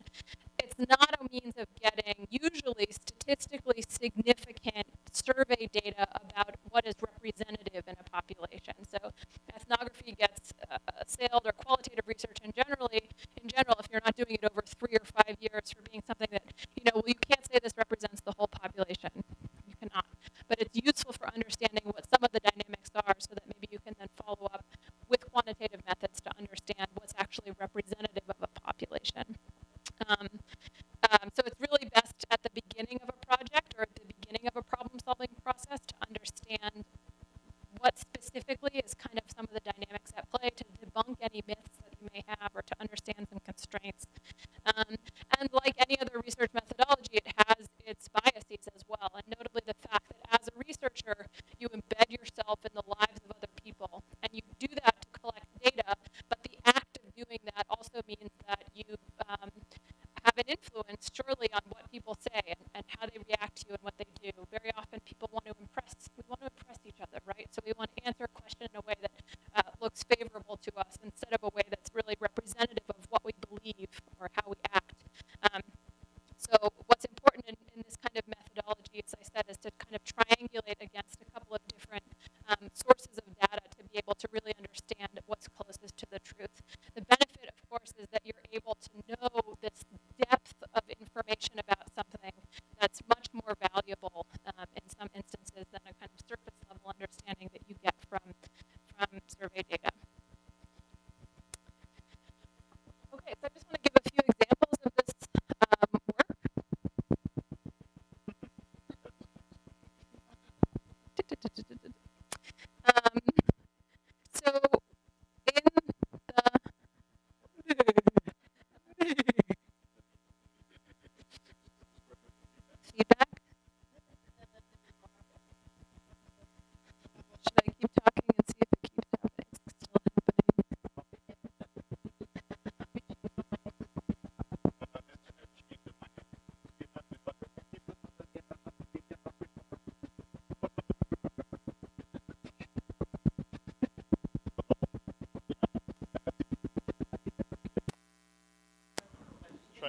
It's 0.62 0.74
not 0.78 1.14
a 1.20 1.24
means 1.30 1.54
of 1.58 1.66
getting 1.80 2.26
usually 2.30 2.88
statistically 3.64 3.84
significant 4.04 4.86
survey 5.12 5.68
data 5.72 6.06
about 6.14 6.54
what 6.70 6.86
is 6.86 6.94
representative 7.00 7.84
in 7.86 7.94
a 7.98 8.10
population. 8.10 8.74
So 8.90 8.98
ethnography 9.54 10.14
gets 10.18 10.52
uh, 10.70 10.78
sailed 11.06 11.42
or 11.44 11.52
qualitative 11.52 12.04
research 12.06 12.38
in 12.44 12.52
generally, 12.52 13.08
in 13.40 13.48
general, 13.48 13.76
if 13.80 13.86
you're 13.90 14.02
not 14.04 14.16
doing 14.16 14.38
it 14.42 14.44
over 14.44 14.62
three 14.66 14.96
or 14.96 15.04
five 15.04 15.36
years 15.40 15.72
for 15.72 15.82
being 15.90 16.02
something 16.06 16.28
that, 16.32 16.42
you 16.76 16.82
know, 16.84 16.92
well, 16.94 17.04
you 17.06 17.14
can't 17.14 17.44
say 17.46 17.58
this 17.62 17.72
represents 17.76 18.20
the 18.20 18.32
whole 18.36 18.48
population. 18.48 19.10
You 19.66 19.74
cannot. 19.80 20.06
But 20.48 20.60
it's 20.60 20.74
useful 20.74 21.12
for 21.12 21.28
understanding 21.32 21.83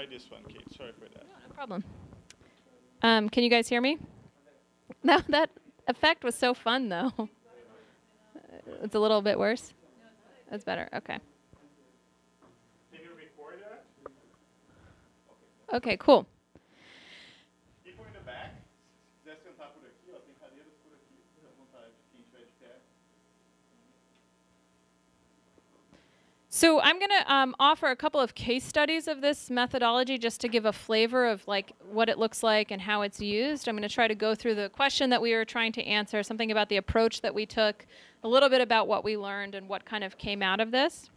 Try 0.05 0.13
this 0.13 0.29
one, 0.29 0.41
Kate. 0.47 0.77
Sorry 0.77 0.91
for 0.91 1.09
that. 1.09 1.25
No 1.47 1.53
problem. 1.55 1.83
Um, 3.01 3.29
can 3.29 3.43
you 3.43 3.49
guys 3.49 3.67
hear 3.67 3.81
me? 3.81 3.97
No, 5.03 5.19
that 5.29 5.49
effect 5.87 6.23
was 6.23 6.35
so 6.35 6.53
fun 6.53 6.89
though. 6.89 7.11
It's 8.83 8.95
a 8.95 8.99
little 8.99 9.21
bit 9.21 9.37
worse. 9.37 9.73
That's 10.49 10.63
better. 10.63 10.89
Okay. 10.93 11.19
Can 12.91 13.03
you 13.03 13.09
record 13.15 13.59
that? 15.69 15.75
Okay, 15.75 15.97
cool. 15.97 16.25
Um, 27.45 27.55
offer 27.59 27.87
a 27.87 27.95
couple 27.95 28.19
of 28.19 28.33
case 28.33 28.63
studies 28.63 29.07
of 29.07 29.21
this 29.21 29.51
methodology 29.51 30.17
just 30.17 30.41
to 30.41 30.47
give 30.47 30.65
a 30.65 30.73
flavor 30.73 31.27
of 31.27 31.47
like 31.47 31.73
what 31.91 32.09
it 32.09 32.17
looks 32.17 32.41
like 32.41 32.71
and 32.71 32.81
how 32.81 33.03
it's 33.03 33.21
used. 33.21 33.67
I'm 33.67 33.75
going 33.75 33.87
to 33.87 33.93
try 33.93 34.07
to 34.07 34.15
go 34.15 34.33
through 34.33 34.55
the 34.55 34.69
question 34.69 35.11
that 35.11 35.21
we 35.21 35.35
were 35.35 35.45
trying 35.45 35.71
to 35.73 35.83
answer, 35.83 36.23
something 36.23 36.51
about 36.51 36.69
the 36.69 36.77
approach 36.77 37.21
that 37.21 37.35
we 37.35 37.45
took, 37.45 37.85
a 38.23 38.27
little 38.27 38.49
bit 38.49 38.61
about 38.61 38.87
what 38.87 39.03
we 39.03 39.15
learned 39.15 39.53
and 39.53 39.69
what 39.69 39.85
kind 39.85 40.03
of 40.03 40.17
came 40.17 40.41
out 40.41 40.59
of 40.59 40.71
this. 40.71 41.11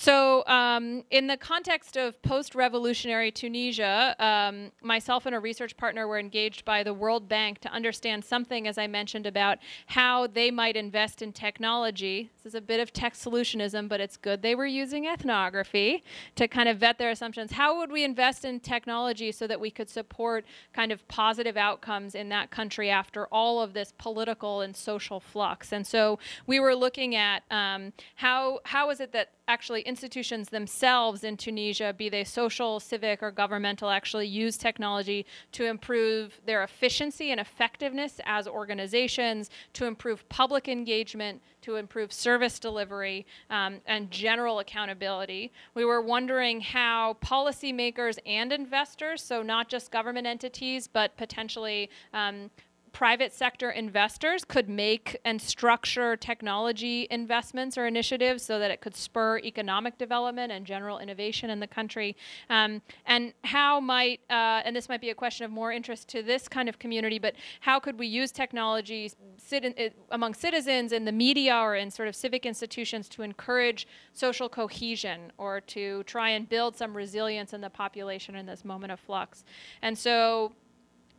So, 0.00 0.46
um, 0.46 1.04
in 1.10 1.26
the 1.26 1.36
context 1.36 1.98
of 1.98 2.22
post 2.22 2.54
revolutionary 2.54 3.30
Tunisia, 3.30 4.16
um, 4.18 4.72
myself 4.80 5.26
and 5.26 5.34
a 5.34 5.38
research 5.38 5.76
partner 5.76 6.08
were 6.08 6.18
engaged 6.18 6.64
by 6.64 6.82
the 6.82 6.94
World 6.94 7.28
Bank 7.28 7.58
to 7.58 7.68
understand 7.68 8.24
something, 8.24 8.66
as 8.66 8.78
I 8.78 8.86
mentioned, 8.86 9.26
about 9.26 9.58
how 9.88 10.26
they 10.26 10.50
might 10.50 10.74
invest 10.74 11.20
in 11.20 11.34
technology. 11.34 12.30
This 12.34 12.52
is 12.52 12.54
a 12.54 12.62
bit 12.62 12.80
of 12.80 12.94
tech 12.94 13.12
solutionism, 13.12 13.90
but 13.90 14.00
it's 14.00 14.16
good 14.16 14.40
they 14.40 14.54
were 14.54 14.64
using 14.64 15.04
ethnography 15.04 16.02
to 16.36 16.48
kind 16.48 16.70
of 16.70 16.78
vet 16.78 16.96
their 16.96 17.10
assumptions. 17.10 17.52
How 17.52 17.76
would 17.76 17.92
we 17.92 18.02
invest 18.02 18.46
in 18.46 18.58
technology 18.58 19.30
so 19.32 19.46
that 19.48 19.60
we 19.60 19.70
could 19.70 19.90
support 19.90 20.46
kind 20.72 20.92
of 20.92 21.06
positive 21.08 21.58
outcomes 21.58 22.14
in 22.14 22.30
that 22.30 22.50
country 22.50 22.88
after 22.88 23.26
all 23.26 23.60
of 23.60 23.74
this 23.74 23.92
political 23.98 24.62
and 24.62 24.74
social 24.74 25.20
flux? 25.20 25.74
And 25.74 25.86
so 25.86 26.18
we 26.46 26.58
were 26.58 26.74
looking 26.74 27.14
at 27.16 27.42
um, 27.50 27.92
how 28.14 28.60
how 28.64 28.88
is 28.88 29.00
it 29.00 29.12
that 29.12 29.32
actually 29.50 29.82
institutions 29.82 30.48
themselves 30.48 31.24
in 31.24 31.36
Tunisia, 31.36 31.92
be 31.92 32.08
they 32.08 32.22
social, 32.22 32.78
civic, 32.78 33.20
or 33.20 33.32
governmental, 33.32 33.90
actually 33.90 34.28
use 34.28 34.56
technology 34.56 35.26
to 35.50 35.64
improve 35.64 36.40
their 36.46 36.62
efficiency 36.62 37.32
and 37.32 37.40
effectiveness 37.40 38.20
as 38.24 38.46
organizations, 38.46 39.50
to 39.72 39.86
improve 39.86 40.26
public 40.28 40.68
engagement, 40.68 41.42
to 41.62 41.74
improve 41.76 42.12
service 42.12 42.60
delivery, 42.60 43.26
um, 43.50 43.80
and 43.86 44.08
general 44.12 44.60
accountability. 44.60 45.50
We 45.74 45.84
were 45.84 46.00
wondering 46.00 46.60
how 46.60 47.16
policymakers 47.20 48.18
and 48.24 48.52
investors, 48.52 49.20
so 49.20 49.42
not 49.42 49.68
just 49.68 49.90
government 49.90 50.28
entities, 50.28 50.86
but 50.86 51.16
potentially 51.16 51.90
um, 52.14 52.50
private 52.92 53.32
sector 53.32 53.70
investors 53.70 54.44
could 54.44 54.68
make 54.68 55.16
and 55.24 55.40
structure 55.40 56.16
technology 56.16 57.06
investments 57.10 57.78
or 57.78 57.86
initiatives 57.86 58.42
so 58.42 58.58
that 58.58 58.70
it 58.70 58.80
could 58.80 58.96
spur 58.96 59.38
economic 59.38 59.98
development 59.98 60.52
and 60.52 60.66
general 60.66 60.98
innovation 60.98 61.50
in 61.50 61.60
the 61.60 61.66
country. 61.66 62.16
Um, 62.48 62.82
and 63.06 63.32
how 63.44 63.80
might, 63.80 64.20
uh, 64.30 64.62
and 64.64 64.74
this 64.74 64.88
might 64.88 65.00
be 65.00 65.10
a 65.10 65.14
question 65.14 65.44
of 65.44 65.50
more 65.50 65.72
interest 65.72 66.08
to 66.08 66.22
this 66.22 66.48
kind 66.48 66.68
of 66.68 66.78
community, 66.78 67.18
but 67.18 67.34
how 67.60 67.78
could 67.80 67.98
we 67.98 68.06
use 68.06 68.32
technology 68.32 69.12
sit 69.36 69.64
in, 69.64 69.74
it, 69.76 69.96
among 70.10 70.34
citizens 70.34 70.92
in 70.92 71.04
the 71.04 71.12
media 71.12 71.56
or 71.56 71.76
in 71.76 71.90
sort 71.90 72.08
of 72.08 72.16
civic 72.16 72.44
institutions 72.44 73.08
to 73.08 73.22
encourage 73.22 73.86
social 74.12 74.48
cohesion 74.48 75.32
or 75.38 75.60
to 75.60 76.02
try 76.04 76.30
and 76.30 76.48
build 76.48 76.76
some 76.76 76.96
resilience 76.96 77.52
in 77.52 77.60
the 77.60 77.70
population 77.70 78.34
in 78.34 78.46
this 78.46 78.64
moment 78.64 78.92
of 78.92 79.00
flux? 79.00 79.44
And 79.82 79.96
so 79.96 80.52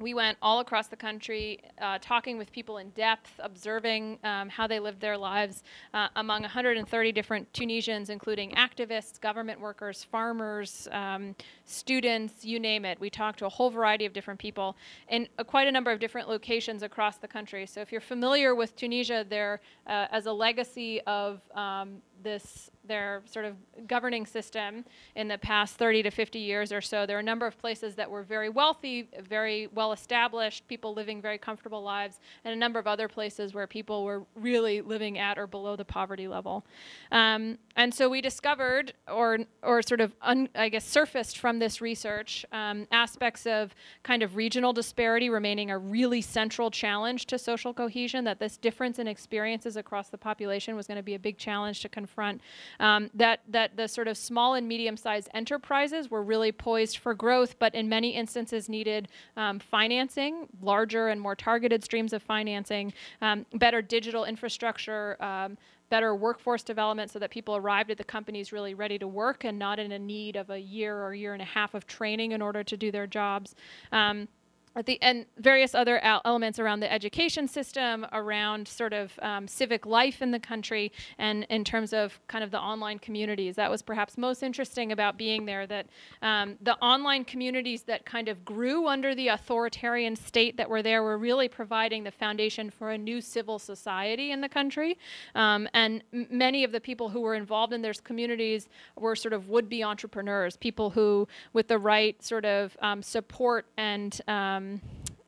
we 0.01 0.13
went 0.13 0.37
all 0.41 0.59
across 0.59 0.87
the 0.87 0.95
country 0.95 1.59
uh, 1.79 1.99
talking 2.01 2.37
with 2.37 2.51
people 2.51 2.77
in 2.77 2.89
depth, 2.91 3.39
observing 3.39 4.17
um, 4.23 4.49
how 4.49 4.67
they 4.67 4.79
lived 4.79 4.99
their 4.99 5.17
lives 5.17 5.63
uh, 5.93 6.07
among 6.15 6.41
130 6.41 7.11
different 7.11 7.53
Tunisians, 7.53 8.09
including 8.09 8.51
activists, 8.51 9.19
government 9.19 9.59
workers, 9.59 10.03
farmers, 10.03 10.87
um, 10.91 11.35
students, 11.65 12.43
you 12.43 12.59
name 12.59 12.85
it. 12.85 12.99
We 12.99 13.09
talked 13.09 13.39
to 13.39 13.45
a 13.45 13.49
whole 13.49 13.69
variety 13.69 14.05
of 14.05 14.13
different 14.13 14.39
people 14.39 14.75
in 15.09 15.27
uh, 15.37 15.43
quite 15.43 15.67
a 15.67 15.71
number 15.71 15.91
of 15.91 15.99
different 15.99 16.27
locations 16.27 16.83
across 16.83 17.17
the 17.17 17.27
country. 17.27 17.65
So 17.65 17.81
if 17.81 17.91
you're 17.91 18.01
familiar 18.01 18.55
with 18.55 18.75
Tunisia, 18.75 19.25
there 19.27 19.61
uh, 19.87 20.07
as 20.11 20.25
a 20.25 20.33
legacy 20.33 21.01
of 21.01 21.41
um, 21.55 22.01
this 22.23 22.69
their 22.91 23.21
sort 23.25 23.45
of 23.45 23.55
governing 23.87 24.25
system 24.25 24.83
in 25.15 25.29
the 25.29 25.37
past 25.37 25.77
30 25.77 26.03
to 26.03 26.11
50 26.11 26.39
years 26.39 26.73
or 26.73 26.81
so. 26.81 27.05
There 27.05 27.15
are 27.15 27.21
a 27.21 27.23
number 27.23 27.47
of 27.47 27.57
places 27.57 27.95
that 27.95 28.11
were 28.11 28.21
very 28.21 28.49
wealthy, 28.49 29.07
very 29.29 29.67
well 29.67 29.93
established, 29.93 30.67
people 30.67 30.93
living 30.93 31.21
very 31.21 31.37
comfortable 31.37 31.81
lives, 31.81 32.19
and 32.43 32.53
a 32.53 32.57
number 32.57 32.79
of 32.79 32.87
other 32.87 33.07
places 33.07 33.53
where 33.53 33.65
people 33.65 34.03
were 34.03 34.23
really 34.35 34.81
living 34.81 35.17
at 35.17 35.39
or 35.39 35.47
below 35.47 35.77
the 35.77 35.85
poverty 35.85 36.27
level. 36.27 36.65
Um, 37.13 37.57
and 37.77 37.93
so 37.93 38.09
we 38.09 38.19
discovered, 38.19 38.91
or 39.07 39.39
or 39.63 39.81
sort 39.81 40.01
of, 40.01 40.13
un, 40.21 40.49
I 40.53 40.67
guess, 40.67 40.85
surfaced 40.85 41.37
from 41.37 41.59
this 41.59 41.79
research 41.79 42.45
um, 42.51 42.87
aspects 42.91 43.45
of 43.45 43.73
kind 44.03 44.21
of 44.21 44.35
regional 44.35 44.73
disparity 44.73 45.29
remaining 45.29 45.71
a 45.71 45.77
really 45.77 46.21
central 46.21 46.69
challenge 46.69 47.25
to 47.27 47.39
social 47.39 47.73
cohesion. 47.73 48.25
That 48.25 48.39
this 48.39 48.57
difference 48.57 48.99
in 48.99 49.07
experiences 49.07 49.77
across 49.77 50.09
the 50.09 50.17
population 50.17 50.75
was 50.75 50.87
going 50.87 50.97
to 50.97 51.03
be 51.03 51.15
a 51.15 51.19
big 51.19 51.37
challenge 51.37 51.79
to 51.81 51.89
confront. 51.89 52.41
Um, 52.81 53.09
that 53.13 53.39
that 53.47 53.77
the 53.77 53.87
sort 53.87 54.09
of 54.09 54.17
small 54.17 54.55
and 54.55 54.67
medium-sized 54.67 55.29
enterprises 55.33 56.11
were 56.11 56.23
really 56.23 56.51
poised 56.51 56.97
for 56.97 57.13
growth, 57.13 57.57
but 57.59 57.73
in 57.73 57.87
many 57.87 58.09
instances 58.09 58.67
needed 58.67 59.07
um, 59.37 59.59
financing, 59.59 60.47
larger 60.61 61.07
and 61.07 61.21
more 61.21 61.35
targeted 61.35 61.83
streams 61.83 62.11
of 62.11 62.21
financing, 62.21 62.91
um, 63.21 63.45
better 63.53 63.81
digital 63.81 64.25
infrastructure. 64.25 65.15
Um, 65.23 65.57
better 65.91 66.15
workforce 66.15 66.63
development 66.63 67.11
so 67.11 67.19
that 67.19 67.29
people 67.29 67.53
arrived 67.55 67.91
at 67.91 67.97
the 67.97 68.03
companies 68.03 68.53
really 68.53 68.73
ready 68.73 68.97
to 68.97 69.07
work 69.07 69.43
and 69.43 69.59
not 69.59 69.77
in 69.77 69.91
a 69.91 69.99
need 69.99 70.37
of 70.37 70.49
a 70.49 70.57
year 70.57 71.03
or 71.03 71.13
year 71.13 71.33
and 71.33 71.41
a 71.41 71.45
half 71.45 71.73
of 71.73 71.85
training 71.85 72.31
in 72.31 72.41
order 72.41 72.63
to 72.63 72.77
do 72.77 72.91
their 72.91 73.05
jobs. 73.05 73.55
Um, 73.91 74.29
at 74.75 74.85
the 74.85 75.01
and 75.01 75.25
various 75.37 75.75
other 75.75 75.99
el- 75.99 76.21
elements 76.25 76.59
around 76.59 76.79
the 76.79 76.91
education 76.91 77.47
system, 77.47 78.05
around 78.13 78.67
sort 78.67 78.93
of 78.93 79.11
um, 79.21 79.47
civic 79.47 79.85
life 79.85 80.21
in 80.21 80.31
the 80.31 80.39
country, 80.39 80.91
and 81.17 81.45
in 81.49 81.63
terms 81.63 81.93
of 81.93 82.19
kind 82.27 82.43
of 82.43 82.51
the 82.51 82.59
online 82.59 82.99
communities. 82.99 83.55
That 83.55 83.69
was 83.69 83.81
perhaps 83.81 84.17
most 84.17 84.43
interesting 84.43 84.91
about 84.91 85.17
being 85.17 85.45
there. 85.45 85.67
That 85.67 85.87
um, 86.21 86.57
the 86.61 86.75
online 86.77 87.25
communities 87.25 87.83
that 87.83 88.05
kind 88.05 88.29
of 88.29 88.45
grew 88.45 88.87
under 88.87 89.13
the 89.13 89.29
authoritarian 89.29 90.15
state 90.15 90.57
that 90.57 90.69
were 90.69 90.81
there 90.81 91.03
were 91.03 91.17
really 91.17 91.47
providing 91.47 92.03
the 92.03 92.11
foundation 92.11 92.69
for 92.69 92.91
a 92.91 92.97
new 92.97 93.21
civil 93.21 93.59
society 93.59 94.31
in 94.31 94.41
the 94.41 94.49
country. 94.49 94.97
Um, 95.35 95.67
and 95.73 96.03
m- 96.13 96.27
many 96.29 96.63
of 96.63 96.71
the 96.71 96.79
people 96.79 97.09
who 97.09 97.21
were 97.21 97.35
involved 97.35 97.73
in 97.73 97.81
those 97.81 97.99
communities 97.99 98.69
were 98.95 99.15
sort 99.15 99.33
of 99.33 99.49
would-be 99.49 99.83
entrepreneurs, 99.83 100.55
people 100.57 100.89
who, 100.91 101.27
with 101.53 101.67
the 101.67 101.77
right 101.77 102.21
sort 102.23 102.45
of 102.45 102.77
um, 102.81 103.03
support 103.03 103.65
and 103.77 104.21
um, 104.61 104.81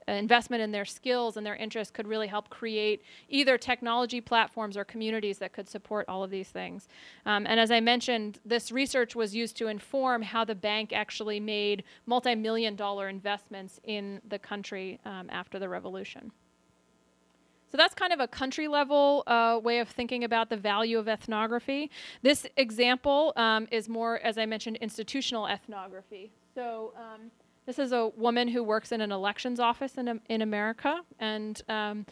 investment 0.07 0.61
in 0.61 0.71
their 0.71 0.85
skills 0.85 1.37
and 1.37 1.45
their 1.45 1.55
interests 1.55 1.91
could 1.91 2.07
really 2.07 2.27
help 2.27 2.49
create 2.49 3.01
either 3.29 3.57
technology 3.57 4.21
platforms 4.21 4.75
or 4.75 4.83
communities 4.83 5.37
that 5.37 5.53
could 5.53 5.69
support 5.69 6.05
all 6.07 6.23
of 6.23 6.29
these 6.29 6.49
things. 6.49 6.87
Um, 7.25 7.45
and 7.47 7.59
as 7.59 7.71
I 7.71 7.79
mentioned, 7.79 8.39
this 8.45 8.71
research 8.71 9.15
was 9.15 9.33
used 9.33 9.57
to 9.57 9.67
inform 9.67 10.21
how 10.21 10.43
the 10.43 10.55
bank 10.55 10.93
actually 10.93 11.39
made 11.39 11.83
multi 12.05 12.35
million 12.35 12.75
dollar 12.75 13.07
investments 13.07 13.79
in 13.83 14.21
the 14.27 14.39
country 14.39 14.99
um, 15.05 15.29
after 15.29 15.59
the 15.59 15.69
revolution. 15.69 16.31
So 17.71 17.77
that's 17.77 17.95
kind 17.95 18.13
of 18.13 18.19
a 18.19 18.27
country 18.27 18.67
level 18.67 19.23
uh, 19.25 19.59
way 19.63 19.79
of 19.79 19.89
thinking 19.89 20.23
about 20.23 20.51
the 20.51 20.57
value 20.57 20.99
of 20.99 21.07
ethnography. 21.07 21.89
This 22.21 22.45
example 22.55 23.33
um, 23.35 23.67
is 23.71 23.89
more, 23.89 24.19
as 24.19 24.37
I 24.37 24.45
mentioned, 24.45 24.77
institutional 24.77 25.47
ethnography. 25.47 26.31
So 26.53 26.93
um, 26.95 27.31
this 27.65 27.79
is 27.79 27.91
a 27.91 28.09
woman 28.15 28.47
who 28.47 28.63
works 28.63 28.91
in 28.91 29.01
an 29.01 29.11
elections 29.11 29.59
office 29.59 29.97
in, 29.97 30.19
in 30.29 30.41
America. 30.41 31.01
And 31.19 31.61
um, 31.69 32.05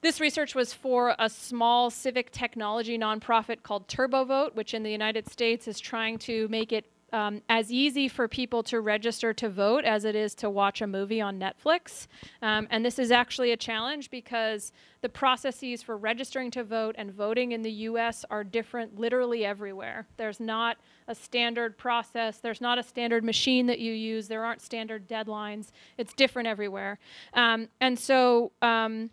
this 0.00 0.20
research 0.20 0.54
was 0.54 0.72
for 0.72 1.14
a 1.18 1.28
small 1.28 1.90
civic 1.90 2.30
technology 2.30 2.98
nonprofit 2.98 3.62
called 3.62 3.88
TurboVote, 3.88 4.54
which 4.54 4.74
in 4.74 4.82
the 4.82 4.92
United 4.92 5.28
States 5.30 5.66
is 5.66 5.80
trying 5.80 6.18
to 6.18 6.46
make 6.48 6.72
it 6.72 6.84
um, 7.16 7.40
as 7.48 7.72
easy 7.72 8.08
for 8.08 8.28
people 8.28 8.62
to 8.64 8.78
register 8.78 9.32
to 9.32 9.48
vote 9.48 9.86
as 9.86 10.04
it 10.04 10.14
is 10.14 10.34
to 10.34 10.50
watch 10.50 10.82
a 10.82 10.86
movie 10.86 11.20
on 11.22 11.40
Netflix. 11.40 12.08
Um, 12.42 12.68
and 12.70 12.84
this 12.84 12.98
is 12.98 13.10
actually 13.10 13.52
a 13.52 13.56
challenge 13.56 14.10
because 14.10 14.70
the 15.00 15.08
processes 15.08 15.82
for 15.82 15.96
registering 15.96 16.50
to 16.50 16.62
vote 16.62 16.94
and 16.98 17.10
voting 17.10 17.52
in 17.52 17.62
the 17.62 17.70
US 17.70 18.26
are 18.28 18.44
different 18.44 19.00
literally 19.00 19.46
everywhere. 19.46 20.06
There's 20.18 20.40
not 20.40 20.76
a 21.08 21.14
standard 21.14 21.78
process, 21.78 22.36
there's 22.36 22.60
not 22.60 22.78
a 22.78 22.82
standard 22.82 23.24
machine 23.24 23.64
that 23.66 23.78
you 23.78 23.94
use, 23.94 24.28
there 24.28 24.44
aren't 24.44 24.60
standard 24.60 25.08
deadlines. 25.08 25.70
It's 25.96 26.12
different 26.12 26.48
everywhere. 26.48 26.98
Um, 27.32 27.68
and 27.80 27.98
so, 27.98 28.52
um, 28.60 29.08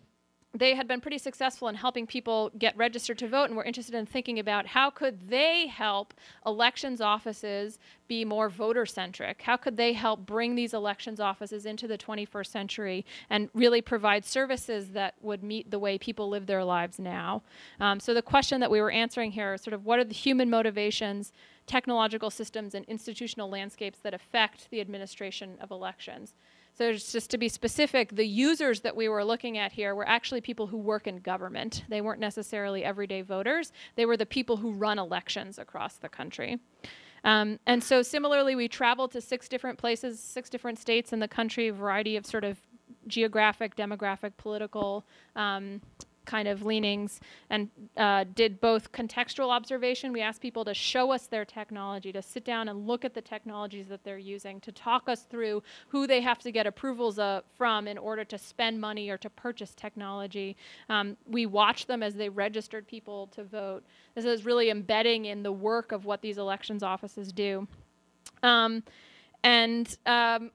they 0.54 0.76
had 0.76 0.88
been 0.88 1.01
pretty 1.01 1.18
successful 1.18 1.68
in 1.68 1.76
helping 1.76 2.06
people 2.06 2.51
get 2.58 2.78
registered 2.78 3.18
to 3.18 3.28
vote 3.28 3.45
and 3.45 3.56
were 3.56 3.64
interested 3.64 3.95
in 3.95 4.06
thinking 4.06 4.38
about 4.39 4.68
how 4.68 4.89
could 4.89 5.30
they 5.30 5.68
help 5.68 6.14
elections 6.45 7.01
offices 7.01 7.80
be 8.08 8.24
more 8.24 8.49
voter 8.49 8.86
centric 8.86 9.41
how 9.41 9.58
could 9.58 9.78
they 9.78 9.93
help 9.93 10.26
bring 10.26 10.56
these 10.56 10.74
elections 10.74 11.20
offices 11.20 11.66
into 11.66 11.88
the 11.88 11.97
21st 11.97 12.47
century 12.47 13.06
and 13.30 13.49
really 13.54 13.82
provide 13.82 14.26
services 14.26 14.89
that 14.89 15.16
would 15.22 15.43
meet 15.43 15.72
the 15.72 15.80
way 15.80 15.97
people 15.97 16.30
live 16.30 16.45
their 16.45 16.64
lives 16.64 16.99
now? 16.99 17.41
Um, 17.80 17.99
so 17.99 18.14
the 18.14 18.22
question 18.22 18.60
that 18.62 18.72
we 18.72 18.82
were 18.82 18.91
answering 18.91 19.32
here 19.32 19.54
is 19.54 19.62
sort 19.62 19.74
of 19.74 19.86
what 19.86 19.99
are 19.99 20.04
the 20.04 20.14
human 20.14 20.49
motivations 20.49 21.32
technological 21.66 22.30
systems 22.30 22.76
and 22.76 22.84
institutional 22.86 23.49
landscapes 23.49 23.99
that 23.99 24.14
affect 24.14 24.70
the 24.70 24.82
administration 24.82 25.58
of 25.62 25.72
elections 25.72 26.34
so 26.76 26.92
just 26.92 27.30
to 27.30 27.38
be 27.38 27.50
specific, 27.50 28.16
the 28.16 28.26
users 28.26 28.82
that 28.82 28.96
we 28.96 29.08
were 29.08 29.24
looking 29.24 29.58
at 29.58 29.72
here 29.72 29.94
were 29.94 30.08
actually 30.08 30.42
people 30.42 30.68
who 30.68 30.78
work 30.78 31.06
in 31.06 31.18
government. 31.18 31.84
They 31.88 32.02
weren't 32.02 32.20
necessarily 32.20 32.84
everyday 32.84 33.22
voters. 33.22 33.72
They 33.96 34.06
were 34.06 34.18
the 34.18 34.26
people 34.26 34.58
who 34.58 34.72
run 34.72 34.98
elections 34.98 35.60
across 35.60 35.98
the 35.98 36.10
country. 36.10 36.60
Um, 37.24 37.60
and 37.68 37.84
so 37.84 38.02
similarly, 38.02 38.56
we 38.56 38.68
traveled 38.68 39.12
to 39.12 39.22
six 39.22 39.48
different 39.48 39.78
places, 39.78 40.20
six 40.20 40.50
different 40.50 40.80
states 40.80 41.14
in 41.14 41.20
the 41.20 41.28
country, 41.28 41.68
a 41.68 41.74
variety 41.74 42.18
of 42.18 42.26
sort 42.26 42.44
of 42.44 42.58
geographic, 43.08 43.76
demographic, 43.76 44.34
political 44.38 45.06
um, 45.36 45.82
kind 46.26 46.48
of 46.48 46.64
leanings 46.64 47.20
and 47.50 47.70
uh, 47.98 48.26
did 48.36 48.60
both 48.62 48.92
contextual 48.92 49.50
observation. 49.50 50.12
We 50.12 50.22
asked 50.22 50.42
people 50.42 50.66
to 50.66 50.74
show 50.74 51.12
us 51.12 51.28
their 51.28 51.46
technology, 51.46 52.12
to 52.12 52.22
sit 52.22 52.46
down 52.46 52.70
and 52.70 52.88
look 52.88 53.06
at 53.06 53.14
the 53.14 53.22
technologies 53.22 53.88
that 53.88 54.04
they're 54.04 54.18
using, 54.18 54.60
to 54.62 54.72
talk 54.72 55.10
us 55.10 55.24
through 55.24 55.64
who 55.90 56.08
they 56.08 56.22
have 56.22 56.40
to 56.40 56.52
get 56.52 56.68
approvals 56.68 57.20
uh, 57.20 57.42
from 57.58 57.88
in 57.88 57.98
order 57.98 58.24
to 58.24 58.38
spend 58.38 58.80
money 58.80 59.10
or 59.10 59.18
to 59.18 59.30
purchase 59.30 59.74
technology. 59.76 60.56
Um, 60.90 61.18
we 61.28 61.46
watched 61.46 61.88
them 61.88 62.04
as 62.04 62.16
they 62.16 62.30
registered 62.30 62.88
people 62.88 63.28
to 63.28 63.44
vote. 63.44 63.84
This 64.16 64.26
is 64.26 64.46
really 64.46 64.70
embedding 64.70 65.26
in 65.26 65.44
the 65.44 65.52
work 65.52 65.92
of 65.92 66.06
what 66.06 66.22
these 66.22 66.38
elections 66.38 66.84
offices 66.84 67.32
do. 67.32 67.68
Um, 68.42 68.84
and 69.44 69.98
um, 70.06 70.52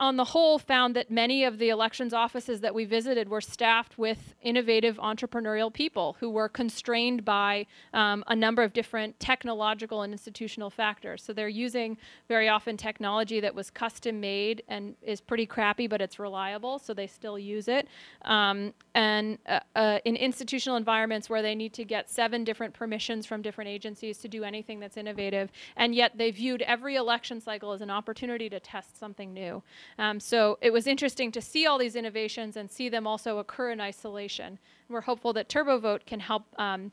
on 0.00 0.16
the 0.16 0.24
whole, 0.24 0.58
found 0.58 0.96
that 0.96 1.10
many 1.10 1.44
of 1.44 1.58
the 1.58 1.68
elections 1.68 2.12
offices 2.12 2.60
that 2.60 2.74
we 2.74 2.84
visited 2.84 3.28
were 3.28 3.40
staffed 3.40 3.98
with 3.98 4.34
innovative 4.42 4.96
entrepreneurial 4.96 5.72
people 5.72 6.16
who 6.20 6.30
were 6.30 6.48
constrained 6.48 7.24
by 7.24 7.66
um, 7.92 8.24
a 8.28 8.36
number 8.36 8.62
of 8.62 8.72
different 8.72 9.18
technological 9.20 10.02
and 10.02 10.12
institutional 10.12 10.70
factors. 10.70 11.22
So 11.22 11.32
they're 11.32 11.48
using 11.48 11.98
very 12.28 12.48
often 12.48 12.76
technology 12.76 13.40
that 13.40 13.54
was 13.54 13.70
custom 13.70 14.20
made 14.20 14.62
and 14.68 14.94
is 15.02 15.20
pretty 15.20 15.46
crappy, 15.46 15.86
but 15.86 16.00
it's 16.00 16.18
reliable, 16.18 16.78
so 16.78 16.94
they 16.94 17.06
still 17.06 17.38
use 17.38 17.68
it. 17.68 17.88
Um, 18.22 18.72
and 18.94 19.38
uh, 19.46 19.60
uh, 19.76 19.98
in 20.04 20.16
institutional 20.16 20.76
environments 20.76 21.28
where 21.28 21.42
they 21.42 21.54
need 21.54 21.72
to 21.74 21.84
get 21.84 22.10
seven 22.10 22.44
different 22.44 22.74
permissions 22.74 23.26
from 23.26 23.42
different 23.42 23.68
agencies 23.68 24.18
to 24.18 24.28
do 24.28 24.44
anything 24.44 24.80
that's 24.80 24.96
innovative, 24.96 25.50
and 25.76 25.94
yet 25.94 26.16
they 26.16 26.30
viewed 26.30 26.62
every 26.62 26.96
election 26.96 27.40
cycle 27.40 27.72
as 27.72 27.80
an 27.80 27.90
opportunity 27.90 28.48
to 28.48 28.60
test 28.60 28.98
something 28.98 29.32
new. 29.32 29.51
Um, 29.98 30.20
so 30.20 30.58
it 30.60 30.72
was 30.72 30.86
interesting 30.86 31.32
to 31.32 31.40
see 31.40 31.66
all 31.66 31.78
these 31.78 31.96
innovations 31.96 32.56
and 32.56 32.70
see 32.70 32.88
them 32.88 33.06
also 33.06 33.38
occur 33.38 33.70
in 33.72 33.80
isolation. 33.80 34.58
we're 34.88 35.00
hopeful 35.00 35.32
that 35.32 35.48
TurboVote 35.48 36.06
can 36.06 36.20
help 36.20 36.44
um, 36.58 36.92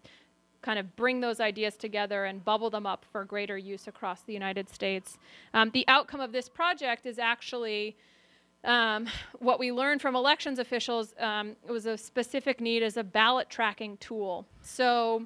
kind 0.62 0.80
of 0.80 0.96
bring 0.96 1.22
those 1.22 1.40
ideas 1.40 1.76
together 1.76 2.26
and 2.26 2.44
bubble 2.44 2.70
them 2.70 2.86
up 2.86 3.06
for 3.12 3.24
greater 3.24 3.58
use 3.58 3.88
across 3.88 4.22
the 4.22 4.34
United 4.34 4.70
States. 4.70 5.18
Um, 5.54 5.70
the 5.72 5.86
outcome 5.88 6.20
of 6.20 6.32
this 6.32 6.50
project 6.50 7.06
is 7.06 7.20
actually 7.20 7.96
um, 8.64 9.08
what 9.40 9.60
we 9.60 9.72
learned 9.72 10.02
from 10.02 10.16
elections 10.16 10.60
officials 10.60 11.14
um, 11.20 11.56
was 11.68 11.86
a 11.86 11.98
specific 11.98 12.60
need 12.60 12.84
as 12.84 12.98
a 12.98 13.04
ballot 13.04 13.50
tracking 13.50 13.98
tool. 13.98 14.46
So 14.62 15.26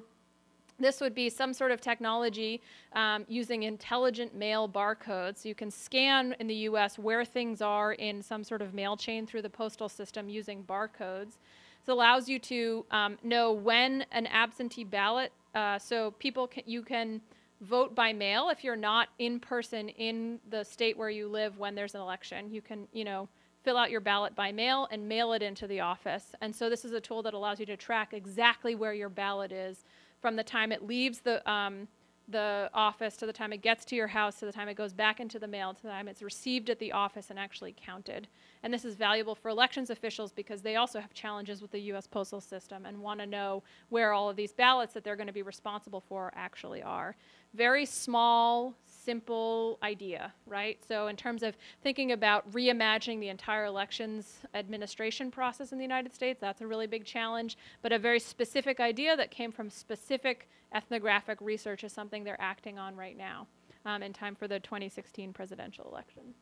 this 0.78 1.00
would 1.00 1.14
be 1.14 1.30
some 1.30 1.52
sort 1.52 1.70
of 1.70 1.80
technology 1.80 2.60
um, 2.94 3.24
using 3.28 3.62
intelligent 3.62 4.34
mail 4.34 4.68
barcodes. 4.68 5.44
You 5.44 5.54
can 5.54 5.70
scan 5.70 6.34
in 6.40 6.46
the 6.46 6.54
US 6.54 6.98
where 6.98 7.24
things 7.24 7.62
are 7.62 7.92
in 7.92 8.22
some 8.22 8.42
sort 8.42 8.62
of 8.62 8.74
mail 8.74 8.96
chain 8.96 9.26
through 9.26 9.42
the 9.42 9.50
postal 9.50 9.88
system 9.88 10.28
using 10.28 10.64
barcodes. 10.64 11.38
This 11.84 11.92
allows 11.92 12.28
you 12.28 12.38
to 12.40 12.84
um, 12.90 13.18
know 13.22 13.52
when 13.52 14.06
an 14.10 14.26
absentee 14.26 14.84
ballot, 14.84 15.32
uh, 15.54 15.78
so 15.78 16.12
people 16.12 16.46
can, 16.48 16.64
you 16.66 16.82
can 16.82 17.20
vote 17.60 17.94
by 17.94 18.12
mail 18.12 18.48
if 18.50 18.64
you're 18.64 18.76
not 18.76 19.08
in 19.18 19.38
person 19.38 19.88
in 19.90 20.40
the 20.50 20.64
state 20.64 20.96
where 20.96 21.10
you 21.10 21.28
live 21.28 21.58
when 21.58 21.74
there's 21.74 21.94
an 21.94 22.00
election. 22.00 22.50
You 22.52 22.62
can, 22.62 22.88
you 22.92 23.04
know, 23.04 23.28
fill 23.62 23.76
out 23.76 23.90
your 23.90 24.00
ballot 24.00 24.34
by 24.34 24.52
mail 24.52 24.88
and 24.90 25.08
mail 25.08 25.32
it 25.32 25.42
into 25.42 25.66
the 25.66 25.80
office. 25.80 26.34
And 26.40 26.54
so 26.54 26.68
this 26.68 26.84
is 26.84 26.92
a 26.92 27.00
tool 27.00 27.22
that 27.22 27.32
allows 27.32 27.58
you 27.58 27.66
to 27.66 27.76
track 27.76 28.12
exactly 28.12 28.74
where 28.74 28.92
your 28.92 29.08
ballot 29.08 29.52
is 29.52 29.84
from 30.24 30.36
the 30.36 30.42
time 30.42 30.72
it 30.72 30.86
leaves 30.86 31.18
the, 31.18 31.46
um, 31.50 31.86
the 32.28 32.70
office 32.72 33.14
to 33.14 33.26
the 33.26 33.32
time 33.32 33.52
it 33.52 33.60
gets 33.60 33.84
to 33.84 33.94
your 33.94 34.06
house 34.06 34.38
to 34.38 34.46
the 34.46 34.52
time 34.52 34.68
it 34.70 34.74
goes 34.74 34.94
back 34.94 35.20
into 35.20 35.38
the 35.38 35.46
mail 35.46 35.74
to 35.74 35.82
the 35.82 35.90
time 35.90 36.08
it's 36.08 36.22
received 36.22 36.70
at 36.70 36.78
the 36.78 36.90
office 36.92 37.28
and 37.28 37.38
actually 37.38 37.76
counted. 37.76 38.26
And 38.62 38.72
this 38.72 38.86
is 38.86 38.94
valuable 38.94 39.34
for 39.34 39.50
elections 39.50 39.90
officials 39.90 40.32
because 40.32 40.62
they 40.62 40.76
also 40.76 40.98
have 40.98 41.12
challenges 41.12 41.60
with 41.60 41.72
the 41.72 41.80
US 41.92 42.06
postal 42.06 42.40
system 42.40 42.86
and 42.86 43.02
want 43.02 43.20
to 43.20 43.26
know 43.26 43.64
where 43.90 44.14
all 44.14 44.30
of 44.30 44.36
these 44.36 44.54
ballots 44.54 44.94
that 44.94 45.04
they're 45.04 45.14
going 45.14 45.26
to 45.26 45.32
be 45.34 45.42
responsible 45.42 46.00
for 46.00 46.32
actually 46.34 46.82
are. 46.82 47.16
Very 47.52 47.84
small, 47.84 48.74
simple 49.04 49.78
idea, 49.82 50.32
right? 50.46 50.78
So, 50.86 51.06
in 51.08 51.16
terms 51.16 51.42
of 51.42 51.56
thinking 51.82 52.12
about 52.12 52.50
reimagining 52.52 53.20
the 53.20 53.28
entire 53.28 53.64
elections 53.64 54.38
administration 54.54 55.30
process 55.30 55.72
in 55.72 55.78
the 55.78 55.84
United 55.84 56.14
States, 56.14 56.40
that's 56.40 56.60
a 56.60 56.66
really 56.66 56.86
big 56.86 57.04
challenge. 57.04 57.56
But 57.82 57.92
a 57.92 57.98
very 57.98 58.20
specific 58.20 58.80
idea 58.80 59.16
that 59.16 59.30
came 59.30 59.52
from 59.52 59.70
specific 59.70 60.48
ethnographic 60.74 61.38
research 61.40 61.84
is 61.84 61.92
something 61.92 62.24
they're 62.24 62.40
acting 62.40 62.78
on 62.78 62.96
right 62.96 63.16
now 63.16 63.46
um, 63.84 64.02
in 64.02 64.12
time 64.12 64.34
for 64.34 64.48
the 64.48 64.60
2016 64.60 65.32
presidential 65.32 65.86
election. 65.90 66.34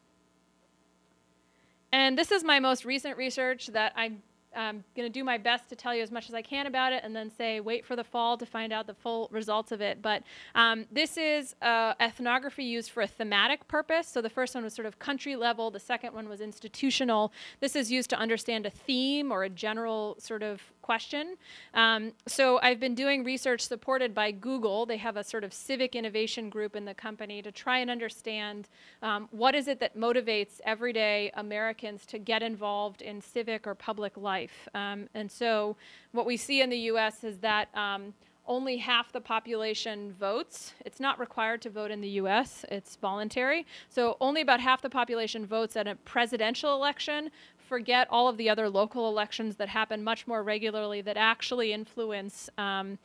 And 1.92 2.16
this 2.16 2.32
is 2.32 2.42
my 2.42 2.58
most 2.58 2.84
recent 2.84 3.18
research 3.18 3.66
that 3.68 3.92
I'm 3.94 4.22
I'm 4.56 4.84
going 4.96 5.06
to 5.06 5.12
do 5.12 5.24
my 5.24 5.38
best 5.38 5.68
to 5.70 5.76
tell 5.76 5.94
you 5.94 6.02
as 6.02 6.10
much 6.10 6.28
as 6.28 6.34
I 6.34 6.42
can 6.42 6.66
about 6.66 6.92
it 6.92 7.02
and 7.04 7.14
then 7.14 7.30
say 7.30 7.60
wait 7.60 7.84
for 7.84 7.96
the 7.96 8.04
fall 8.04 8.36
to 8.38 8.46
find 8.46 8.72
out 8.72 8.86
the 8.86 8.94
full 8.94 9.28
results 9.30 9.72
of 9.72 9.80
it. 9.80 10.02
But 10.02 10.22
um, 10.54 10.86
this 10.90 11.16
is 11.16 11.54
uh, 11.62 11.94
ethnography 12.00 12.64
used 12.64 12.90
for 12.90 13.02
a 13.02 13.06
thematic 13.06 13.66
purpose. 13.68 14.08
So 14.08 14.20
the 14.20 14.30
first 14.30 14.54
one 14.54 14.64
was 14.64 14.74
sort 14.74 14.86
of 14.86 14.98
country 14.98 15.36
level, 15.36 15.70
the 15.70 15.80
second 15.80 16.14
one 16.14 16.28
was 16.28 16.40
institutional. 16.40 17.32
This 17.60 17.76
is 17.76 17.90
used 17.90 18.10
to 18.10 18.16
understand 18.16 18.66
a 18.66 18.70
theme 18.70 19.32
or 19.32 19.44
a 19.44 19.48
general 19.48 20.16
sort 20.18 20.42
of 20.42 20.60
question. 20.82 21.36
Um, 21.74 22.12
so 22.26 22.58
I've 22.62 22.80
been 22.80 22.94
doing 22.94 23.24
research 23.24 23.60
supported 23.62 24.14
by 24.14 24.32
Google. 24.32 24.84
They 24.84 24.98
have 24.98 25.16
a 25.16 25.24
sort 25.24 25.44
of 25.44 25.52
civic 25.52 25.94
innovation 25.94 26.50
group 26.50 26.76
in 26.76 26.84
the 26.84 26.94
company 26.94 27.40
to 27.42 27.52
try 27.52 27.78
and 27.78 27.90
understand 27.90 28.68
um, 29.02 29.28
what 29.30 29.54
is 29.54 29.68
it 29.68 29.80
that 29.80 29.96
motivates 29.96 30.60
everyday 30.64 31.30
Americans 31.34 32.04
to 32.06 32.18
get 32.18 32.42
involved 32.42 33.02
in 33.02 33.20
civic 33.20 33.66
or 33.66 33.74
public 33.74 34.16
life. 34.16 34.68
Um, 34.74 35.08
and 35.14 35.30
so 35.30 35.76
what 36.12 36.26
we 36.26 36.36
see 36.36 36.60
in 36.60 36.70
the 36.70 36.78
U.S. 36.78 37.24
is 37.24 37.38
that 37.38 37.68
um, 37.74 38.12
only 38.46 38.76
half 38.76 39.12
the 39.12 39.20
population 39.20 40.12
votes. 40.18 40.74
It's 40.84 41.00
not 41.00 41.18
required 41.18 41.62
to 41.62 41.70
vote 41.70 41.90
in 41.90 42.00
the 42.00 42.08
US, 42.10 42.64
it's 42.70 42.96
voluntary. 42.96 43.66
So 43.88 44.16
only 44.20 44.40
about 44.40 44.60
half 44.60 44.82
the 44.82 44.90
population 44.90 45.46
votes 45.46 45.76
at 45.76 45.86
a 45.86 45.94
presidential 45.96 46.74
election. 46.74 47.30
Forget 47.56 48.08
all 48.10 48.28
of 48.28 48.36
the 48.36 48.50
other 48.50 48.68
local 48.68 49.08
elections 49.08 49.56
that 49.56 49.68
happen 49.68 50.02
much 50.02 50.26
more 50.26 50.42
regularly 50.42 51.00
that 51.02 51.16
actually 51.16 51.72
influence 51.72 52.50
um, 52.58 52.98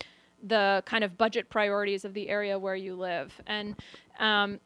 the 0.43 0.83
kind 0.85 1.03
of 1.03 1.17
budget 1.17 1.49
priorities 1.49 2.05
of 2.05 2.13
the 2.13 2.29
area 2.29 2.57
where 2.57 2.75
you 2.75 2.95
live. 2.95 3.39
And 3.47 3.75
um, 4.19 4.59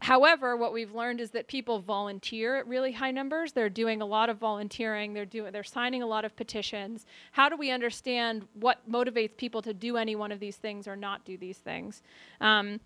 However, 0.00 0.56
what 0.56 0.72
we've 0.72 0.94
learned 0.94 1.20
is 1.20 1.30
that 1.30 1.48
people 1.48 1.80
volunteer 1.80 2.56
at 2.56 2.66
really 2.68 2.92
high 2.92 3.10
numbers. 3.10 3.52
They're 3.52 3.68
doing 3.68 4.00
a 4.00 4.06
lot 4.06 4.30
of 4.30 4.38
volunteering. 4.38 5.12
They're 5.12 5.26
doing 5.26 5.52
they're 5.52 5.64
signing 5.64 6.02
a 6.02 6.06
lot 6.06 6.24
of 6.24 6.36
petitions. 6.36 7.04
How 7.32 7.48
do 7.48 7.56
we 7.56 7.70
understand 7.70 8.46
what 8.54 8.88
motivates 8.90 9.36
people 9.36 9.60
to 9.62 9.74
do 9.74 9.96
any 9.96 10.14
one 10.14 10.30
of 10.30 10.38
these 10.38 10.56
things 10.56 10.86
or 10.86 10.94
not 10.94 11.24
do 11.24 11.36
these 11.36 11.58
things? 11.58 12.02
Um, 12.40 12.80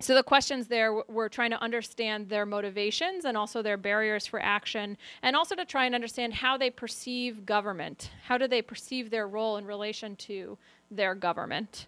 so 0.00 0.14
the 0.14 0.22
questions 0.22 0.68
there 0.68 1.02
we're 1.08 1.28
trying 1.28 1.50
to 1.50 1.60
understand 1.60 2.28
their 2.28 2.46
motivations 2.46 3.24
and 3.24 3.36
also 3.36 3.62
their 3.62 3.76
barriers 3.76 4.26
for 4.26 4.40
action 4.40 4.96
and 5.22 5.34
also 5.34 5.54
to 5.54 5.64
try 5.64 5.86
and 5.86 5.94
understand 5.94 6.34
how 6.34 6.56
they 6.56 6.70
perceive 6.70 7.44
government 7.44 8.10
how 8.24 8.38
do 8.38 8.46
they 8.46 8.62
perceive 8.62 9.10
their 9.10 9.26
role 9.26 9.56
in 9.56 9.66
relation 9.66 10.14
to 10.16 10.56
their 10.90 11.14
government 11.14 11.86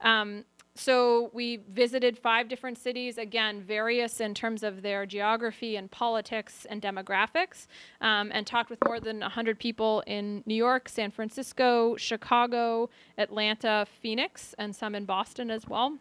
um, 0.00 0.44
so 0.74 1.30
we 1.34 1.58
visited 1.70 2.18
five 2.18 2.48
different 2.48 2.78
cities, 2.78 3.18
again, 3.18 3.62
various 3.62 4.20
in 4.20 4.32
terms 4.32 4.62
of 4.62 4.80
their 4.80 5.04
geography 5.04 5.76
and 5.76 5.90
politics 5.90 6.66
and 6.70 6.80
demographics, 6.80 7.66
um, 8.00 8.30
and 8.32 8.46
talked 8.46 8.70
with 8.70 8.78
more 8.84 8.98
than 8.98 9.20
100 9.20 9.58
people 9.58 10.02
in 10.06 10.42
New 10.46 10.54
York, 10.54 10.88
San 10.88 11.10
Francisco, 11.10 11.96
Chicago, 11.96 12.88
Atlanta, 13.18 13.86
Phoenix, 14.00 14.54
and 14.58 14.74
some 14.74 14.94
in 14.94 15.04
Boston 15.04 15.50
as 15.50 15.68
well. 15.68 15.98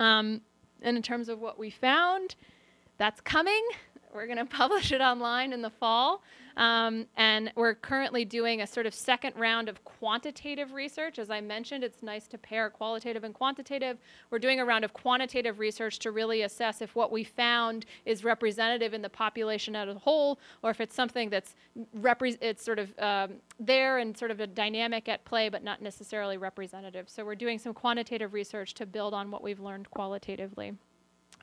Um, 0.00 0.40
and 0.80 0.96
in 0.96 1.02
terms 1.02 1.28
of 1.28 1.38
what 1.40 1.58
we 1.58 1.68
found, 1.68 2.34
that's 2.96 3.20
coming. 3.20 3.62
We're 4.14 4.26
going 4.26 4.38
to 4.46 4.46
publish 4.46 4.90
it 4.90 5.02
online 5.02 5.52
in 5.52 5.60
the 5.60 5.70
fall. 5.70 6.22
Um, 6.56 7.06
and 7.16 7.52
we're 7.56 7.74
currently 7.74 8.24
doing 8.24 8.60
a 8.60 8.66
sort 8.66 8.86
of 8.86 8.94
second 8.94 9.34
round 9.36 9.68
of 9.68 9.84
quantitative 9.84 10.72
research. 10.72 11.18
As 11.18 11.30
I 11.30 11.40
mentioned, 11.40 11.84
it's 11.84 12.02
nice 12.02 12.26
to 12.28 12.38
pair 12.38 12.70
qualitative 12.70 13.24
and 13.24 13.34
quantitative. 13.34 13.98
We're 14.30 14.38
doing 14.38 14.60
a 14.60 14.64
round 14.64 14.84
of 14.84 14.92
quantitative 14.92 15.58
research 15.58 15.98
to 16.00 16.10
really 16.10 16.42
assess 16.42 16.82
if 16.82 16.94
what 16.94 17.12
we 17.12 17.24
found 17.24 17.86
is 18.04 18.24
representative 18.24 18.94
in 18.94 19.02
the 19.02 19.08
population 19.08 19.76
as 19.76 19.88
a 19.88 19.94
whole, 19.98 20.38
or 20.62 20.70
if 20.70 20.80
it's 20.80 20.94
something 20.94 21.30
that's 21.30 21.54
repre- 21.98 22.38
it's 22.40 22.64
sort 22.64 22.78
of 22.78 22.92
um, 22.98 23.34
there 23.58 23.98
and 23.98 24.16
sort 24.16 24.30
of 24.30 24.40
a 24.40 24.46
dynamic 24.46 25.08
at 25.08 25.24
play, 25.24 25.48
but 25.48 25.62
not 25.62 25.80
necessarily 25.82 26.36
representative. 26.36 27.08
So 27.08 27.24
we're 27.24 27.34
doing 27.34 27.58
some 27.58 27.74
quantitative 27.74 28.32
research 28.32 28.74
to 28.74 28.86
build 28.86 29.14
on 29.14 29.30
what 29.30 29.42
we've 29.42 29.60
learned 29.60 29.90
qualitatively. 29.90 30.74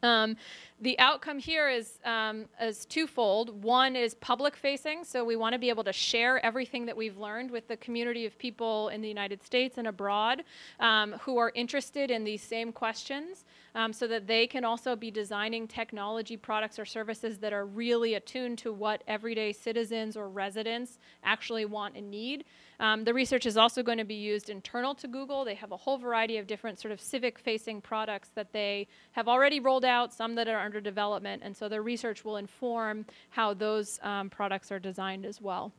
Um, 0.04 0.38
the 0.82 0.98
outcome 1.00 1.40
here 1.40 1.68
is, 1.70 2.00
um, 2.06 2.46
is 2.62 2.86
twofold. 2.86 3.64
One 3.64 3.96
is 3.96 4.14
public 4.16 4.56
facing, 4.56 5.04
so 5.04 5.26
we 5.26 5.36
want 5.36 5.54
to 5.54 5.60
be 5.60 5.70
able 5.70 5.84
to 5.84 5.94
share 5.94 6.44
everything 6.46 6.86
that 6.86 6.96
we've 6.96 7.18
learned 7.18 7.52
with 7.52 7.68
the 7.68 7.78
community 7.78 8.26
of 8.26 8.38
people 8.38 8.90
in 8.90 9.02
the 9.02 9.08
United 9.08 9.44
States 9.44 9.78
and 9.78 9.88
abroad 9.88 10.44
um, 10.80 11.14
who 11.22 11.38
are 11.38 11.52
interested 11.54 12.12
in 12.12 12.24
these 12.24 12.42
same 12.42 12.72
questions 12.72 13.44
um, 13.76 13.94
so 13.94 14.08
that 14.08 14.28
they 14.28 14.48
can 14.48 14.66
also 14.66 14.96
be 14.96 15.12
designing 15.12 15.68
technology 15.68 16.38
products 16.38 16.80
or 16.80 16.86
services 16.86 17.38
that 17.40 17.54
are 17.54 17.66
really 17.66 18.16
attuned 18.16 18.58
to 18.60 18.74
what 18.74 19.04
everyday 19.08 19.54
citizens 19.54 20.18
or 20.18 20.30
residents 20.30 21.00
actually 21.24 21.66
want 21.66 21.96
and 21.96 22.10
need. 22.10 22.46
Um, 22.80 23.04
the 23.04 23.14
research 23.14 23.46
is 23.46 23.58
also 23.58 23.84
going 23.84 23.98
to 23.98 24.06
be 24.06 24.16
used 24.16 24.50
internal 24.50 24.96
to 24.96 25.08
Google. 25.08 25.44
They 25.44 25.56
have 25.56 25.72
a 25.72 25.78
whole 25.78 25.98
variety 25.98 26.38
of 26.38 26.48
different 26.48 26.80
sort 26.80 26.92
of 26.92 27.02
civic 27.02 27.38
facing 27.38 27.82
products 27.82 28.30
that 28.36 28.54
they 28.54 28.88
have 29.12 29.28
already 29.28 29.60
rolled 29.60 29.86
out, 29.86 30.14
some 30.14 30.36
that 30.36 30.48
are 30.48 30.60
under 30.60 30.80
development, 30.80 31.42
and 31.44 31.56
so 31.56 31.68
their 31.68 31.84
research 31.84 32.24
will 32.24 32.38
inform 32.38 33.06
how 33.30 33.54
those 33.54 34.00
um, 34.04 34.30
products 34.30 34.72
are 34.72 34.80
designed 34.80 35.26
as 35.26 35.42
well. 35.42 35.72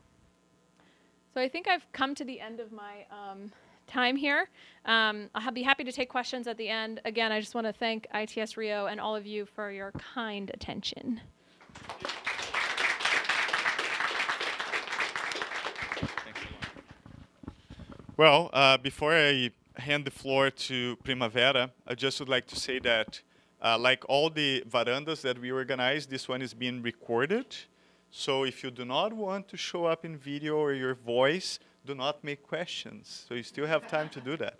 So 1.32 1.40
I 1.40 1.48
think 1.48 1.68
I've 1.68 1.86
come 1.92 2.14
to 2.16 2.24
the 2.24 2.40
end 2.40 2.60
of 2.60 2.72
my 2.72 3.06
um, 3.10 3.52
time 3.90 4.16
here. 4.16 4.48
Um, 4.86 5.28
I'll 5.34 5.52
be 5.52 5.62
happy 5.62 5.84
to 5.84 5.92
take 5.92 6.08
questions 6.08 6.46
at 6.46 6.56
the 6.56 6.68
end. 6.68 7.00
Again, 7.04 7.32
I 7.32 7.40
just 7.40 7.54
want 7.54 7.66
to 7.66 7.72
thank 7.72 8.06
ITS 8.14 8.56
Rio 8.56 8.86
and 8.86 9.00
all 9.00 9.14
of 9.14 9.26
you 9.26 9.44
for 9.44 9.70
your 9.70 9.92
kind 9.92 10.50
attention. 10.54 11.20
Well, 18.16 18.50
uh, 18.52 18.76
before 18.78 19.14
I 19.14 19.50
hand 19.76 20.04
the 20.04 20.10
floor 20.10 20.50
to 20.50 20.96
Primavera, 21.04 21.70
I 21.86 21.94
just 21.94 22.20
would 22.20 22.28
like 22.28 22.46
to 22.48 22.56
say 22.56 22.78
that, 22.80 23.22
uh, 23.62 23.78
like 23.78 24.04
all 24.08 24.28
the 24.30 24.62
varandas 24.68 25.22
that 25.22 25.38
we 25.38 25.50
organize, 25.50 26.06
this 26.06 26.28
one 26.28 26.42
is 26.42 26.52
being 26.52 26.82
recorded. 26.82 27.56
So 28.10 28.44
if 28.44 28.62
you 28.62 28.70
do 28.70 28.84
not 28.84 29.12
want 29.12 29.48
to 29.48 29.56
show 29.56 29.86
up 29.86 30.04
in 30.04 30.16
video 30.16 30.56
or 30.56 30.74
your 30.74 30.94
voice, 30.94 31.58
do 31.86 31.94
not 31.94 32.22
make 32.22 32.42
questions. 32.42 33.24
So 33.28 33.34
you 33.34 33.42
still 33.42 33.66
have 33.66 33.86
time 33.88 34.08
to 34.10 34.20
do 34.20 34.36
that. 34.36 34.58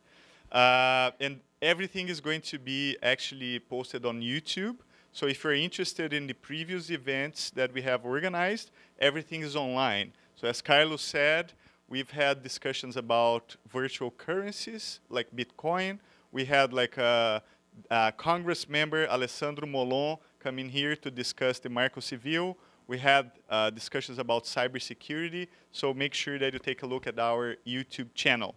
Uh, 0.51 1.11
and 1.21 1.41
everything 1.63 2.09
is 2.09 2.21
going 2.21 2.41
to 2.43 2.59
be 2.59 2.97
actually 3.03 3.61
posted 3.61 4.05
on 4.05 4.21
YouTube. 4.21 4.77
So 5.13 5.27
if 5.27 5.43
you're 5.45 5.55
interested 5.55 6.13
in 6.13 6.27
the 6.27 6.35
previous 6.35 6.91
events 6.91 7.51
that 7.51 7.73
we 7.73 7.83
have 7.83 8.05
organized, 8.05 8.71
everything 8.99 9.43
is 9.43 9.57
online. 9.57 10.13
So 10.37 10.49
as 10.49 10.63
Carlos 10.63 11.03
said, 11.03 11.53
We've 11.91 12.11
had 12.13 12.45
discussions 12.45 12.97
about 12.97 13.57
virtual 13.69 14.13
currencies 14.13 15.01
like 15.09 15.27
Bitcoin. 15.35 15.99
We 16.31 16.45
had 16.45 16.73
like 16.73 16.97
a, 16.99 17.43
a 17.91 18.13
Congress 18.17 18.69
member, 18.69 19.09
Alessandro 19.09 19.67
Molon, 19.67 20.19
come 20.39 20.61
in 20.61 20.69
here 20.69 20.95
to 20.95 21.11
discuss 21.11 21.59
the 21.59 21.69
Marco 21.69 21.99
Civil. 21.99 22.57
We 22.91 22.99
had 22.99 23.31
uh, 23.49 23.71
discussions 23.71 24.19
about 24.19 24.43
cybersecurity, 24.47 25.47
so 25.71 25.95
make 25.95 26.13
sure 26.13 26.41
that 26.41 26.53
you 26.53 26.59
take 26.59 26.83
a 26.83 26.87
look 26.87 27.07
at 27.07 27.21
our 27.21 27.55
YouTube 27.65 28.09
channel. 28.15 28.57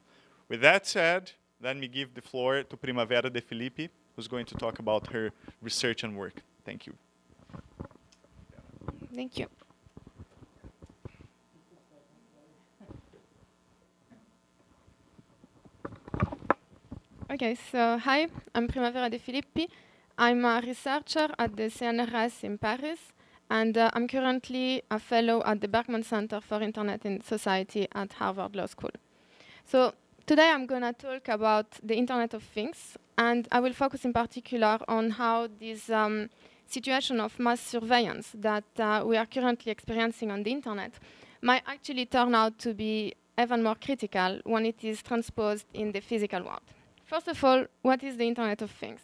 With 0.49 0.61
that 0.61 0.87
said, 0.87 1.33
let 1.61 1.77
me 1.77 1.87
give 1.87 2.15
the 2.15 2.21
floor 2.23 2.63
to 2.63 2.75
Primavera 2.75 3.29
de 3.29 3.41
Filippi, 3.41 3.89
who's 4.15 4.27
going 4.27 4.47
to 4.47 4.55
talk 4.55 4.79
about 4.79 5.05
her 5.13 5.29
research 5.61 6.03
and 6.03 6.17
work. 6.17 6.41
Thank 6.65 6.87
you. 6.87 6.95
Thank 9.13 9.37
you. 9.37 9.45
Okay, 17.31 17.55
so 17.71 17.99
hi, 17.99 18.29
I'm 18.55 18.67
Primavera 18.67 19.11
De 19.11 19.19
Filippi. 19.19 19.67
I'm 20.17 20.43
a 20.43 20.59
researcher 20.65 21.29
at 21.37 21.55
the 21.55 21.69
CNRS 21.69 22.43
in 22.43 22.57
Paris, 22.57 23.12
and 23.53 23.77
uh, 23.77 23.91
I'm 23.93 24.07
currently 24.07 24.81
a 24.89 24.97
fellow 24.97 25.43
at 25.45 25.61
the 25.61 25.67
Berkman 25.67 26.01
Center 26.01 26.41
for 26.41 26.59
Internet 26.63 27.05
and 27.05 27.23
Society 27.23 27.87
at 27.93 28.13
Harvard 28.13 28.55
Law 28.55 28.65
School. 28.65 28.89
So 29.63 29.93
today 30.25 30.49
I'm 30.49 30.65
going 30.65 30.81
to 30.81 30.91
talk 30.91 31.27
about 31.27 31.67
the 31.83 31.95
Internet 31.95 32.33
of 32.33 32.41
Things, 32.41 32.97
and 33.15 33.47
I 33.51 33.59
will 33.59 33.73
focus 33.73 34.05
in 34.05 34.11
particular 34.11 34.79
on 34.87 35.11
how 35.11 35.49
this 35.59 35.91
um, 35.91 36.31
situation 36.65 37.19
of 37.19 37.37
mass 37.37 37.61
surveillance 37.61 38.31
that 38.33 38.63
uh, 38.79 39.03
we 39.05 39.17
are 39.17 39.27
currently 39.27 39.71
experiencing 39.71 40.31
on 40.31 40.41
the 40.41 40.51
Internet 40.51 40.93
might 41.43 41.61
actually 41.67 42.07
turn 42.07 42.33
out 42.33 42.57
to 42.57 42.73
be 42.73 43.13
even 43.39 43.61
more 43.61 43.75
critical 43.75 44.39
when 44.45 44.65
it 44.65 44.83
is 44.83 45.03
transposed 45.03 45.67
in 45.75 45.91
the 45.91 45.99
physical 45.99 46.41
world. 46.41 46.61
First 47.05 47.27
of 47.27 47.43
all, 47.43 47.65
what 47.83 48.01
is 48.01 48.17
the 48.17 48.27
Internet 48.27 48.63
of 48.63 48.71
Things? 48.71 49.01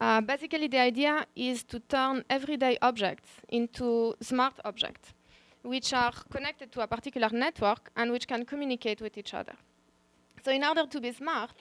Uh, 0.00 0.20
basically, 0.22 0.66
the 0.66 0.78
idea 0.78 1.26
is 1.36 1.62
to 1.62 1.78
turn 1.78 2.24
everyday 2.30 2.78
objects 2.80 3.28
into 3.50 4.14
smart 4.22 4.54
objects, 4.64 5.12
which 5.62 5.92
are 5.92 6.12
connected 6.30 6.72
to 6.72 6.80
a 6.80 6.86
particular 6.86 7.28
network 7.30 7.90
and 7.96 8.10
which 8.10 8.26
can 8.26 8.46
communicate 8.46 9.02
with 9.02 9.18
each 9.18 9.34
other. 9.34 9.54
So 10.42 10.50
in 10.50 10.64
order 10.64 10.86
to 10.86 11.00
be 11.00 11.12
smart, 11.12 11.52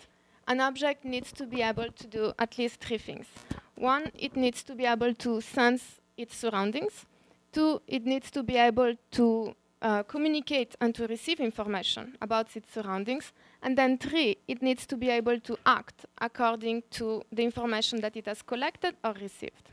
an 0.47 0.61
object 0.61 1.03
needs 1.03 1.33
to 1.33 1.45
be 1.45 1.61
able 1.61 1.91
to 1.91 2.07
do 2.07 2.33
at 2.39 2.57
least 2.57 2.79
three 2.79 2.97
things. 2.97 3.27
One, 3.75 4.09
it 4.17 4.37
needs 4.37 4.63
to 4.63 4.75
be 4.75 4.85
able 4.85 5.13
to 5.15 5.41
sense 5.41 5.99
its 6.17 6.35
surroundings. 6.35 7.05
Two, 7.51 7.81
it 7.87 8.05
needs 8.05 8.31
to 8.31 8.43
be 8.43 8.55
able 8.55 8.93
to 9.11 9.53
uh, 9.81 10.03
communicate 10.03 10.75
and 10.79 10.95
to 10.95 11.07
receive 11.07 11.39
information 11.39 12.17
about 12.21 12.55
its 12.55 12.73
surroundings. 12.73 13.33
And 13.61 13.77
then 13.77 13.97
three, 13.97 14.37
it 14.47 14.61
needs 14.61 14.85
to 14.87 14.95
be 14.95 15.09
able 15.09 15.39
to 15.41 15.57
act 15.65 16.05
according 16.19 16.83
to 16.91 17.23
the 17.31 17.43
information 17.43 17.99
that 18.01 18.15
it 18.15 18.25
has 18.25 18.41
collected 18.41 18.95
or 19.03 19.13
received. 19.13 19.69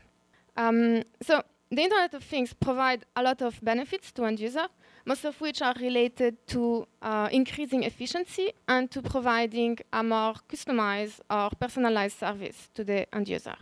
Um, 0.57 1.03
so 1.21 1.43
the 1.69 1.83
Internet 1.83 2.13
of 2.13 2.23
Things 2.23 2.53
provide 2.53 3.05
a 3.15 3.23
lot 3.23 3.41
of 3.41 3.59
benefits 3.61 4.11
to 4.13 4.25
end 4.25 4.39
user, 4.39 4.67
most 5.05 5.25
of 5.25 5.39
which 5.39 5.61
are 5.61 5.73
related 5.79 6.35
to 6.47 6.87
uh, 7.01 7.29
increasing 7.31 7.83
efficiency 7.83 8.51
and 8.67 8.91
to 8.91 9.01
providing 9.01 9.77
a 9.93 10.03
more 10.03 10.35
customized 10.49 11.19
or 11.29 11.49
personalized 11.59 12.17
service 12.17 12.69
to 12.73 12.83
the 12.83 13.13
end 13.15 13.29
user. 13.29 13.55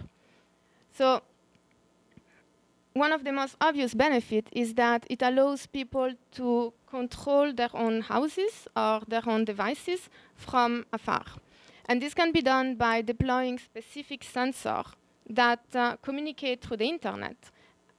So 0.93 1.21
one 2.95 3.11
of 3.11 3.25
the 3.25 3.31
most 3.31 3.57
obvious 3.59 3.93
benefits 3.93 4.49
is 4.53 4.73
that 4.73 5.05
it 5.09 5.21
allows 5.21 5.67
people 5.67 6.13
to 6.31 6.73
control 6.89 7.53
their 7.53 7.69
own 7.73 8.01
houses 8.01 8.67
or 8.75 9.01
their 9.07 9.23
own 9.27 9.43
devices 9.43 10.09
from 10.33 10.85
afar. 10.93 11.25
And 11.87 12.01
this 12.01 12.13
can 12.13 12.31
be 12.31 12.41
done 12.41 12.75
by 12.75 13.01
deploying 13.01 13.59
specific 13.59 14.21
sensors 14.21 14.93
that 15.29 15.63
uh, 15.75 15.97
communicate 15.97 16.61
through 16.61 16.77
the 16.77 16.87
internet, 16.87 17.35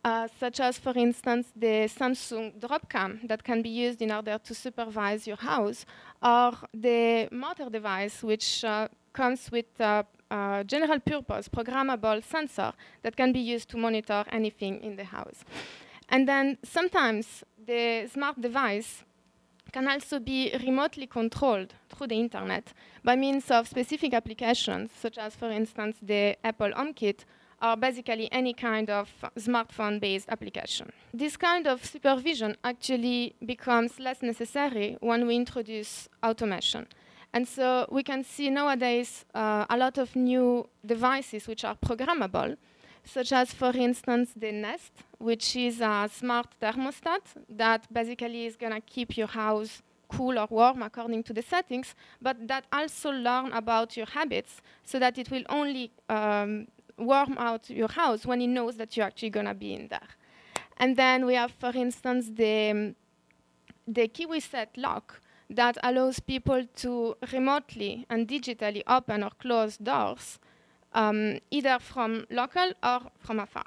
uh, 0.02 0.28
such 0.40 0.60
as, 0.60 0.78
for 0.78 0.96
instance, 0.96 1.52
the 1.54 1.88
Samsung 1.88 2.58
Dropcam 2.58 3.28
that 3.28 3.44
can 3.44 3.60
be 3.60 3.68
used 3.68 4.00
in 4.00 4.10
order 4.10 4.38
to 4.38 4.54
supervise 4.54 5.26
your 5.26 5.36
house, 5.36 5.84
or 6.22 6.52
the 6.72 7.28
motor 7.30 7.68
device, 7.68 8.22
which 8.22 8.64
uh, 8.64 8.88
comes 9.12 9.50
with 9.52 9.78
a 10.30 10.64
general 10.66 11.00
purpose 11.00 11.48
programmable 11.48 12.22
sensor 12.22 12.72
that 13.02 13.16
can 13.16 13.32
be 13.32 13.40
used 13.40 13.68
to 13.70 13.76
monitor 13.76 14.24
anything 14.30 14.82
in 14.82 14.96
the 14.96 15.04
house. 15.04 15.44
And 16.08 16.28
then 16.28 16.58
sometimes 16.62 17.44
the 17.66 18.08
smart 18.12 18.40
device 18.40 19.04
can 19.72 19.88
also 19.88 20.18
be 20.18 20.52
remotely 20.64 21.06
controlled 21.06 21.74
through 21.88 22.06
the 22.06 22.18
internet 22.18 22.72
by 23.04 23.16
means 23.16 23.50
of 23.50 23.68
specific 23.68 24.14
applications, 24.14 24.90
such 24.92 25.18
as, 25.18 25.34
for 25.34 25.50
instance, 25.50 25.96
the 26.00 26.36
Apple 26.44 26.70
HomeKit, 26.70 27.24
or 27.62 27.76
basically 27.76 28.30
any 28.32 28.54
kind 28.54 28.88
of 28.90 29.10
smartphone-based 29.36 30.28
application. 30.28 30.90
This 31.12 31.36
kind 31.36 31.66
of 31.66 31.84
supervision 31.84 32.56
actually 32.62 33.34
becomes 33.44 33.98
less 33.98 34.22
necessary 34.22 34.96
when 35.00 35.26
we 35.26 35.36
introduce 35.36 36.08
automation. 36.24 36.86
And 37.36 37.46
so 37.46 37.86
we 37.90 38.02
can 38.02 38.24
see 38.24 38.48
nowadays 38.48 39.26
uh, 39.34 39.66
a 39.68 39.76
lot 39.76 39.98
of 39.98 40.16
new 40.16 40.66
devices 40.86 41.46
which 41.46 41.66
are 41.66 41.74
programmable, 41.74 42.56
such 43.04 43.30
as, 43.30 43.52
for 43.52 43.76
instance, 43.76 44.30
the 44.34 44.52
Nest, 44.52 44.92
which 45.18 45.54
is 45.54 45.82
a 45.82 46.08
smart 46.10 46.46
thermostat 46.62 47.20
that 47.50 47.92
basically 47.92 48.46
is 48.46 48.56
going 48.56 48.72
to 48.72 48.80
keep 48.80 49.18
your 49.18 49.26
house 49.26 49.82
cool 50.08 50.38
or 50.38 50.46
warm 50.48 50.80
according 50.80 51.22
to 51.24 51.34
the 51.34 51.42
settings, 51.42 51.94
but 52.22 52.38
that 52.48 52.64
also 52.72 53.10
learn 53.10 53.52
about 53.52 53.98
your 53.98 54.06
habits 54.06 54.62
so 54.82 54.98
that 54.98 55.18
it 55.18 55.30
will 55.30 55.44
only 55.50 55.92
um, 56.08 56.66
warm 56.96 57.36
out 57.36 57.68
your 57.68 57.88
house 57.88 58.24
when 58.24 58.40
it 58.40 58.46
knows 58.46 58.78
that 58.78 58.96
you're 58.96 59.04
actually 59.04 59.28
going 59.28 59.44
to 59.44 59.52
be 59.52 59.74
in 59.74 59.88
there. 59.88 60.08
And 60.78 60.96
then 60.96 61.26
we 61.26 61.34
have, 61.34 61.50
for 61.50 61.76
instance, 61.76 62.30
the, 62.30 62.94
the 63.86 64.08
Kwikset 64.08 64.68
lock 64.78 65.20
that 65.50 65.78
allows 65.82 66.20
people 66.20 66.64
to 66.76 67.16
remotely 67.32 68.06
and 68.10 68.26
digitally 68.26 68.82
open 68.86 69.22
or 69.22 69.30
close 69.38 69.76
doors, 69.76 70.38
um, 70.92 71.38
either 71.50 71.78
from 71.78 72.26
local 72.30 72.72
or 72.82 73.00
from 73.18 73.40
afar. 73.40 73.66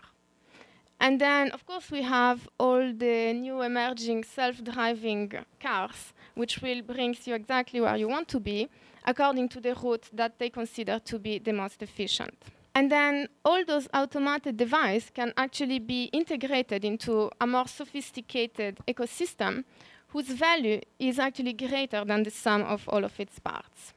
And 1.01 1.21
then, 1.21 1.51
of 1.51 1.65
course, 1.65 1.91
we 1.91 2.01
have 2.01 2.49
all 2.59 2.91
the 2.93 3.33
new 3.33 3.61
emerging 3.61 4.25
self-driving 4.25 5.31
cars, 5.61 6.13
which 6.35 6.61
will 6.61 6.81
bring 6.81 7.15
you 7.23 7.35
exactly 7.35 7.79
where 7.79 7.95
you 7.95 8.09
want 8.09 8.27
to 8.29 8.39
be, 8.39 8.67
according 9.05 9.47
to 9.49 9.61
the 9.61 9.73
route 9.75 10.09
that 10.11 10.37
they 10.39 10.49
consider 10.49 10.99
to 10.99 11.17
be 11.17 11.39
the 11.39 11.53
most 11.53 11.81
efficient. 11.81 12.33
And 12.75 12.91
then 12.91 13.29
all 13.43 13.63
those 13.65 13.87
automated 13.93 14.57
devices 14.57 15.09
can 15.13 15.33
actually 15.37 15.79
be 15.79 16.03
integrated 16.13 16.85
into 16.85 17.31
a 17.41 17.47
more 17.47 17.67
sophisticated 17.67 18.79
ecosystem 18.87 19.63
whose 20.09 20.29
value 20.29 20.81
is 20.99 21.19
actually 21.19 21.53
greater 21.53 22.03
than 22.05 22.23
the 22.23 22.31
sum 22.31 22.63
of 22.63 22.87
all 22.89 23.03
of 23.03 23.19
its 23.19 23.39
parts. 23.39 23.93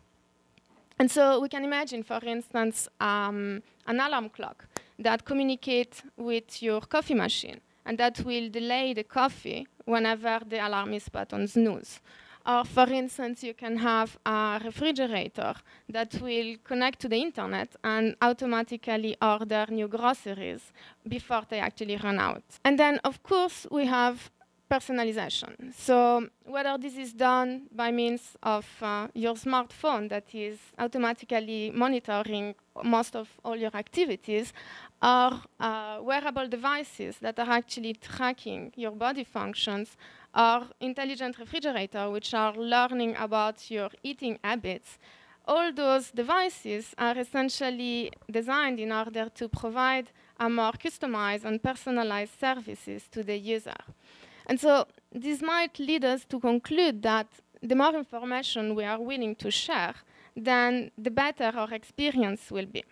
And 0.99 1.11
so 1.11 1.41
we 1.41 1.49
can 1.49 1.65
imagine, 1.65 2.03
for 2.03 2.21
instance, 2.25 2.89
um, 3.01 3.63
an 3.87 4.01
alarm 4.01 4.29
clock 4.29 4.67
that 4.99 5.25
communicates 5.25 6.03
with 6.17 6.63
your 6.63 6.81
coffee 6.81 7.15
machine 7.15 7.61
and 7.85 7.99
that 7.99 8.21
will 8.25 8.49
delay 8.51 8.95
the 8.95 9.05
coffee 9.05 9.67
whenever 9.85 10.41
the 10.47 10.65
alarm 10.65 10.95
is 10.95 11.09
put 11.09 11.33
on 11.33 11.49
snooze. 11.49 12.01
Or, 12.45 12.65
for 12.65 12.89
instance, 12.91 13.45
you 13.45 13.55
can 13.55 13.77
have 13.79 14.19
a 14.27 14.61
refrigerator 14.65 15.55
that 15.89 16.21
will 16.21 16.57
connect 16.65 17.01
to 17.01 17.09
the 17.09 17.17
internet 17.17 17.75
and 17.85 18.17
automatically 18.21 19.17
order 19.23 19.67
new 19.71 19.87
groceries 19.87 20.73
before 21.07 21.43
they 21.49 21.61
actually 21.61 21.97
run 21.97 22.19
out. 22.19 22.43
And 22.65 22.79
then, 22.79 22.99
of 23.05 23.23
course, 23.23 23.67
we 23.71 23.87
have 23.87 24.31
personalization. 24.75 25.53
So 25.89 25.97
whether 26.55 26.75
this 26.79 26.97
is 26.97 27.13
done 27.13 27.49
by 27.83 27.91
means 27.91 28.23
of 28.43 28.67
uh, 28.81 29.09
your 29.15 29.35
smartphone 29.35 30.09
that 30.09 30.27
is 30.35 30.59
automatically 30.79 31.71
monitoring 31.85 32.55
most 32.83 33.15
of 33.15 33.29
all 33.45 33.57
your 33.65 33.75
activities, 33.85 34.53
or 35.03 35.31
uh, 35.61 35.99
wearable 36.01 36.49
devices 36.49 37.19
that 37.21 37.39
are 37.39 37.51
actually 37.61 37.95
tracking 37.95 38.73
your 38.77 38.93
body 38.93 39.25
functions, 39.25 39.97
or 40.35 40.59
intelligent 40.81 41.39
refrigerator 41.39 42.05
which 42.11 42.33
are 42.33 42.55
learning 42.57 43.15
about 43.17 43.71
your 43.71 43.91
eating 44.03 44.39
habits, 44.43 44.99
all 45.47 45.73
those 45.73 46.11
devices 46.13 46.95
are 46.97 47.19
essentially 47.19 48.11
designed 48.31 48.79
in 48.81 48.93
order 48.93 49.29
to 49.35 49.49
provide 49.49 50.07
a 50.39 50.49
more 50.49 50.73
customized 50.73 51.45
and 51.45 51.63
personalized 51.63 52.39
services 52.41 53.09
to 53.11 53.23
the 53.23 53.37
user. 53.37 53.81
And 54.47 54.59
so 54.61 54.87
this 55.13 55.43
might 55.43 55.79
lead 55.79 56.05
us 56.05 56.25
to 56.27 56.41
conclude 56.41 57.03
that 57.03 57.29
the 57.63 57.77
more 57.77 57.95
information 57.95 58.75
we 58.75 58.85
are 58.85 59.01
willing 59.01 59.35
to 59.37 59.51
share, 59.51 59.95
then 60.37 60.91
the 60.99 61.11
better 61.11 61.53
our 61.55 61.73
experience 61.73 62.51
will 62.51 62.67
be. 62.67 62.85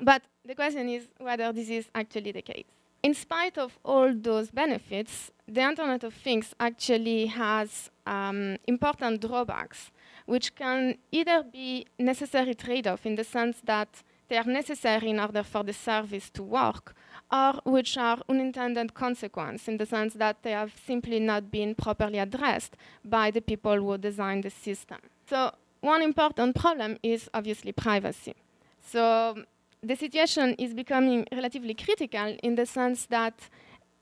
But 0.00 0.22
the 0.44 0.54
question 0.54 0.88
is 0.88 1.08
whether 1.18 1.52
this 1.52 1.68
is 1.68 1.86
actually 1.94 2.32
the 2.32 2.42
case. 2.42 2.64
In 3.02 3.14
spite 3.14 3.58
of 3.58 3.78
all 3.84 4.12
those 4.14 4.50
benefits, 4.50 5.30
the 5.46 5.60
Internet 5.60 6.04
of 6.04 6.14
Things 6.14 6.54
actually 6.58 7.26
has 7.26 7.90
um, 8.06 8.56
important 8.66 9.20
drawbacks, 9.20 9.90
which 10.26 10.54
can 10.54 10.98
either 11.12 11.44
be 11.44 11.86
necessary 11.98 12.54
trade-off 12.54 13.06
in 13.06 13.14
the 13.14 13.24
sense 13.24 13.60
that 13.64 14.02
they 14.28 14.36
are 14.36 14.44
necessary 14.44 15.10
in 15.10 15.20
order 15.20 15.42
for 15.42 15.62
the 15.62 15.72
service 15.72 16.30
to 16.30 16.42
work, 16.42 16.94
or 17.30 17.54
which 17.64 17.96
are 17.96 18.18
unintended 18.28 18.94
consequences 18.94 19.68
in 19.68 19.76
the 19.78 19.86
sense 19.86 20.14
that 20.14 20.42
they 20.42 20.52
have 20.52 20.72
simply 20.86 21.18
not 21.18 21.50
been 21.50 21.74
properly 21.74 22.18
addressed 22.18 22.76
by 23.04 23.30
the 23.30 23.40
people 23.40 23.76
who 23.76 23.98
designed 23.98 24.44
the 24.44 24.50
system. 24.50 24.98
So 25.28 25.52
one 25.80 26.02
important 26.02 26.54
problem 26.54 26.98
is 27.02 27.28
obviously 27.34 27.72
privacy. 27.72 28.34
So 28.80 29.42
the 29.82 29.96
situation 29.96 30.54
is 30.58 30.72
becoming 30.74 31.26
relatively 31.32 31.74
critical 31.74 32.36
in 32.42 32.54
the 32.54 32.66
sense 32.66 33.06
that 33.06 33.34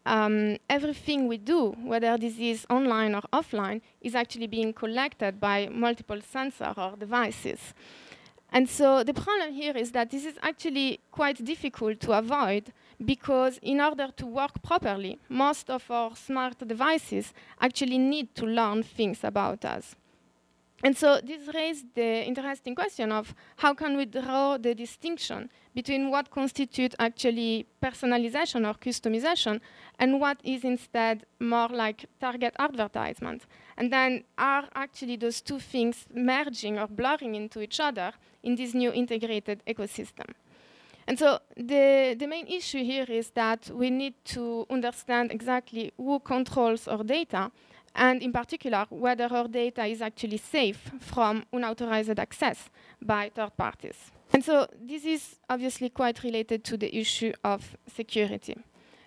um, 0.07 0.59
everything 0.68 1.27
we 1.27 1.39
do, 1.39 1.75
whether 1.83 2.18
this 2.18 2.39
is 2.39 2.66
online 2.68 3.14
or 3.14 3.22
offline, 3.33 3.81
is 4.03 4.14
actually 4.14 4.47
being 4.47 4.72
collected 4.72 5.41
by 5.41 5.68
multiple 5.72 6.18
sensors 6.18 6.77
or 6.77 6.97
devices. 6.97 7.72
And 8.53 8.68
so 8.68 9.03
the 9.03 9.14
problem 9.14 9.53
here 9.53 9.77
is 9.77 9.93
that 9.93 10.11
this 10.11 10.25
is 10.25 10.39
actually 10.43 11.01
quite 11.11 11.43
difficult 11.45 12.01
to 12.01 12.12
avoid 12.12 12.72
because 13.05 13.59
in 13.62 13.80
order 13.80 14.09
to 14.16 14.26
work 14.26 14.62
properly, 14.62 15.18
most 15.28 15.70
of 15.70 15.90
our 15.90 16.16
smart 16.16 16.59
devices 16.66 17.32
actually 17.61 17.98
need 17.98 18.34
to 18.34 18.46
learn 18.46 18.82
things 18.82 19.24
about 19.24 19.64
us. 19.64 19.96
And 20.82 20.94
so 20.94 21.18
this 21.24 21.48
raised 21.55 21.94
the 21.94 22.26
interesting 22.26 22.74
question 22.74 23.11
of 23.11 23.34
how 23.57 23.72
can 23.72 23.96
we 23.96 24.05
draw 24.05 24.59
the 24.59 24.74
distinction 24.74 25.48
between 25.74 26.11
what 26.11 26.30
constitutes 26.30 26.94
actually 26.98 27.66
personalization 27.82 28.68
or 28.68 28.74
customization 28.74 29.62
and 29.98 30.20
what 30.20 30.38
is 30.44 30.62
instead 30.62 31.24
more 31.40 31.68
like 31.68 32.05
target 32.20 32.55
advertisement. 32.59 33.46
And 33.78 33.90
then 33.90 34.24
are 34.36 34.68
actually 34.74 35.16
those 35.16 35.40
two 35.40 35.59
things 35.59 36.07
merging 36.14 36.78
or 36.78 36.86
blurring 36.86 37.34
into 37.34 37.62
each 37.62 37.80
other 37.80 38.12
in 38.42 38.57
this 38.57 38.74
new 38.74 38.92
integrated 38.92 39.62
ecosystem? 39.66 40.34
And 41.07 41.18
so 41.18 41.38
the, 41.57 42.16
the 42.18 42.26
main 42.26 42.46
issue 42.46 42.82
here 42.82 43.07
is 43.09 43.30
that 43.30 43.70
we 43.70 43.90
need 43.90 44.14
to 44.26 44.66
understand 44.70 45.32
exactly 45.32 45.92
who 45.96 46.18
controls 46.20 46.88
our 46.88 47.05
data, 47.05 47.50
and 47.94 48.22
in 48.22 48.32
particular, 48.32 48.86
whether 48.90 49.28
our 49.30 49.46
data 49.46 49.84
is 49.84 50.02
actually 50.02 50.38
safe 50.38 50.90
from 51.00 51.44
unauthorized 51.52 52.18
access 52.18 52.70
by 53.00 53.30
third 53.34 53.57
parties. 53.57 54.11
And 54.32 54.44
so 54.44 54.66
this 54.80 55.05
is 55.05 55.36
obviously 55.48 55.90
quite 55.90 56.24
related 56.24 56.64
to 56.64 56.76
the 56.76 56.96
issue 56.96 57.32
of 57.44 57.76
security. 57.86 58.57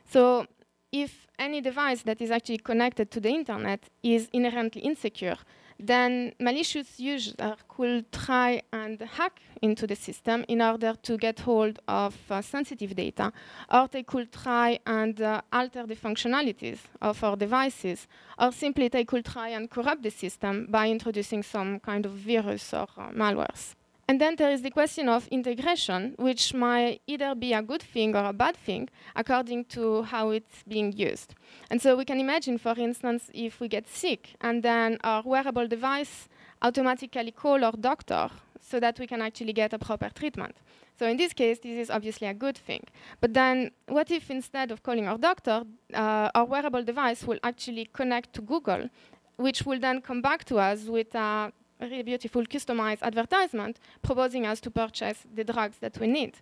So 0.10 0.46
if 0.92 1.28
any 1.38 1.60
device 1.60 2.04
that 2.04 2.22
is 2.22 2.32
actually 2.32 2.60
connected 2.60 3.12
to 3.12 3.20
the 3.20 3.30
internet 3.30 3.90
is 4.04 4.30
inherently 4.32 4.82
insecure, 4.84 5.38
then 5.80 6.34
malicious 6.40 7.00
users 7.00 7.36
could 7.68 8.12
try 8.12 8.62
and 8.74 9.00
hack 9.00 9.42
into 9.62 9.88
the 9.88 9.96
system 9.96 10.44
in 10.48 10.62
order 10.62 10.94
to 11.04 11.18
get 11.18 11.40
hold 11.40 11.80
of 11.88 12.16
uh, 12.30 12.42
sensitive 12.42 12.96
data, 12.96 13.32
or 13.72 13.88
they 13.88 14.04
could 14.04 14.32
try 14.32 14.80
and 14.86 15.22
uh, 15.22 15.42
alter 15.52 15.86
the 15.86 15.96
functionalities 15.96 16.80
of 17.02 17.24
our 17.24 17.36
devices, 17.36 18.08
or 18.40 18.52
simply 18.52 18.88
they 18.88 19.06
could 19.06 19.26
try 19.26 19.50
and 19.50 19.70
corrupt 19.70 20.04
the 20.04 20.12
system 20.12 20.68
by 20.70 20.90
introducing 20.90 21.44
some 21.44 21.80
kind 21.80 22.06
of 22.06 22.12
virus 22.12 22.74
or 22.74 22.88
uh, 22.98 23.10
malwares. 23.12 23.77
And 24.10 24.22
then 24.22 24.38
there 24.38 24.52
is 24.52 24.62
the 24.62 24.72
question 24.72 25.10
of 25.10 25.28
integration, 25.28 26.16
which 26.18 26.54
might 26.54 27.02
either 27.08 27.36
be 27.36 27.52
a 27.52 27.62
good 27.62 27.82
thing 27.82 28.16
or 28.16 28.24
a 28.24 28.32
bad 28.32 28.56
thing 28.56 28.90
according 29.18 29.66
to 29.66 30.04
how 30.04 30.30
it's 30.30 30.64
being 30.66 30.94
used. 30.94 31.36
And 31.70 31.82
so 31.82 31.98
we 31.98 32.06
can 32.06 32.20
imagine, 32.20 32.58
for 32.58 32.80
instance, 32.80 33.30
if 33.34 33.60
we 33.60 33.68
get 33.68 33.86
sick 33.86 34.36
and 34.40 34.64
then 34.64 34.98
our 35.04 35.24
wearable 35.26 35.68
device 35.68 36.30
automatically 36.62 37.32
call 37.32 37.66
our 37.66 37.74
doctor 37.74 38.30
so 38.62 38.80
that 38.80 38.98
we 38.98 39.08
can 39.08 39.22
actually 39.22 39.54
get 39.54 39.74
a 39.74 39.80
proper 39.80 40.10
treatment. 40.10 40.56
So 40.98 41.06
in 41.06 41.18
this 41.18 41.34
case, 41.34 41.60
this 41.60 41.78
is 41.78 41.90
obviously 41.90 42.28
a 42.28 42.34
good 42.34 42.58
thing. 42.58 42.84
But 43.20 43.34
then 43.34 43.72
what 43.88 44.10
if 44.10 44.32
instead 44.32 44.72
of 44.72 44.84
calling 44.84 45.08
our 45.08 45.18
doctor, 45.18 45.64
uh, 45.94 46.30
our 46.34 46.46
wearable 46.46 46.84
device 46.84 47.24
will 47.24 47.40
actually 47.44 47.90
connect 47.92 48.34
to 48.36 48.42
Google, 48.42 48.90
which 49.36 49.66
will 49.66 49.80
then 49.80 50.02
come 50.02 50.22
back 50.22 50.46
to 50.46 50.58
us 50.58 50.86
with 50.86 51.14
a 51.14 51.52
really 51.80 52.04
beautiful 52.04 52.44
customized 52.44 53.02
advertisement 53.02 53.80
proposing 54.02 54.46
us 54.46 54.60
to 54.62 54.72
purchase 54.72 55.26
the 55.34 55.44
drugs 55.44 55.78
that 55.80 56.00
we 56.00 56.08
need. 56.08 56.36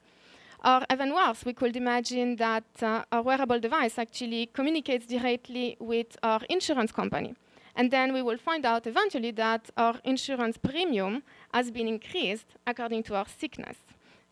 Or 0.64 0.82
even 0.92 1.14
worse, 1.14 1.46
we 1.46 1.54
could 1.54 1.76
imagine 1.76 2.38
that 2.38 2.64
uh, 2.82 3.04
our 3.12 3.22
wearable 3.22 3.60
device 3.60 4.00
actually 4.00 4.48
communicates 4.48 5.06
directly 5.06 5.78
with 5.80 6.18
our 6.24 6.42
insurance 6.50 6.92
company. 6.92 7.36
And 7.76 7.92
then 7.92 8.14
we 8.14 8.22
will 8.22 8.38
find 8.38 8.66
out 8.66 8.88
eventually 8.88 9.32
that 9.32 9.70
our 9.78 10.00
insurance 10.04 10.58
premium 10.58 11.24
has 11.54 11.72
been 11.72 11.88
increased 11.88 12.46
according 12.66 13.04
to 13.04 13.16
our 13.16 13.28
sickness. 13.28 13.78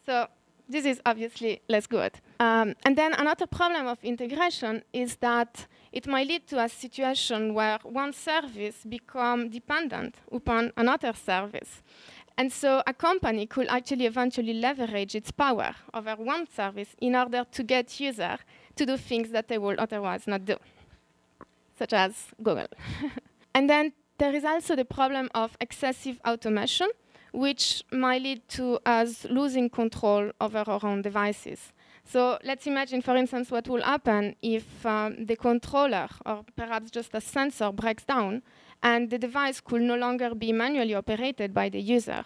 So 0.06 0.28
this 0.68 0.86
is 0.86 1.02
obviously 1.06 1.62
less 1.68 1.86
good. 1.88 2.14
Um, 2.40 2.76
and 2.84 2.98
then 2.98 3.14
another 3.14 3.46
problem 3.46 3.86
of 3.88 4.04
integration 4.04 4.84
is 4.94 5.18
that 5.18 5.68
it 5.94 6.08
might 6.08 6.28
lead 6.28 6.48
to 6.48 6.60
a 6.60 6.68
situation 6.68 7.54
where 7.54 7.78
one 7.84 8.12
service 8.12 8.84
become 8.84 9.50
dependent 9.50 10.16
upon 10.32 10.72
another 10.76 11.14
service. 11.14 11.84
And 12.36 12.52
so 12.52 12.82
a 12.88 12.94
company 12.94 13.46
could 13.46 13.68
actually 13.68 14.08
eventually 14.08 14.56
leverage 14.56 15.14
its 15.14 15.30
power 15.32 15.76
over 15.94 16.16
one 16.16 16.48
service 16.50 16.96
in 17.00 17.16
order 17.16 17.46
to 17.52 17.64
get 17.64 18.00
users 18.00 18.40
to 18.76 18.86
do 18.88 18.98
things 18.98 19.30
that 19.30 19.48
they 19.48 19.60
would 19.60 19.78
otherwise 19.78 20.26
not 20.26 20.46
do, 20.46 20.58
such 21.78 21.94
as 21.94 22.30
Google. 22.42 22.68
and 23.54 23.70
then 23.70 23.94
there 24.18 24.34
is 24.34 24.44
also 24.44 24.76
the 24.76 24.86
problem 24.86 25.30
of 25.36 25.56
excessive 25.62 26.20
automation, 26.28 26.90
which 27.34 27.84
might 27.92 28.24
lead 28.24 28.42
to 28.50 28.80
us 28.84 29.26
losing 29.30 29.70
control 29.70 30.32
over 30.42 30.64
our 30.66 30.84
own 30.84 31.04
devices. 31.04 31.72
So 32.06 32.38
let's 32.44 32.68
imagine, 32.68 33.02
for 33.02 33.16
instance, 33.16 33.50
what 33.50 33.68
will 33.68 33.82
happen 33.82 34.36
if 34.42 34.86
um, 34.86 35.26
the 35.26 35.36
controller 35.36 36.08
or 36.26 36.44
perhaps 36.56 36.92
just 36.92 37.14
a 37.14 37.22
sensor 37.22 37.72
breaks 37.72 38.04
down 38.04 38.44
and 38.82 39.10
the 39.10 39.18
device 39.18 39.62
could 39.62 39.82
no 39.82 39.96
longer 39.96 40.36
be 40.36 40.52
manually 40.52 40.94
operated 40.94 41.54
by 41.54 41.70
the 41.70 41.80
user. 41.80 42.26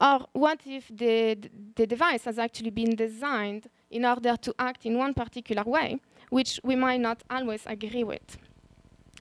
Or 0.00 0.26
what 0.32 0.60
if 0.66 0.88
the, 0.88 1.38
the 1.76 1.86
device 1.86 2.24
has 2.24 2.38
actually 2.38 2.70
been 2.70 2.96
designed 2.96 3.68
in 3.90 4.04
order 4.04 4.36
to 4.36 4.54
act 4.58 4.86
in 4.86 4.96
one 4.96 5.14
particular 5.14 5.62
way, 5.64 6.00
which 6.30 6.58
we 6.64 6.74
might 6.74 7.00
not 7.00 7.22
always 7.30 7.62
agree 7.66 8.04
with? 8.04 8.38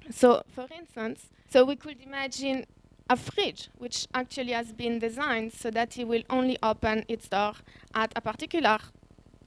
So, 0.09 0.43
for 0.47 0.67
instance, 0.75 1.29
so 1.49 1.65
we 1.65 1.75
could 1.75 2.01
imagine 2.01 2.65
a 3.09 3.17
fridge, 3.17 3.69
which 3.77 4.07
actually 4.13 4.53
has 4.53 4.71
been 4.71 4.97
designed 4.97 5.51
so 5.51 5.69
that 5.71 5.97
it 5.97 6.07
will 6.07 6.23
only 6.29 6.57
open 6.63 7.03
its 7.09 7.27
door 7.27 7.53
at 7.93 8.13
a 8.15 8.21
particular 8.21 8.79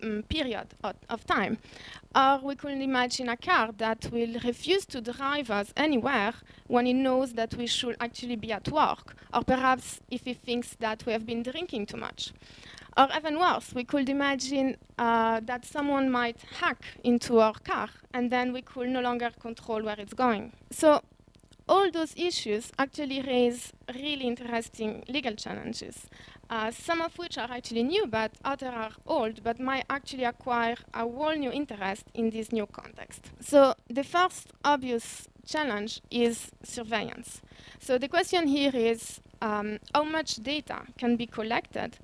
um, 0.05 0.23
period 0.29 0.67
of, 1.09 1.27
time. 1.27 1.59
Or 2.15 2.41
we 2.43 2.55
could 2.55 2.81
imagine 2.81 3.29
a 3.29 3.37
car 3.37 3.73
that 3.79 4.11
will 4.13 4.39
refuse 4.45 4.85
to 4.87 5.01
drive 5.01 5.51
us 5.51 5.73
anywhere 5.77 6.35
when 6.67 6.87
it 6.87 6.95
knows 6.95 7.33
that 7.33 7.55
we 7.55 7.67
should 7.67 7.97
actually 8.01 8.37
be 8.37 8.53
at 8.53 8.69
work, 8.71 9.17
or 9.33 9.43
perhaps 9.43 10.01
if 10.11 10.27
it 10.27 10.39
thinks 10.39 10.77
that 10.81 11.05
we 11.07 11.13
have 11.13 11.27
been 11.27 11.43
drinking 11.43 11.87
too 11.87 11.97
much. 11.97 12.33
Or 12.97 13.09
even 13.17 13.39
worse, 13.41 13.75
we 13.75 13.83
could 13.85 14.09
imagine 14.09 14.77
uh, 14.99 15.41
that 15.45 15.65
someone 15.65 16.11
might 16.11 16.39
hack 16.61 16.85
into 17.03 17.41
our 17.41 17.55
car 17.55 17.89
and 18.13 18.31
then 18.31 18.53
we 18.53 18.63
could 18.63 18.89
no 18.89 19.01
longer 19.01 19.31
control 19.41 19.83
where 19.83 19.99
it's 19.99 20.15
going. 20.15 20.53
So 20.71 21.03
all 21.69 21.91
those 21.91 22.15
issues 22.17 22.71
actually 22.79 23.21
raise 23.23 23.73
really 23.95 24.27
interesting 24.27 25.03
legal 25.09 25.35
challenges, 25.35 26.07
uh, 26.55 26.71
some 26.71 27.01
of 27.01 27.19
which 27.19 27.37
are 27.37 27.51
actually 27.51 27.83
new, 27.83 28.07
but 28.07 28.31
others 28.45 28.73
are 28.73 28.93
old, 29.07 29.43
but 29.43 29.59
might 29.59 29.85
actually 29.91 30.23
acquire 30.23 30.77
a 30.95 31.01
whole 31.01 31.35
new 31.35 31.51
interest 31.51 32.05
in 32.15 32.31
this 32.31 32.53
new 32.53 32.67
context. 32.67 33.33
So 33.41 33.75
the 33.89 34.05
first 34.05 34.53
obvious 34.65 35.29
challenge 35.45 36.01
is 36.13 36.53
surveillance. 36.63 37.43
So 37.81 37.99
the 37.99 38.07
question 38.07 38.47
here 38.47 38.71
is 38.73 39.21
um, 39.43 39.79
how 39.93 40.05
much 40.05 40.37
data 40.37 40.83
can 40.97 41.17
be 41.17 41.27
collected 41.27 41.99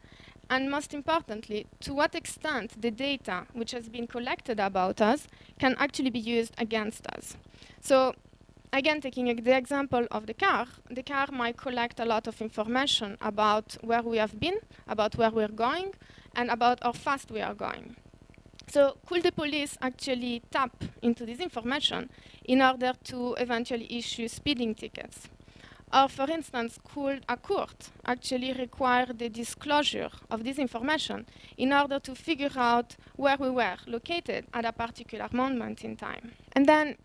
and 0.51 0.69
most 0.69 0.95
importantly, 0.95 1.69
to 1.79 1.95
what 1.95 2.17
extent 2.17 2.83
the 2.83 2.91
data 2.91 3.47
which 3.53 3.71
has 3.71 3.89
been 3.89 4.09
collected 4.09 4.59
about 4.59 5.01
us 5.01 5.29
can 5.61 5.77
actually 5.79 6.11
be 6.11 6.19
used 6.19 6.55
against 6.59 7.07
us. 7.07 7.37
So 7.81 8.17
again, 8.73 9.01
taking 9.01 9.35
the 9.35 9.57
example 9.57 10.07
of 10.11 10.27
the 10.27 10.35
car, 10.35 10.67
the 10.91 11.03
car 11.03 11.29
might 11.33 11.57
collect 11.57 12.01
a 12.01 12.05
lot 12.05 12.27
of 12.27 12.41
information 12.41 13.17
about 13.21 13.77
where 13.83 14.03
we 14.03 14.19
have 14.19 14.39
been, 14.39 14.59
about 14.89 15.17
where 15.17 15.31
we're 15.31 15.49
going, 15.49 15.95
and 16.35 16.51
about 16.51 16.83
how 16.83 16.93
fast 16.93 17.31
we 17.31 17.41
are 17.41 17.55
going. 17.55 17.97
So 18.69 18.99
could 19.07 19.25
the 19.25 19.33
police 19.33 19.77
actually 19.83 20.43
tap 20.51 20.85
into 21.03 21.27
this 21.27 21.41
information 21.41 22.09
in 22.45 22.63
order 22.63 22.93
to 23.05 23.35
eventually 23.35 23.87
issue 23.91 24.29
speeding 24.29 24.77
tickets? 24.77 25.29
Or 25.93 26.09
for 26.09 26.31
instance, 26.31 26.79
could 26.85 27.25
a 27.29 27.37
court 27.37 27.91
actually 28.07 28.53
require 28.53 29.07
the 29.07 29.29
disclosure 29.29 30.11
of 30.31 30.45
this 30.45 30.57
information 30.57 31.27
in 31.57 31.73
order 31.73 31.99
to 31.99 32.15
figure 32.15 32.53
out 32.57 32.95
where 33.17 33.37
we 33.37 33.51
were 33.51 33.77
located 33.89 34.47
at 34.55 34.65
a 34.65 34.73
particular 34.73 35.29
moment 35.33 35.83
in 35.85 35.97
time? 35.97 36.31
And 36.53 36.67
then 36.67 36.97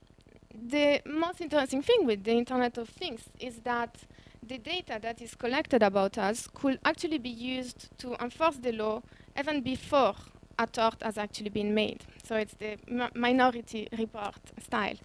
the 0.56 1.02
most 1.06 1.42
interesting 1.42 1.82
thing 1.82 2.06
with 2.06 2.24
the 2.24 2.32
Internet 2.32 2.78
of 2.78 2.90
Things 2.90 3.24
is 3.40 3.60
that 3.60 3.98
the 4.42 4.58
data 4.58 5.00
that 5.02 5.22
is 5.22 5.36
collected 5.36 5.82
about 5.84 6.18
us 6.18 6.48
could 6.54 6.80
actually 6.86 7.18
be 7.18 7.30
used 7.30 7.90
to 7.98 8.16
enforce 8.22 8.58
the 8.58 8.72
law 8.72 9.02
even 9.38 9.62
before 9.62 10.16
a 10.58 10.68
tort 10.68 11.02
has 11.02 11.18
actually 11.18 11.50
been 11.50 11.74
made. 11.74 12.06
So 12.24 12.36
it's 12.36 12.54
the 12.54 12.78
minority 13.16 13.88
report 13.98 14.36
style. 14.64 14.96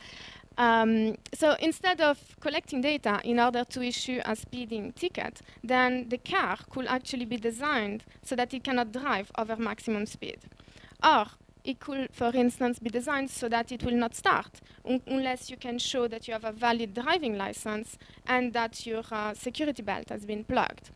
Um, 0.59 1.16
so 1.34 1.57
instead 1.61 2.01
of 2.01 2.18
collecting 2.40 2.82
data 2.82 3.20
in 3.24 3.40
order 3.40 3.64
to 3.64 3.82
issue 3.82 4.20
a 4.24 4.36
speeding 4.36 4.92
ticket, 4.92 5.40
then 5.64 6.09
the 6.09 6.18
car 6.18 6.59
could 6.68 6.86
actually 6.86 7.24
be 7.24 7.38
designed 7.38 8.05
so 8.22 8.36
that 8.36 8.53
it 8.53 8.62
cannot 8.62 8.92
drive 8.92 9.32
over 9.38 9.57
maximum 9.57 10.07
speed. 10.07 10.38
Or 11.03 11.26
it 11.65 11.81
could, 11.81 12.09
for 12.13 12.35
instance, 12.35 12.79
be 12.79 12.91
designed 12.91 13.31
so 13.31 13.49
that 13.49 13.73
it 13.73 13.83
will 13.83 13.97
not 13.97 14.15
start 14.15 14.61
un 14.85 15.01
unless 15.07 15.51
you 15.51 15.57
can 15.57 15.79
show 15.79 16.09
that 16.09 16.27
you 16.27 16.33
have 16.33 16.45
a 16.45 16.53
valid 16.53 16.95
driving 16.95 17.37
license 17.37 17.99
and 18.27 18.53
that 18.53 18.87
your 18.87 19.03
uh, 19.11 19.35
security 19.35 19.83
belt 19.83 20.09
has 20.09 20.25
been 20.25 20.45
plugged. 20.45 20.91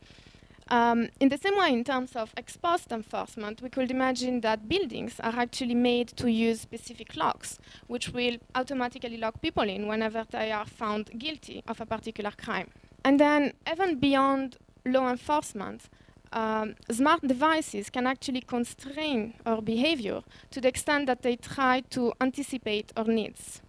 Um, 0.68 1.08
in 1.20 1.28
the 1.28 1.36
same 1.36 1.58
way, 1.58 1.72
in 1.72 1.84
terms 1.84 2.16
of 2.16 2.32
ex 2.38 2.56
post 2.56 2.90
enforcement, 2.90 3.60
we 3.60 3.68
could 3.68 3.90
imagine 3.90 4.40
that 4.40 4.66
buildings 4.66 5.20
are 5.20 5.38
actually 5.38 5.74
made 5.74 6.08
to 6.16 6.30
use 6.30 6.60
specific 6.60 7.16
locks, 7.16 7.58
which 7.86 8.08
will 8.10 8.38
automatically 8.54 9.18
lock 9.18 9.42
people 9.42 9.68
in 9.68 9.86
whenever 9.86 10.24
they 10.30 10.50
are 10.50 10.64
found 10.64 11.10
guilty 11.18 11.62
of 11.68 11.80
a 11.82 11.86
particular 11.86 12.30
crime. 12.30 12.70
And 13.04 13.20
then, 13.20 13.52
even 13.70 13.98
beyond 13.98 14.56
law 14.86 15.10
enforcement, 15.10 15.90
um, 16.34 16.74
smart 16.90 17.22
devices 17.22 17.88
can 17.88 18.06
actually 18.06 18.40
constrain 18.42 19.34
our 19.46 19.62
behavior 19.62 20.20
to 20.50 20.60
the 20.60 20.68
extent 20.68 21.06
that 21.06 21.22
they 21.22 21.36
try 21.36 21.80
to 21.90 22.12
anticipate 22.20 22.92
our 22.96 23.04
needs. 23.04 23.62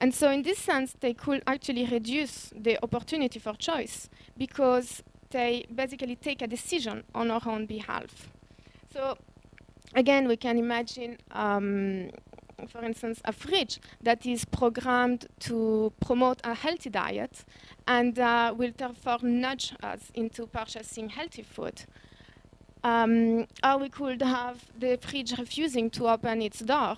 And 0.00 0.14
so, 0.14 0.30
in 0.30 0.42
this 0.42 0.58
sense, 0.58 0.94
they 1.00 1.14
could 1.14 1.42
actually 1.46 1.86
reduce 1.86 2.52
the 2.54 2.78
opportunity 2.82 3.38
for 3.38 3.54
choice 3.54 4.08
because 4.36 5.02
they 5.30 5.66
basically 5.74 6.16
take 6.16 6.42
a 6.42 6.46
decision 6.46 7.02
on 7.14 7.30
our 7.30 7.40
own 7.46 7.66
behalf. 7.66 8.28
So, 8.92 9.16
again, 9.94 10.28
we 10.28 10.36
can 10.36 10.58
imagine, 10.58 11.18
um, 11.32 12.10
for 12.68 12.82
instance, 12.82 13.20
a 13.24 13.32
fridge 13.32 13.80
that 14.02 14.24
is 14.24 14.44
programmed 14.44 15.26
to 15.40 15.92
promote 16.00 16.40
a 16.44 16.54
healthy 16.54 16.90
diet 16.90 17.44
and 17.86 18.18
uh, 18.18 18.54
will 18.56 18.72
therefore 18.76 19.18
nudge 19.22 19.74
us 19.82 20.10
into 20.14 20.46
purchasing 20.46 21.10
healthy 21.10 21.42
food. 21.42 21.82
Um, 22.82 23.46
or 23.64 23.78
we 23.78 23.88
could 23.88 24.22
have 24.22 24.64
the 24.78 24.96
fridge 24.96 25.36
refusing 25.38 25.90
to 25.90 26.08
open 26.08 26.40
its 26.40 26.60
door 26.60 26.96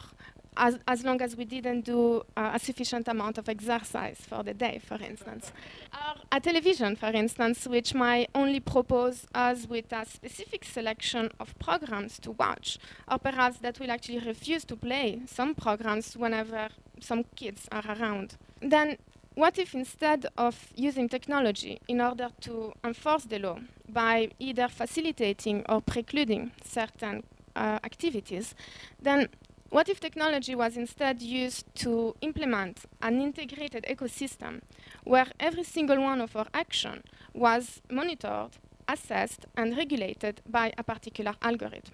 as, 0.59 0.78
as 0.86 1.04
long 1.04 1.22
as 1.22 1.36
we 1.36 1.44
didn't 1.44 1.82
do 1.82 2.22
uh, 2.36 2.50
a 2.54 2.59
sufficient 2.59 3.09
amount 3.09 3.38
of 3.38 3.48
exercise 3.48 4.18
for 4.20 4.42
the 4.42 4.52
day, 4.52 4.80
for 4.84 4.96
instance. 4.96 5.52
Or 5.92 6.20
a 6.32 6.40
television, 6.40 6.96
for 6.96 7.09
instance, 7.09 7.66
which 7.66 7.94
might 7.94 8.28
only 8.34 8.61
propose 8.61 9.26
us 9.34 9.66
with 9.66 9.92
a 9.92 10.04
specific 10.04 10.64
selection 10.64 11.30
of 11.38 11.59
programs 11.59 12.18
to 12.20 12.32
watch, 12.32 12.78
or 13.11 13.18
perhaps 13.18 13.59
that 13.59 13.78
will 13.78 13.90
actually 13.90 14.18
refuse 14.18 14.64
to 14.64 14.76
play 14.76 15.20
some 15.26 15.54
programs 15.54 16.16
whenever 16.16 16.68
some 17.00 17.24
kids 17.36 17.68
are 17.70 17.84
around. 17.88 18.36
Then 18.61 18.98
what 19.34 19.56
if 19.56 19.72
instead 19.72 20.26
of 20.36 20.72
using 20.74 21.09
technology 21.09 21.80
in 21.86 22.00
order 22.00 22.30
to 22.40 22.72
enforce 22.82 23.22
the 23.22 23.38
law 23.38 23.61
by 23.88 24.30
either 24.40 24.66
facilitating 24.66 25.64
or 25.68 25.80
precluding 25.80 26.50
certain 26.64 27.22
uh, 27.54 27.78
activities, 27.84 28.56
then 29.00 29.28
what 29.70 29.88
if 29.88 30.00
technology 30.00 30.54
was 30.54 30.76
instead 30.76 31.20
used 31.20 31.66
to 31.76 32.16
implement 32.22 32.86
an 33.02 33.20
integrated 33.20 33.84
ecosystem 33.84 34.62
where 35.04 35.26
every 35.38 35.64
single 35.64 36.00
one 36.00 36.20
of 36.20 36.34
our 36.34 36.46
action 36.54 37.02
was 37.34 37.82
monitored, 37.90 38.52
assessed, 38.88 39.44
and 39.56 39.76
regulated 39.76 40.40
by 40.48 40.72
a 40.78 40.82
particular 40.82 41.34
algorithm? 41.42 41.92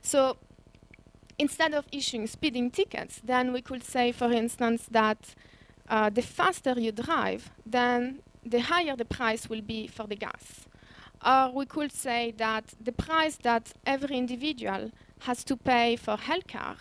So 0.00 0.36
instead 1.38 1.74
of 1.74 1.86
issuing 1.90 2.28
speeding 2.28 2.70
tickets, 2.70 3.20
then 3.24 3.52
we 3.52 3.62
could 3.62 3.82
say, 3.82 4.12
for 4.12 4.30
instance, 4.30 4.86
that 4.90 5.34
uh, 5.88 6.10
the 6.10 6.22
faster 6.22 6.74
you 6.78 6.92
drive, 6.92 7.50
then 7.66 8.20
the 8.44 8.60
higher 8.60 8.94
the 8.94 9.04
price 9.04 9.48
will 9.48 9.62
be 9.62 9.88
for 9.88 10.06
the 10.06 10.16
gas. 10.16 10.66
Or 11.24 11.50
we 11.52 11.66
could 11.66 11.90
say 11.90 12.32
that 12.36 12.74
the 12.80 12.92
price 12.92 13.38
that 13.42 13.72
every 13.84 14.16
individual 14.16 14.92
has 15.20 15.42
to 15.44 15.56
pay 15.56 15.96
for 15.96 16.16
healthcare 16.16 16.76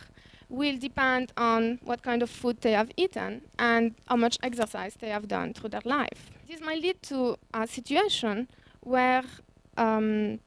will 0.49 0.77
depend 0.77 1.33
on 1.37 1.79
what 1.83 2.01
kind 2.01 2.21
of 2.23 2.29
food 2.29 2.61
they 2.61 2.71
have 2.71 2.89
eaten 2.95 3.41
and 3.59 3.95
how 4.07 4.15
much 4.15 4.37
exercise 4.41 4.95
they 4.99 5.09
have 5.09 5.27
done 5.27 5.53
through 5.53 5.69
their 5.69 5.81
life. 5.83 6.31
This 6.47 6.61
might 6.61 6.81
lead 6.81 7.01
to 7.03 7.37
a 7.53 7.67
situation 7.67 8.47
where 8.81 9.23
um, 9.77 10.39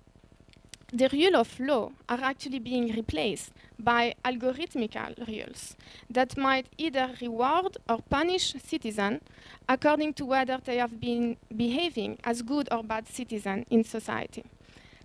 the 0.93 1.09
rule 1.13 1.37
of 1.37 1.61
law 1.61 1.91
are 2.09 2.21
actually 2.23 2.59
being 2.59 2.93
replaced 2.93 3.53
by 3.79 4.15
algorithmical 4.25 5.17
rules 5.29 5.77
that 6.09 6.37
might 6.37 6.67
either 6.79 7.11
reward 7.21 7.77
or 7.89 7.99
punish 8.09 8.55
citizens 8.65 9.21
according 9.69 10.13
to 10.15 10.25
whether 10.25 10.59
they 10.65 10.79
have 10.79 11.01
been 11.01 11.37
behaving 11.57 12.19
as 12.25 12.43
good 12.43 12.69
or 12.73 12.83
bad 12.83 13.07
citizens 13.07 13.65
in 13.71 13.85
society. 13.85 14.45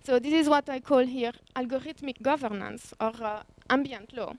So 0.02 0.18
this 0.18 0.32
is 0.32 0.48
what 0.48 0.68
I 0.68 0.80
call 0.80 1.04
here 1.04 1.32
algorithmic 1.54 2.22
governance 2.22 2.92
or 3.00 3.12
uh, 3.22 3.42
ambient 3.70 4.16
law, 4.16 4.34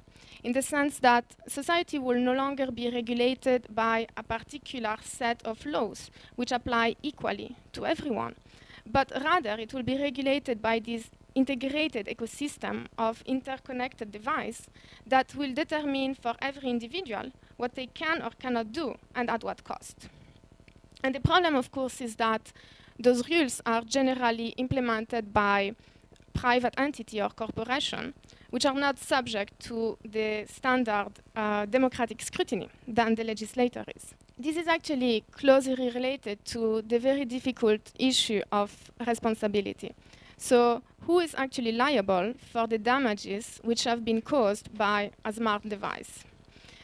in 0.47 0.53
the 0.53 0.61
sense 0.61 0.99
that 0.99 1.35
society 1.45 1.99
will 1.99 2.17
no 2.21 2.31
longer 2.31 2.71
be 2.71 2.89
regulated 2.89 3.67
by 3.75 4.07
a 4.15 4.23
particular 4.23 4.95
set 5.03 5.45
of 5.45 5.65
laws 5.65 6.09
which 6.37 6.53
apply 6.53 6.95
equally 7.03 7.57
to 7.73 7.85
everyone, 7.85 8.33
but 8.89 9.11
rather 9.25 9.57
it 9.59 9.73
will 9.73 9.83
be 9.83 9.97
regulated 9.97 10.61
by 10.61 10.79
this 10.79 11.09
integrated 11.35 12.05
ecosystem 12.07 12.85
of 12.97 13.21
interconnected 13.25 14.09
devices 14.09 14.69
that 15.05 15.35
will 15.35 15.53
determine 15.53 16.15
for 16.15 16.33
every 16.41 16.69
individual 16.69 17.29
what 17.57 17.75
they 17.75 17.87
can 17.87 18.21
or 18.21 18.29
cannot 18.39 18.71
do 18.71 18.95
and 19.13 19.29
at 19.29 19.43
what 19.43 19.65
cost. 19.65 20.07
And 21.03 21.13
the 21.13 21.19
problem, 21.19 21.55
of 21.55 21.73
course, 21.73 21.99
is 21.99 22.15
that 22.15 22.53
those 22.97 23.29
rules 23.29 23.59
are 23.65 23.81
generally 23.81 24.53
implemented 24.55 25.33
by 25.33 25.75
private 26.33 26.75
entity 26.77 27.21
or 27.21 27.31
corporation, 27.31 28.13
which 28.57 28.65
are 28.65 28.73
not 28.73 28.97
subject 28.97 29.59
to 29.59 29.99
the 30.03 30.43
standard 30.47 31.11
uh, 31.35 31.67
democratic 31.67 32.19
scrutiny 32.23 32.67
than 32.87 33.13
the 33.13 33.23
legislator 33.23 33.83
is. 33.95 34.15
This 34.35 34.57
is 34.57 34.67
actually 34.67 35.23
closely 35.31 35.75
related 35.93 36.43
to 36.45 36.81
the 36.81 36.97
very 36.97 37.23
difficult 37.23 37.91
issue 37.99 38.41
of 38.51 38.89
responsibility. 39.05 39.93
So 40.37 40.81
who 41.01 41.19
is 41.19 41.35
actually 41.37 41.71
liable 41.71 42.33
for 42.51 42.65
the 42.65 42.79
damages 42.79 43.59
which 43.63 43.83
have 43.83 44.03
been 44.03 44.23
caused 44.23 44.75
by 44.75 45.11
a 45.23 45.31
smart 45.31 45.69
device? 45.69 46.23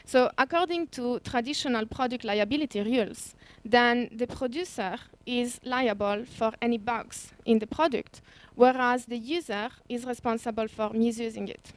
So 0.05 0.29
according 0.37 0.89
to 0.89 1.21
traditional 1.21 1.87
product 1.87 2.23
liability 2.23 2.81
rules, 2.83 3.33
then 3.65 4.09
the 4.11 4.27
producer 4.27 4.97
is 5.25 5.59
liable 5.63 6.25
for 6.25 6.51
any 6.61 6.77
bugs 6.77 7.33
in 7.45 7.57
the 7.57 7.67
product, 7.67 8.21
whereas 8.55 9.05
the 9.05 9.17
user 9.17 9.69
is 9.89 10.05
responsible 10.05 10.67
for 10.67 10.89
misusing 10.91 11.47
it. 11.47 11.73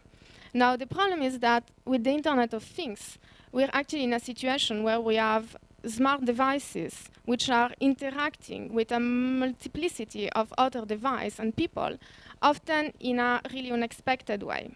Now, 0.53 0.77
the 0.77 0.87
problem 0.87 1.23
is 1.23 1.41
that 1.41 1.71
with 1.85 2.05
the 2.05 2.11
Internet 2.11 2.55
of 2.55 2.63
Things, 2.63 3.19
we're 3.53 3.71
actually 3.73 4.05
in 4.05 4.13
a 4.13 4.21
situation 4.21 4.83
where 4.83 5.01
we 5.01 5.17
have 5.17 5.57
smart 5.87 6.25
devices 6.25 7.11
which 7.25 7.51
are 7.51 7.73
interacting 7.81 8.73
with 8.73 8.91
a 8.93 9.01
multiplicity 9.01 10.31
of 10.33 10.53
other 10.57 10.85
devices 10.85 11.39
and 11.39 11.57
people, 11.57 11.99
often 12.41 12.93
in 13.01 13.19
a 13.19 13.41
really 13.53 13.73
unexpected 13.73 14.43
way. 14.43 14.71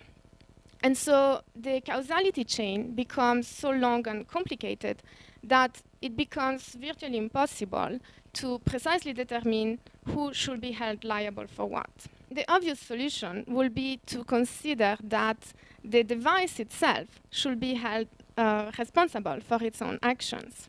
And 0.82 0.96
so 0.96 1.42
the 1.54 1.80
causality 1.80 2.44
chain 2.44 2.94
becomes 2.94 3.46
so 3.46 3.70
long 3.70 4.06
and 4.08 4.26
complicated 4.26 5.02
that 5.44 5.82
it 6.00 6.16
becomes 6.16 6.74
virtually 6.74 7.18
impossible 7.18 7.98
to 8.34 8.58
precisely 8.60 9.12
determine 9.12 9.78
who 10.06 10.32
should 10.32 10.60
be 10.60 10.72
held 10.72 11.04
liable 11.04 11.46
for 11.46 11.66
what. 11.66 11.90
The 12.30 12.44
obvious 12.50 12.78
solution 12.78 13.44
will 13.48 13.68
be 13.68 14.00
to 14.06 14.24
consider 14.24 14.96
that 15.02 15.52
the 15.84 16.02
device 16.04 16.60
itself 16.60 17.08
should 17.30 17.58
be 17.58 17.74
held 17.74 18.06
uh, 18.36 18.70
responsible 18.78 19.40
for 19.40 19.62
its 19.62 19.82
own 19.82 19.98
actions. 20.02 20.68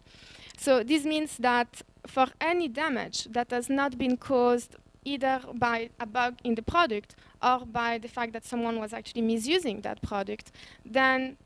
So 0.57 0.83
this 0.83 1.05
means 1.05 1.37
that 1.37 1.81
for 2.07 2.27
any 2.39 2.67
damage 2.67 3.25
that 3.25 3.51
has 3.51 3.69
not 3.69 3.97
been 3.97 4.17
caused 4.17 4.75
either 5.03 5.41
by 5.53 5.89
a 5.99 6.05
bug 6.05 6.35
in 6.43 6.55
the 6.55 6.61
product 6.61 7.15
or 7.41 7.65
by 7.65 7.97
the 7.97 8.07
fact 8.07 8.33
that 8.33 8.45
someone 8.45 8.79
was 8.79 8.93
actually 8.93 9.21
misusing 9.21 9.81
that 9.81 10.01
product, 10.01 10.51
then 10.85 11.37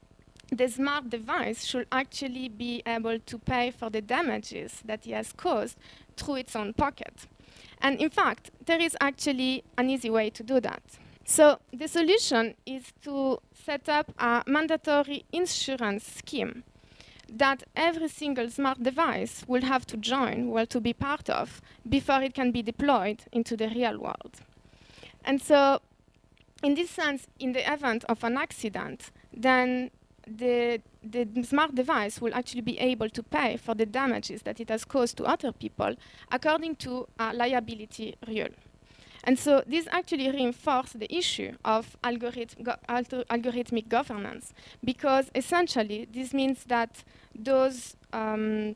the 0.51 0.67
smart 0.67 1.09
device 1.09 1.65
should 1.65 1.87
actually 1.91 2.49
be 2.49 2.83
able 2.85 3.19
to 3.19 3.37
pay 3.37 3.71
for 3.71 3.89
the 3.89 4.01
damages 4.01 4.81
that 4.85 5.05
it 5.07 5.13
has 5.13 5.33
caused 5.33 5.77
through 6.17 6.35
its 6.35 6.55
own 6.55 6.73
pocket. 6.73 7.27
And 7.81 7.99
in 7.99 8.09
fact, 8.09 8.51
there 8.65 8.81
is 8.81 8.97
actually 8.99 9.63
an 9.77 9.89
easy 9.89 10.09
way 10.09 10.29
to 10.31 10.43
do 10.43 10.59
that. 10.61 10.83
So 11.25 11.59
the 11.73 11.87
solution 11.87 12.55
is 12.65 12.93
to 13.03 13.39
set 13.53 13.89
up 13.89 14.11
a 14.19 14.43
mandatory 14.45 15.25
insurance 15.31 16.05
scheme 16.05 16.63
that 17.31 17.63
every 17.75 18.07
single 18.07 18.49
smart 18.49 18.83
device 18.83 19.43
will 19.47 19.63
have 19.63 19.85
to 19.87 19.97
join, 19.97 20.49
well, 20.49 20.67
to 20.67 20.79
be 20.79 20.93
part 20.93 21.29
of, 21.29 21.61
before 21.87 22.21
it 22.21 22.35
can 22.35 22.51
be 22.51 22.61
deployed 22.61 23.23
into 23.31 23.57
the 23.57 23.67
real 23.69 23.97
world. 23.97 24.41
And 25.23 25.41
so, 25.41 25.81
in 26.63 26.75
this 26.75 26.91
sense, 26.91 27.27
in 27.39 27.53
the 27.53 27.71
event 27.71 28.03
of 28.05 28.23
an 28.23 28.37
accident, 28.37 29.11
then 29.35 29.89
the, 30.27 30.81
the 31.11 31.43
smart 31.43 31.75
device 31.75 32.21
will 32.21 32.33
actually 32.33 32.61
be 32.61 32.77
able 32.79 33.09
to 33.09 33.23
pay 33.23 33.57
for 33.57 33.75
the 33.75 33.85
damages 33.85 34.41
that 34.43 34.59
it 34.59 34.69
has 34.69 34.85
caused 34.85 35.17
to 35.17 35.23
other 35.25 35.51
people 35.51 35.95
according 36.31 36.75
to 36.77 37.07
a 37.19 37.33
liability 37.33 38.15
rule. 38.27 38.49
And 39.25 39.39
so 39.39 39.63
this 39.65 39.87
actually 39.91 40.29
reinforces 40.29 40.99
the 40.99 41.13
issue 41.13 41.53
of 41.65 41.97
algorithm 42.03 42.63
go 42.63 42.75
algorithmic 42.87 43.87
governance 43.89 44.53
because 44.83 45.31
essentially 45.33 46.07
this 46.11 46.31
means 46.33 46.63
that 46.65 47.03
those, 47.33 47.95
um, 48.13 48.75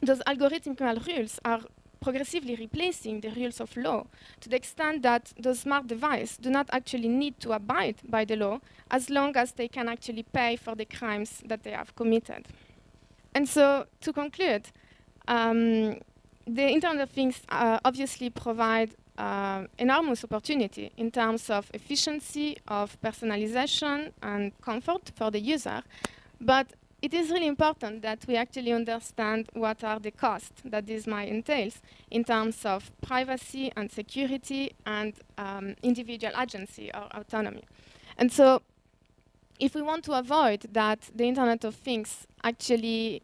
those 0.00 0.20
algorithmic 0.26 0.80
rules 0.80 1.38
are 1.44 1.60
progressively 2.02 2.56
replacing 2.56 3.20
the 3.20 3.30
rules 3.30 3.60
of 3.60 3.74
law 3.76 4.04
to 4.40 4.48
the 4.48 4.56
extent 4.56 5.02
that 5.02 5.32
those 5.38 5.60
smart 5.60 5.86
devices 5.86 6.36
do 6.36 6.50
not 6.50 6.68
actually 6.72 7.08
need 7.08 7.38
to 7.40 7.52
abide 7.52 7.96
by 8.08 8.24
the 8.24 8.36
law 8.36 8.60
as 8.90 9.08
long 9.08 9.34
as 9.36 9.52
they 9.52 9.68
can 9.68 9.88
actually 9.88 10.24
pay 10.24 10.56
for 10.56 10.74
the 10.74 10.84
crimes 10.84 11.42
that 11.46 11.62
they 11.62 11.70
have 11.70 11.94
committed. 11.96 12.46
And 13.34 13.48
so, 13.48 13.86
to 14.00 14.12
conclude, 14.12 14.64
um, 15.28 15.96
the 16.46 16.68
Internet 16.68 17.02
of 17.02 17.10
Things 17.10 17.40
uh, 17.48 17.78
obviously 17.84 18.28
provide 18.28 18.94
uh, 19.16 19.64
enormous 19.78 20.24
opportunity 20.24 20.90
in 20.96 21.10
terms 21.10 21.48
of 21.50 21.70
efficiency, 21.72 22.58
of 22.68 23.00
personalization, 23.00 24.12
and 24.22 24.52
comfort 24.60 25.12
for 25.14 25.30
the 25.30 25.40
user. 25.40 25.82
But 26.40 26.66
it 27.02 27.12
is 27.12 27.30
really 27.30 27.48
important 27.48 28.00
that 28.02 28.24
we 28.28 28.36
actually 28.36 28.72
understand 28.72 29.48
what 29.54 29.82
are 29.82 29.98
the 29.98 30.12
costs 30.12 30.62
that 30.64 30.86
this 30.86 31.06
might 31.06 31.28
entail 31.28 31.70
in 32.12 32.22
terms 32.22 32.64
of 32.64 32.92
privacy 33.00 33.72
and 33.76 33.90
security 33.90 34.72
and 34.86 35.14
um, 35.36 35.74
individual 35.82 36.32
agency 36.40 36.92
or 36.94 37.08
autonomy. 37.12 37.64
And 38.16 38.30
so 38.30 38.62
if 39.58 39.74
we 39.74 39.82
want 39.82 40.04
to 40.04 40.12
avoid 40.12 40.66
that 40.72 41.10
the 41.14 41.24
Internet 41.24 41.64
of 41.64 41.74
Things 41.74 42.28
actually 42.44 43.22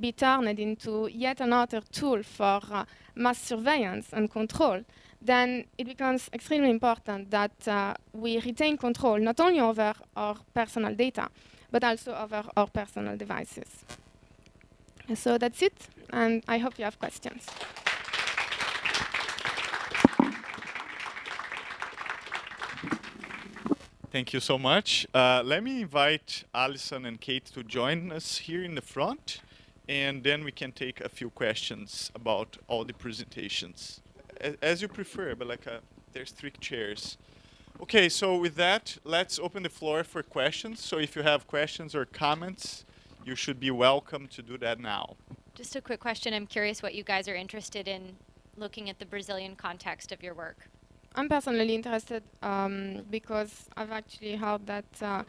be 0.00 0.12
turned 0.12 0.58
into 0.58 1.08
yet 1.12 1.40
another 1.40 1.82
tool 1.92 2.22
for 2.22 2.60
uh, 2.70 2.84
mass 3.14 3.38
surveillance 3.38 4.08
and 4.12 4.30
control, 4.30 4.84
then 5.20 5.64
it 5.76 5.84
becomes 5.84 6.30
extremely 6.32 6.70
important 6.70 7.30
that 7.30 7.68
uh, 7.68 7.94
we 8.12 8.38
retain 8.40 8.78
control 8.78 9.18
not 9.18 9.38
only 9.40 9.60
over 9.60 9.92
our 10.16 10.36
personal 10.54 10.94
data, 10.94 11.28
but 11.70 11.84
also 11.84 12.14
over 12.14 12.44
our 12.56 12.66
personal 12.66 13.16
devices. 13.16 13.84
So 15.14 15.38
that's 15.38 15.62
it, 15.62 15.88
and 16.10 16.42
I 16.46 16.58
hope 16.58 16.78
you 16.78 16.84
have 16.84 16.98
questions. 16.98 17.46
Thank 24.10 24.32
you 24.32 24.40
so 24.40 24.58
much. 24.58 25.06
Uh, 25.14 25.42
let 25.44 25.62
me 25.62 25.82
invite 25.82 26.44
Allison 26.54 27.04
and 27.04 27.20
Kate 27.20 27.44
to 27.46 27.62
join 27.62 28.10
us 28.10 28.38
here 28.38 28.64
in 28.64 28.74
the 28.74 28.80
front, 28.80 29.42
and 29.88 30.24
then 30.24 30.44
we 30.44 30.52
can 30.52 30.72
take 30.72 31.00
a 31.02 31.08
few 31.08 31.30
questions 31.30 32.10
about 32.14 32.56
all 32.68 32.84
the 32.84 32.94
presentations. 32.94 34.00
As, 34.62 34.80
you 34.82 34.88
prefer, 34.88 35.34
but 35.34 35.46
like 35.46 35.66
a, 35.66 35.74
uh, 35.74 35.80
there's 36.12 36.30
three 36.30 36.52
chairs 36.58 37.18
Okay, 37.80 38.08
so 38.08 38.36
with 38.36 38.56
that, 38.56 38.98
let's 39.04 39.38
open 39.38 39.62
the 39.62 39.68
floor 39.68 40.02
for 40.02 40.22
questions. 40.22 40.84
So 40.84 40.98
if 40.98 41.14
you 41.14 41.22
have 41.22 41.46
questions 41.46 41.94
or 41.94 42.04
comments, 42.04 42.84
you 43.24 43.36
should 43.36 43.60
be 43.60 43.70
welcome 43.70 44.26
to 44.28 44.42
do 44.42 44.58
that 44.58 44.80
now. 44.80 45.14
Just 45.54 45.76
a 45.76 45.80
quick 45.80 46.00
question. 46.00 46.34
I'm 46.34 46.46
curious 46.46 46.82
what 46.82 46.94
you 46.94 47.04
guys 47.04 47.28
are 47.28 47.36
interested 47.36 47.86
in 47.86 48.16
looking 48.56 48.90
at 48.90 48.98
the 48.98 49.06
Brazilian 49.06 49.54
context 49.54 50.10
of 50.10 50.24
your 50.24 50.34
work. 50.34 50.68
I'm 51.14 51.28
personally 51.28 51.72
interested 51.74 52.24
um, 52.42 53.04
because 53.10 53.68
I've 53.76 53.92
actually 53.92 54.34
heard 54.34 54.66
that 54.66 54.84
uh, 55.00 55.22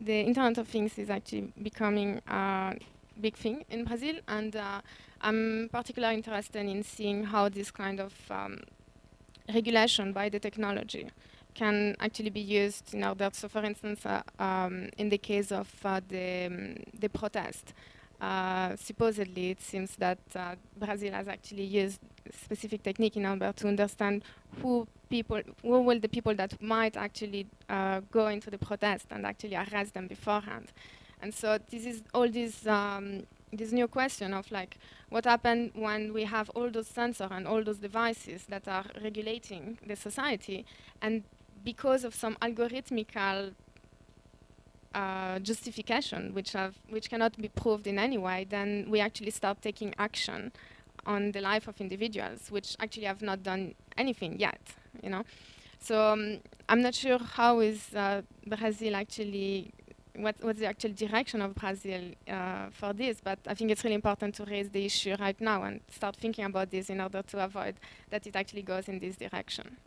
the 0.00 0.20
Internet 0.22 0.56
of 0.56 0.68
Things 0.68 0.98
is 0.98 1.10
actually 1.10 1.52
becoming 1.62 2.22
a 2.26 2.76
big 3.20 3.36
thing 3.36 3.64
in 3.68 3.84
Brazil, 3.84 4.16
and 4.26 4.56
uh, 4.56 4.80
I'm 5.20 5.68
particularly 5.70 6.14
interested 6.14 6.66
in 6.66 6.82
seeing 6.82 7.24
how 7.24 7.50
this 7.50 7.70
kind 7.70 8.00
of 8.00 8.14
um, 8.30 8.60
regulation 9.52 10.14
by 10.14 10.30
the 10.30 10.38
technology 10.38 11.10
can 11.60 11.94
actually 12.00 12.30
be 12.30 12.40
used 12.40 12.94
in 12.94 13.04
order. 13.04 13.28
So, 13.32 13.46
for 13.48 13.62
instance, 13.70 14.06
uh, 14.06 14.22
um, 14.38 14.88
in 14.96 15.10
the 15.10 15.18
case 15.18 15.52
of 15.52 15.68
uh, 15.84 16.00
the 16.08 16.46
um, 16.46 16.76
the 17.02 17.08
protest, 17.08 17.74
uh, 18.28 18.76
supposedly 18.76 19.50
it 19.50 19.60
seems 19.60 19.90
that 19.96 20.18
uh, 20.34 20.54
Brazil 20.78 21.12
has 21.12 21.28
actually 21.28 21.68
used 21.82 22.00
specific 22.44 22.82
technique 22.82 23.16
in 23.16 23.26
order 23.26 23.52
to 23.60 23.68
understand 23.68 24.24
who 24.60 24.86
people, 25.10 25.40
who 25.62 25.82
will 25.82 26.00
the 26.00 26.08
people 26.08 26.34
that 26.34 26.52
might 26.62 26.96
actually 26.96 27.46
uh, 27.68 28.00
go 28.10 28.28
into 28.28 28.48
the 28.50 28.58
protest 28.58 29.06
and 29.10 29.26
actually 29.26 29.56
arrest 29.56 29.92
them 29.92 30.06
beforehand. 30.06 30.72
And 31.22 31.34
so 31.34 31.58
this 31.70 31.84
is 31.84 32.02
all 32.14 32.28
these 32.28 32.66
um, 32.66 33.26
this 33.52 33.72
new 33.72 33.88
question 33.88 34.32
of 34.32 34.50
like 34.50 34.78
what 35.10 35.24
happened 35.24 35.72
when 35.74 36.12
we 36.12 36.24
have 36.24 36.48
all 36.56 36.70
those 36.70 36.88
sensors 36.88 37.32
and 37.36 37.46
all 37.46 37.62
those 37.64 37.78
devices 37.78 38.46
that 38.48 38.66
are 38.68 38.86
regulating 39.02 39.78
the 39.86 39.96
society 39.96 40.64
and 41.02 41.22
because 41.64 42.04
of 42.04 42.14
some 42.14 42.36
algorithmical 42.42 43.52
uh, 44.94 45.38
justification, 45.38 46.34
which 46.34 46.52
have 46.52 46.74
which 46.88 47.10
cannot 47.10 47.36
be 47.36 47.48
proved 47.48 47.86
in 47.86 47.98
any 47.98 48.18
way, 48.18 48.46
then 48.48 48.86
we 48.88 49.00
actually 49.00 49.30
start 49.30 49.62
taking 49.62 49.94
action 49.98 50.52
on 51.06 51.32
the 51.32 51.40
life 51.40 51.68
of 51.68 51.80
individuals, 51.80 52.50
which 52.50 52.76
actually 52.80 53.04
have 53.04 53.22
not 53.22 53.42
done 53.42 53.74
anything 53.96 54.38
yet. 54.38 54.60
You 55.02 55.10
know, 55.10 55.24
so 55.80 56.12
um, 56.12 56.40
I'm 56.68 56.82
not 56.82 56.94
sure 56.94 57.18
how 57.18 57.60
is 57.60 57.94
uh, 57.94 58.22
Brazil 58.46 58.96
actually. 58.96 59.72
What, 60.16 60.34
what's 60.40 60.58
the 60.58 60.66
actual 60.66 60.92
direction 60.92 61.40
of 61.40 61.54
Brazil 61.54 62.02
uh, 62.28 62.66
for 62.72 62.92
this? 62.92 63.20
But 63.22 63.38
I 63.46 63.54
think 63.54 63.70
it's 63.70 63.84
really 63.84 63.94
important 63.94 64.34
to 64.34 64.44
raise 64.44 64.68
the 64.68 64.84
issue 64.84 65.14
right 65.18 65.40
now 65.40 65.62
and 65.62 65.80
start 65.88 66.16
thinking 66.16 66.44
about 66.44 66.70
this 66.70 66.90
in 66.90 67.00
order 67.00 67.22
to 67.22 67.44
avoid 67.44 67.76
that 68.10 68.26
it 68.26 68.36
actually 68.36 68.62
goes 68.62 68.88
in 68.88 68.98
this 68.98 69.16
direction. 69.16 69.78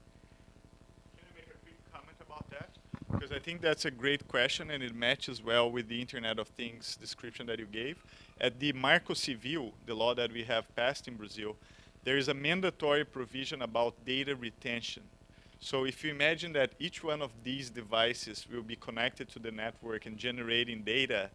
Because 3.23 3.31
I 3.31 3.39
think 3.39 3.61
that's 3.61 3.86
a 3.86 3.91
great 3.91 4.27
question 4.27 4.71
and 4.71 4.84
it 4.84 4.93
matches 4.93 5.41
well 5.41 5.71
with 5.71 5.88
the 5.88 6.01
Internet 6.01 6.39
of 6.39 6.47
Things 6.49 6.97
description 6.97 7.45
that 7.45 7.59
you 7.59 7.65
gave. 7.65 8.03
At 8.41 8.59
the 8.59 8.73
Marco 8.73 9.13
Civil, 9.13 9.73
the 9.86 9.93
law 9.93 10.13
that 10.15 10.31
we 10.31 10.43
have 10.43 10.75
passed 10.75 11.07
in 11.07 11.15
Brazil, 11.15 11.55
there 12.03 12.17
is 12.17 12.27
a 12.27 12.34
mandatory 12.34 13.05
provision 13.05 13.61
about 13.61 13.93
data 14.05 14.36
retention. 14.36 15.03
So 15.59 15.86
if 15.86 16.03
you 16.03 16.11
imagine 16.11 16.51
that 16.53 16.73
each 16.79 17.03
one 17.03 17.21
of 17.21 17.31
these 17.43 17.69
devices 17.69 18.45
will 18.51 18.63
be 18.63 18.75
connected 18.75 19.29
to 19.29 19.39
the 19.39 19.51
network 19.51 20.05
and 20.05 20.17
generating 20.17 20.81
data, 20.81 21.29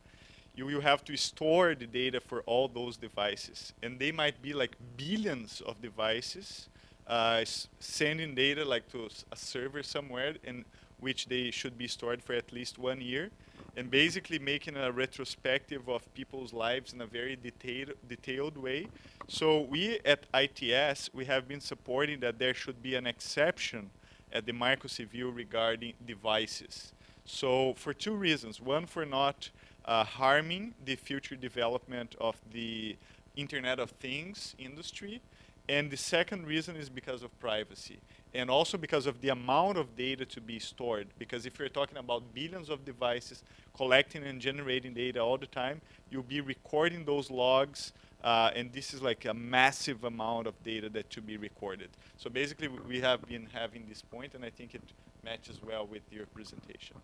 you 0.55 0.66
will 0.66 0.82
have 0.82 1.05
to 1.05 1.16
store 1.16 1.74
the 1.74 1.86
data 1.86 2.20
for 2.20 2.42
all 2.42 2.68
those 2.68 2.96
devices. 2.99 3.72
And 3.82 3.99
they 3.99 4.12
might 4.12 4.42
be 4.42 4.53
like 4.53 4.76
billions 4.96 5.62
of 5.62 5.80
devices 5.80 6.68
uh, 7.07 7.44
sending 7.80 8.34
data 8.34 8.64
like 8.64 8.90
to 8.92 9.09
a 9.32 9.36
server 9.36 9.82
somewhere 9.82 10.34
and 10.44 10.64
which 11.01 11.26
they 11.26 11.51
should 11.51 11.76
be 11.78 11.88
stored 11.88 12.22
for 12.22 12.32
at 12.32 12.53
least 12.53 12.78
one 12.78 13.01
year, 13.01 13.30
and 13.76 13.90
basically 13.90 14.38
making 14.38 14.76
a 14.76 14.90
retrospective 14.90 15.88
of 15.88 16.12
people's 16.14 16.53
lives 16.53 16.92
in 16.92 17.01
a 17.01 17.07
very 17.07 17.36
detailed, 17.36 17.92
detailed 18.09 18.57
way. 18.57 18.88
So 19.28 19.61
we 19.61 20.01
at 20.05 20.26
ITS, 20.34 21.11
we 21.12 21.24
have 21.26 21.46
been 21.46 21.61
supporting 21.61 22.20
that 22.20 22.38
there 22.38 22.55
should 22.55 22.82
be 22.82 22.94
an 22.94 23.07
exception 23.07 23.90
at 24.32 24.46
the 24.46 24.53
Marco 24.53 24.88
Civil 24.88 25.30
regarding 25.30 25.94
devices. 26.07 26.92
So 27.24 27.74
for 27.74 27.92
two 27.92 28.14
reasons. 28.14 28.61
One, 28.61 28.86
for 28.86 29.05
not 29.05 29.51
uh, 29.84 30.05
harming 30.05 30.74
the 30.84 30.96
future 30.96 31.36
development 31.36 32.14
of 32.20 32.36
the 32.53 32.96
Internet 33.36 33.78
of 33.78 33.90
Things 33.92 34.55
industry. 34.59 35.20
And 35.68 35.90
the 35.90 35.96
second 35.96 36.46
reason 36.46 36.76
is 36.76 36.88
because 36.88 37.22
of 37.22 37.38
privacy 37.40 37.99
and 38.35 38.51
also 38.51 38.76
because 38.76 39.07
of 39.07 39.20
the 39.20 39.31
amount 39.31 39.79
of 39.79 39.97
data 39.97 40.24
to 40.24 40.41
be 40.41 40.59
stored. 40.59 41.07
Because 41.18 41.47
if 41.47 41.59
you're 41.59 41.68
talking 41.68 41.99
about 41.99 42.22
billions 42.35 42.68
of 42.68 42.85
devices 42.85 43.43
collecting 43.74 44.24
and 44.24 44.41
generating 44.41 44.95
data 44.95 45.20
all 45.20 45.39
the 45.39 45.47
time, 45.47 45.81
you'll 46.11 46.22
be 46.22 46.41
recording 46.41 47.05
those 47.05 47.31
logs, 47.31 47.93
uh, 48.24 48.51
and 48.55 48.72
this 48.72 48.93
is 48.93 49.01
like 49.01 49.24
a 49.24 49.35
massive 49.35 50.05
amount 50.05 50.47
of 50.47 50.62
data 50.62 50.89
that 50.91 51.09
to 51.11 51.20
be 51.20 51.37
recorded. 51.37 51.89
So 52.16 52.29
basically, 52.29 52.68
we 52.68 53.01
have 53.01 53.22
been 53.26 53.49
having 53.53 53.87
this 53.89 54.03
point, 54.03 54.35
and 54.35 54.45
I 54.45 54.51
think 54.51 54.74
it 54.74 54.83
matches 55.24 55.61
well 55.64 55.87
with 55.87 56.03
your 56.11 56.26
presentation. 56.26 56.97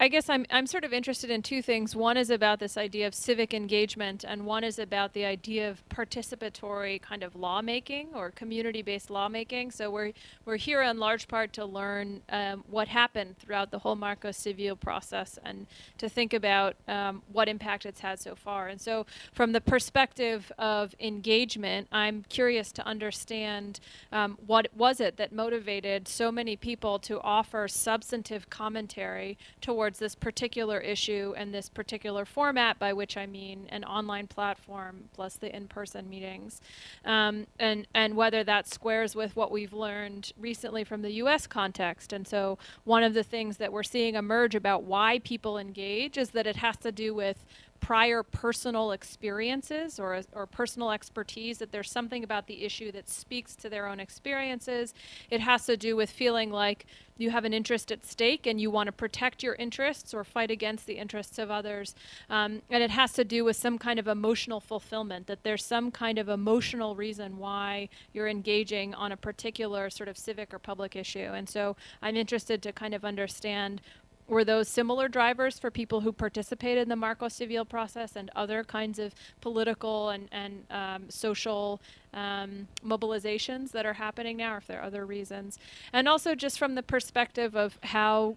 I 0.00 0.08
guess 0.08 0.28
I'm 0.28 0.44
I'm 0.50 0.66
sort 0.66 0.82
of 0.82 0.92
interested 0.92 1.30
in 1.30 1.40
two 1.40 1.62
things. 1.62 1.94
One 1.94 2.16
is 2.16 2.28
about 2.28 2.58
this 2.58 2.76
idea 2.76 3.06
of 3.06 3.14
civic 3.14 3.54
engagement, 3.54 4.24
and 4.26 4.44
one 4.44 4.64
is 4.64 4.80
about 4.80 5.12
the 5.12 5.24
idea 5.24 5.70
of 5.70 5.88
participatory 5.88 7.00
kind 7.00 7.22
of 7.22 7.36
lawmaking 7.36 8.08
or 8.12 8.32
community-based 8.32 9.08
lawmaking. 9.08 9.70
So 9.70 9.92
we're 9.92 10.12
we're 10.44 10.56
here 10.56 10.82
in 10.82 10.98
large 10.98 11.28
part 11.28 11.52
to 11.54 11.64
learn 11.64 12.22
um, 12.28 12.64
what 12.68 12.88
happened 12.88 13.38
throughout 13.38 13.70
the 13.70 13.78
whole 13.78 13.94
Marco 13.94 14.32
Civil 14.32 14.74
process 14.74 15.38
and 15.44 15.68
to 15.98 16.08
think 16.08 16.34
about 16.34 16.74
um, 16.88 17.22
what 17.32 17.48
impact 17.48 17.86
it's 17.86 18.00
had 18.00 18.18
so 18.18 18.34
far. 18.34 18.66
And 18.66 18.80
so, 18.80 19.06
from 19.32 19.52
the 19.52 19.60
perspective 19.60 20.50
of 20.58 20.96
engagement, 20.98 21.86
I'm 21.92 22.24
curious 22.28 22.72
to 22.72 22.84
understand 22.84 23.78
um, 24.10 24.38
what 24.44 24.66
was 24.76 24.98
it 24.98 25.18
that 25.18 25.32
motivated 25.32 26.08
so 26.08 26.32
many 26.32 26.56
people 26.56 26.98
to 26.98 27.20
offer 27.20 27.68
substantive 27.68 28.50
commentary 28.50 29.38
towards 29.60 29.83
towards 29.84 29.98
this 29.98 30.14
particular 30.14 30.80
issue 30.80 31.34
and 31.36 31.52
this 31.52 31.68
particular 31.68 32.24
format, 32.24 32.78
by 32.78 32.90
which 32.90 33.18
I 33.18 33.26
mean 33.26 33.66
an 33.68 33.84
online 33.84 34.26
platform 34.26 35.10
plus 35.12 35.36
the 35.36 35.54
in-person 35.54 36.08
meetings, 36.08 36.62
um, 37.04 37.46
and 37.60 37.86
and 37.94 38.16
whether 38.16 38.42
that 38.44 38.66
squares 38.66 39.14
with 39.14 39.36
what 39.36 39.52
we've 39.52 39.74
learned 39.74 40.32
recently 40.40 40.84
from 40.84 41.02
the 41.02 41.10
U.S. 41.24 41.46
context. 41.46 42.14
And 42.14 42.26
so 42.26 42.56
one 42.84 43.02
of 43.02 43.12
the 43.12 43.22
things 43.22 43.58
that 43.58 43.74
we're 43.74 43.82
seeing 43.82 44.14
emerge 44.14 44.54
about 44.54 44.84
why 44.84 45.18
people 45.18 45.58
engage 45.58 46.16
is 46.16 46.30
that 46.30 46.46
it 46.46 46.56
has 46.56 46.78
to 46.78 46.90
do 46.90 47.14
with 47.14 47.44
prior 47.84 48.22
personal 48.22 48.92
experiences 48.92 50.00
or, 50.00 50.22
or 50.32 50.46
personal 50.46 50.90
expertise, 50.90 51.58
that 51.58 51.70
there's 51.70 51.90
something 51.90 52.24
about 52.24 52.46
the 52.46 52.64
issue 52.64 52.90
that 52.90 53.10
speaks 53.10 53.54
to 53.54 53.68
their 53.68 53.86
own 53.86 54.00
experiences. 54.00 54.94
It 55.30 55.42
has 55.42 55.66
to 55.66 55.76
do 55.76 55.94
with 55.94 56.10
feeling 56.10 56.50
like 56.50 56.86
you 57.18 57.30
have 57.30 57.44
an 57.44 57.52
interest 57.52 57.92
at 57.92 58.06
stake 58.06 58.46
and 58.46 58.58
you 58.58 58.70
want 58.70 58.86
to 58.86 58.92
protect 58.92 59.42
your 59.42 59.54
interests 59.56 60.14
or 60.14 60.24
fight 60.24 60.50
against 60.50 60.86
the 60.86 60.94
interests 60.94 61.38
of 61.38 61.50
others. 61.50 61.94
Um, 62.30 62.62
and 62.70 62.82
it 62.82 62.90
has 62.90 63.12
to 63.12 63.24
do 63.24 63.44
with 63.44 63.56
some 63.56 63.78
kind 63.78 63.98
of 63.98 64.08
emotional 64.08 64.60
fulfillment, 64.60 65.26
that 65.26 65.42
there's 65.42 65.62
some 65.62 65.90
kind 65.90 66.18
of 66.18 66.30
emotional 66.30 66.96
reason 66.96 67.36
why 67.36 67.90
you're 68.14 68.28
engaging 68.28 68.94
on 68.94 69.12
a 69.12 69.16
particular 69.16 69.90
sort 69.90 70.08
of 70.08 70.16
civic 70.16 70.54
or 70.54 70.58
public 70.58 70.96
issue. 70.96 71.30
And 71.34 71.50
so 71.50 71.76
I'm 72.00 72.16
interested 72.16 72.62
to 72.62 72.72
kind 72.72 72.94
of 72.94 73.04
understand 73.04 73.82
were 74.26 74.44
those 74.44 74.68
similar 74.68 75.08
drivers 75.08 75.58
for 75.58 75.70
people 75.70 76.00
who 76.00 76.12
participated 76.12 76.82
in 76.82 76.88
the 76.88 76.96
Marco 76.96 77.28
Civil 77.28 77.64
process 77.64 78.16
and 78.16 78.30
other 78.34 78.64
kinds 78.64 78.98
of 78.98 79.14
political 79.40 80.10
and, 80.10 80.28
and 80.32 80.64
um, 80.70 81.10
social 81.10 81.80
um, 82.14 82.68
mobilizations 82.84 83.72
that 83.72 83.84
are 83.84 83.94
happening 83.94 84.36
now, 84.36 84.54
or 84.54 84.58
if 84.58 84.66
there 84.66 84.80
are 84.80 84.84
other 84.84 85.04
reasons? 85.04 85.58
And 85.92 86.08
also, 86.08 86.34
just 86.34 86.58
from 86.58 86.74
the 86.74 86.82
perspective 86.82 87.54
of 87.54 87.78
how 87.82 88.36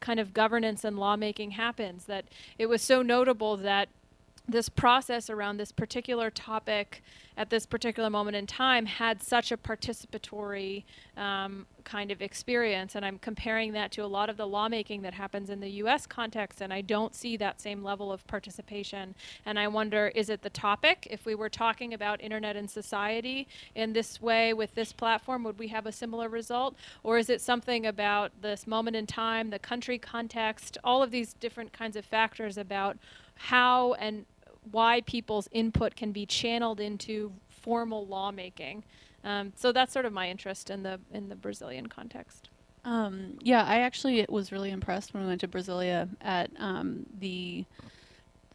kind 0.00 0.20
of 0.20 0.34
governance 0.34 0.84
and 0.84 0.98
lawmaking 0.98 1.52
happens, 1.52 2.04
that 2.04 2.26
it 2.58 2.66
was 2.66 2.82
so 2.82 3.02
notable 3.02 3.56
that 3.56 3.88
this 4.46 4.68
process 4.68 5.30
around 5.30 5.56
this 5.56 5.72
particular 5.72 6.30
topic 6.30 7.02
at 7.36 7.50
this 7.50 7.66
particular 7.66 8.08
moment 8.10 8.36
in 8.36 8.46
time 8.46 8.86
had 8.86 9.22
such 9.22 9.50
a 9.50 9.56
participatory 9.56 10.84
um, 11.16 11.66
kind 11.82 12.10
of 12.10 12.22
experience. 12.22 12.94
And 12.94 13.04
I'm 13.04 13.18
comparing 13.18 13.72
that 13.72 13.90
to 13.92 14.04
a 14.04 14.06
lot 14.06 14.28
of 14.30 14.36
the 14.36 14.46
lawmaking 14.46 15.02
that 15.02 15.14
happens 15.14 15.50
in 15.50 15.60
the 15.60 15.70
US 15.70 16.06
context, 16.06 16.60
and 16.60 16.72
I 16.72 16.80
don't 16.80 17.14
see 17.14 17.36
that 17.38 17.60
same 17.60 17.82
level 17.82 18.12
of 18.12 18.26
participation. 18.26 19.14
And 19.46 19.58
I 19.58 19.66
wonder 19.66 20.08
is 20.08 20.28
it 20.28 20.42
the 20.42 20.50
topic? 20.50 21.08
If 21.10 21.26
we 21.26 21.34
were 21.34 21.48
talking 21.48 21.94
about 21.94 22.20
internet 22.20 22.54
and 22.54 22.70
society 22.70 23.48
in 23.74 23.94
this 23.94 24.20
way 24.20 24.52
with 24.52 24.74
this 24.74 24.92
platform, 24.92 25.42
would 25.44 25.58
we 25.58 25.68
have 25.68 25.86
a 25.86 25.92
similar 25.92 26.28
result? 26.28 26.76
Or 27.02 27.18
is 27.18 27.30
it 27.30 27.40
something 27.40 27.86
about 27.86 28.30
this 28.42 28.66
moment 28.66 28.96
in 28.96 29.06
time, 29.06 29.50
the 29.50 29.58
country 29.58 29.98
context, 29.98 30.78
all 30.84 31.02
of 31.02 31.10
these 31.10 31.32
different 31.34 31.72
kinds 31.72 31.96
of 31.96 32.04
factors 32.04 32.56
about 32.58 32.98
how 33.36 33.94
and 33.94 34.26
why 34.70 35.00
people's 35.02 35.48
input 35.52 35.96
can 35.96 36.12
be 36.12 36.26
channeled 36.26 36.80
into 36.80 37.32
formal 37.48 38.06
lawmaking. 38.06 38.84
Um, 39.22 39.52
so 39.56 39.72
that's 39.72 39.92
sort 39.92 40.04
of 40.04 40.12
my 40.12 40.28
interest 40.28 40.70
in 40.70 40.82
the 40.82 41.00
in 41.12 41.28
the 41.28 41.36
Brazilian 41.36 41.86
context. 41.86 42.50
Um, 42.84 43.38
yeah, 43.40 43.64
I 43.64 43.80
actually 43.80 44.24
was 44.28 44.52
really 44.52 44.70
impressed 44.70 45.14
when 45.14 45.22
we 45.22 45.28
went 45.28 45.40
to 45.40 45.48
Brasilia 45.48 46.08
at 46.20 46.50
um, 46.58 47.06
the 47.18 47.64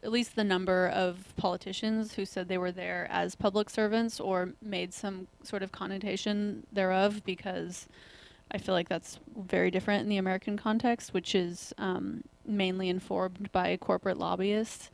at 0.03 0.11
least 0.11 0.35
the 0.35 0.43
number 0.43 0.87
of 0.87 1.33
politicians 1.35 2.13
who 2.13 2.25
said 2.25 2.47
they 2.47 2.57
were 2.57 2.71
there 2.71 3.07
as 3.09 3.35
public 3.35 3.69
servants 3.69 4.19
or 4.19 4.53
made 4.61 4.93
some 4.93 5.27
sort 5.43 5.61
of 5.61 5.71
connotation 5.71 6.65
thereof 6.71 7.21
because 7.25 7.87
I 8.51 8.59
feel 8.59 8.73
like 8.73 8.87
that's 8.87 9.19
very 9.35 9.69
different 9.69 10.03
in 10.03 10.09
the 10.09 10.17
American 10.17 10.57
context, 10.57 11.13
which 11.13 11.35
is 11.35 11.73
um, 11.77 12.23
mainly 12.45 12.89
informed 12.89 13.51
by 13.51 13.75
corporate 13.77 14.17
lobbyists. 14.17 14.89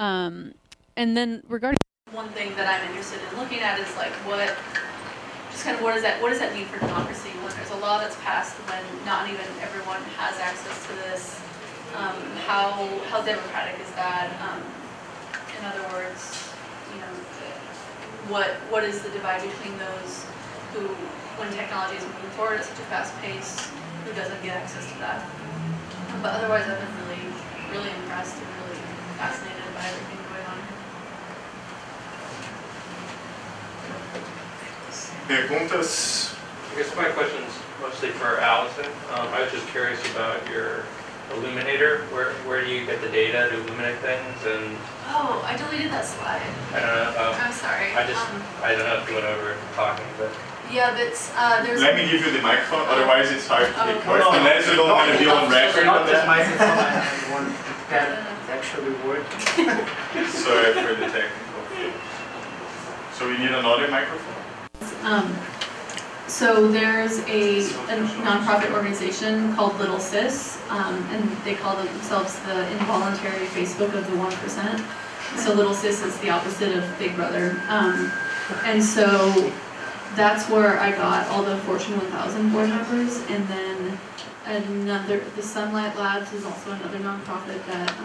Um, 0.00 0.54
and 0.96 1.14
then 1.14 1.44
regarding 1.46 1.76
one 2.12 2.30
thing 2.30 2.56
that 2.56 2.64
I'm 2.64 2.88
interested 2.88 3.20
in 3.20 3.36
looking 3.36 3.60
at 3.60 3.78
is 3.78 3.94
like 4.00 4.16
what 4.24 4.48
just 5.52 5.62
kind 5.62 5.76
of 5.76 5.84
what 5.84 5.92
does 5.92 6.02
that 6.02 6.16
what 6.24 6.30
does 6.30 6.40
that 6.40 6.56
mean 6.56 6.64
for 6.72 6.80
democracy? 6.80 7.28
When 7.44 7.52
there's 7.52 7.70
a 7.70 7.76
law 7.84 8.00
that's 8.00 8.16
passed 8.24 8.56
when 8.64 8.80
not 9.04 9.28
even 9.28 9.44
everyone 9.60 10.00
has 10.16 10.40
access 10.40 10.72
to 10.88 10.92
this. 11.04 11.36
Um, 12.00 12.16
how 12.48 12.88
how 13.12 13.20
democratic 13.20 13.76
is 13.76 13.92
that? 13.92 14.32
Um, 14.40 14.64
in 15.52 15.60
other 15.68 15.84
words 15.92 16.48
you 16.96 17.00
know 17.04 17.12
what 18.32 18.56
what 18.72 18.82
is 18.88 19.04
the 19.04 19.12
divide 19.12 19.44
between 19.44 19.76
those 19.76 20.24
who 20.72 20.88
when 21.36 21.52
technology 21.52 22.00
is 22.00 22.04
moving 22.08 22.32
forward 22.40 22.56
at 22.56 22.64
such 22.64 22.80
a 22.80 22.88
fast 22.88 23.12
pace 23.20 23.68
who 24.08 24.16
doesn't 24.16 24.40
get 24.40 24.56
access 24.56 24.88
to 24.92 24.98
that? 25.04 25.20
But 26.24 26.40
otherwise 26.40 26.64
I've 26.64 26.80
been 26.80 26.96
really 27.04 27.28
really 27.68 27.92
impressed 28.00 28.40
and 28.40 28.48
really 28.64 28.80
fascinated 29.20 29.59
by 29.80 29.86
everything 29.88 30.20
going 30.28 30.44
on 30.44 30.60
here 35.26 35.48
Perguntas? 35.48 36.36
I 36.72 36.76
guess 36.76 36.94
my 36.96 37.08
question's 37.16 37.52
mostly 37.80 38.10
for 38.10 38.38
Allison. 38.40 38.84
Um, 39.16 39.28
I 39.32 39.42
was 39.42 39.50
just 39.52 39.66
curious 39.68 39.98
about 40.12 40.46
your 40.50 40.84
illuminator. 41.32 42.04
Where, 42.12 42.32
where 42.44 42.62
do 42.64 42.70
you 42.70 42.84
get 42.84 43.00
the 43.00 43.08
data 43.08 43.48
to 43.48 43.56
illuminate 43.56 43.96
things? 44.04 44.36
And 44.44 44.76
oh 45.16 45.40
I 45.48 45.56
deleted 45.56 45.90
that 45.92 46.04
slide 46.04 46.44
I 46.76 46.80
don't 46.84 46.92
know. 46.92 47.08
Um, 47.16 47.40
I'm 47.40 47.52
sorry 47.56 47.94
I 47.96 48.04
just, 48.06 48.20
um, 48.20 48.42
I 48.62 48.72
don't 48.76 48.84
know 48.84 49.00
if 49.00 49.08
you 49.08 49.14
went 49.16 49.26
over 49.26 49.56
talking, 49.74 50.04
but 50.18 50.28
yeah 50.70 50.92
that's 50.92 51.32
uh, 51.36 51.62
there's 51.64 51.80
Let 51.80 51.96
me 51.96 52.04
give 52.10 52.20
you 52.20 52.30
the 52.36 52.42
microphone, 52.42 52.84
otherwise 52.86 53.30
it's 53.32 53.48
hard 53.48 53.66
to 53.66 53.72
Oh. 53.80 53.86
record. 53.96 54.20
Unless 54.28 54.68
you 54.68 54.76
don't 54.76 54.90
want 54.92 55.10
to 55.10 55.18
be 55.18 55.24
on 55.26 55.48
record 55.50 55.86
Not 55.86 56.02
on 56.02 56.06
this 56.06 56.20
that. 56.20 56.26
microphone, 56.28 56.68
I 56.68 56.90
have 57.00 57.32
one 57.32 57.46
that 57.88 58.39
actually 58.60 58.92
works. 59.08 59.44
Sorry 59.54 60.72
for 60.74 60.94
the 60.94 61.06
technical. 61.06 61.50
So 63.14 63.26
we 63.26 63.38
need 63.38 63.52
another 63.52 63.88
microphone? 63.88 64.34
Um, 65.02 65.34
so 66.26 66.68
there's 66.68 67.20
a, 67.20 67.60
a 67.60 67.96
nonprofit 68.20 68.72
organization 68.74 69.54
called 69.54 69.78
Little 69.78 69.98
Sis, 69.98 70.60
um, 70.68 70.94
and 71.10 71.30
they 71.42 71.54
call 71.54 71.74
themselves 71.76 72.38
the 72.40 72.70
involuntary 72.72 73.46
Facebook 73.46 73.94
of 73.94 74.10
the 74.10 74.16
one 74.18 74.32
percent. 74.32 74.84
So 75.36 75.54
Little 75.54 75.74
Sis 75.74 76.02
is 76.04 76.18
the 76.18 76.28
opposite 76.28 76.76
of 76.76 76.98
Big 76.98 77.16
Brother, 77.16 77.62
um, 77.68 78.12
and 78.64 78.84
so 78.84 79.32
that's 80.16 80.50
where 80.50 80.78
I 80.78 80.90
got 80.90 81.26
all 81.28 81.42
the 81.42 81.56
Fortune 81.58 81.96
1000 81.96 82.52
board 82.52 82.68
members, 82.68 83.22
and 83.30 83.46
then 83.48 83.98
another, 84.50 85.20
the 85.36 85.42
Sunlight 85.42 85.96
Labs 85.96 86.32
is 86.32 86.44
also 86.44 86.72
another 86.72 86.98
nonprofit 86.98 87.64
that 87.66 87.96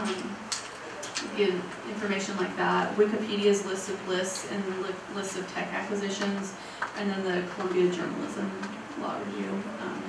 give 1.36 1.54
information 1.90 2.36
like 2.38 2.56
that. 2.58 2.96
Wikipedia's 2.98 3.66
list 3.66 3.90
of 3.90 4.08
lists 4.08 4.52
and 4.52 4.64
the 4.64 4.88
li- 4.88 4.96
list 5.16 5.38
of 5.38 5.52
tech 5.54 5.72
acquisitions, 5.74 6.54
and 6.98 7.10
then 7.10 7.24
the 7.24 7.48
Columbia 7.54 7.92
Journalism 7.92 8.52
Law 9.02 9.18
Review. 9.20 9.50
Um, 9.82 10.04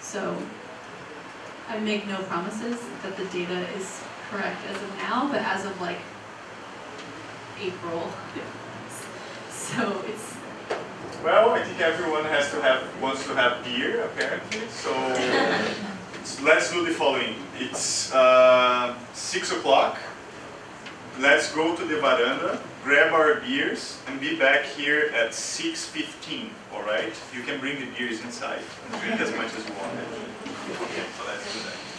so 0.00 0.36
I 1.68 1.78
make 1.80 2.06
no 2.06 2.18
promises 2.24 2.80
that 3.02 3.16
the 3.16 3.24
data 3.26 3.66
is 3.76 4.02
correct 4.30 4.60
as 4.68 4.76
of 4.82 4.96
now, 4.98 5.28
but 5.30 5.40
as 5.42 5.64
of 5.64 5.80
like 5.80 5.98
April. 7.60 8.08
So 9.50 10.04
it's 10.06 10.34
Well, 11.24 11.50
I 11.50 11.62
think 11.64 11.80
everyone 11.80 12.24
has 12.26 12.50
to 12.50 12.60
have, 12.60 12.82
wants 13.00 13.26
to 13.26 13.34
have 13.34 13.64
beer 13.64 14.04
apparently, 14.04 14.60
so 14.68 14.92
so 16.22 16.42
let's 16.44 16.70
do 16.70 16.84
the 16.84 16.92
following. 16.92 17.34
It's 17.58 18.12
uh, 18.12 18.94
six 19.14 19.52
o'clock. 19.52 19.98
Let's 21.20 21.54
go 21.54 21.76
to 21.76 21.84
the 21.84 22.00
veranda, 22.00 22.60
grab 22.82 23.12
our 23.12 23.36
beers, 23.36 23.98
and 24.08 24.20
be 24.20 24.36
back 24.36 24.64
here 24.64 25.12
at 25.14 25.30
6.15, 25.30 26.48
all 26.74 26.82
right? 26.82 27.14
You 27.32 27.42
can 27.42 27.60
bring 27.60 27.78
the 27.78 27.86
beers 27.96 28.20
inside 28.22 28.58
and 28.90 29.00
drink 29.00 29.20
as 29.20 29.30
much 29.36 29.54
as 29.54 29.64
you 29.64 29.74
want. 29.74 29.92
So 31.16 31.24
let's 31.24 31.54
do 31.54 31.60
that. 31.60 31.93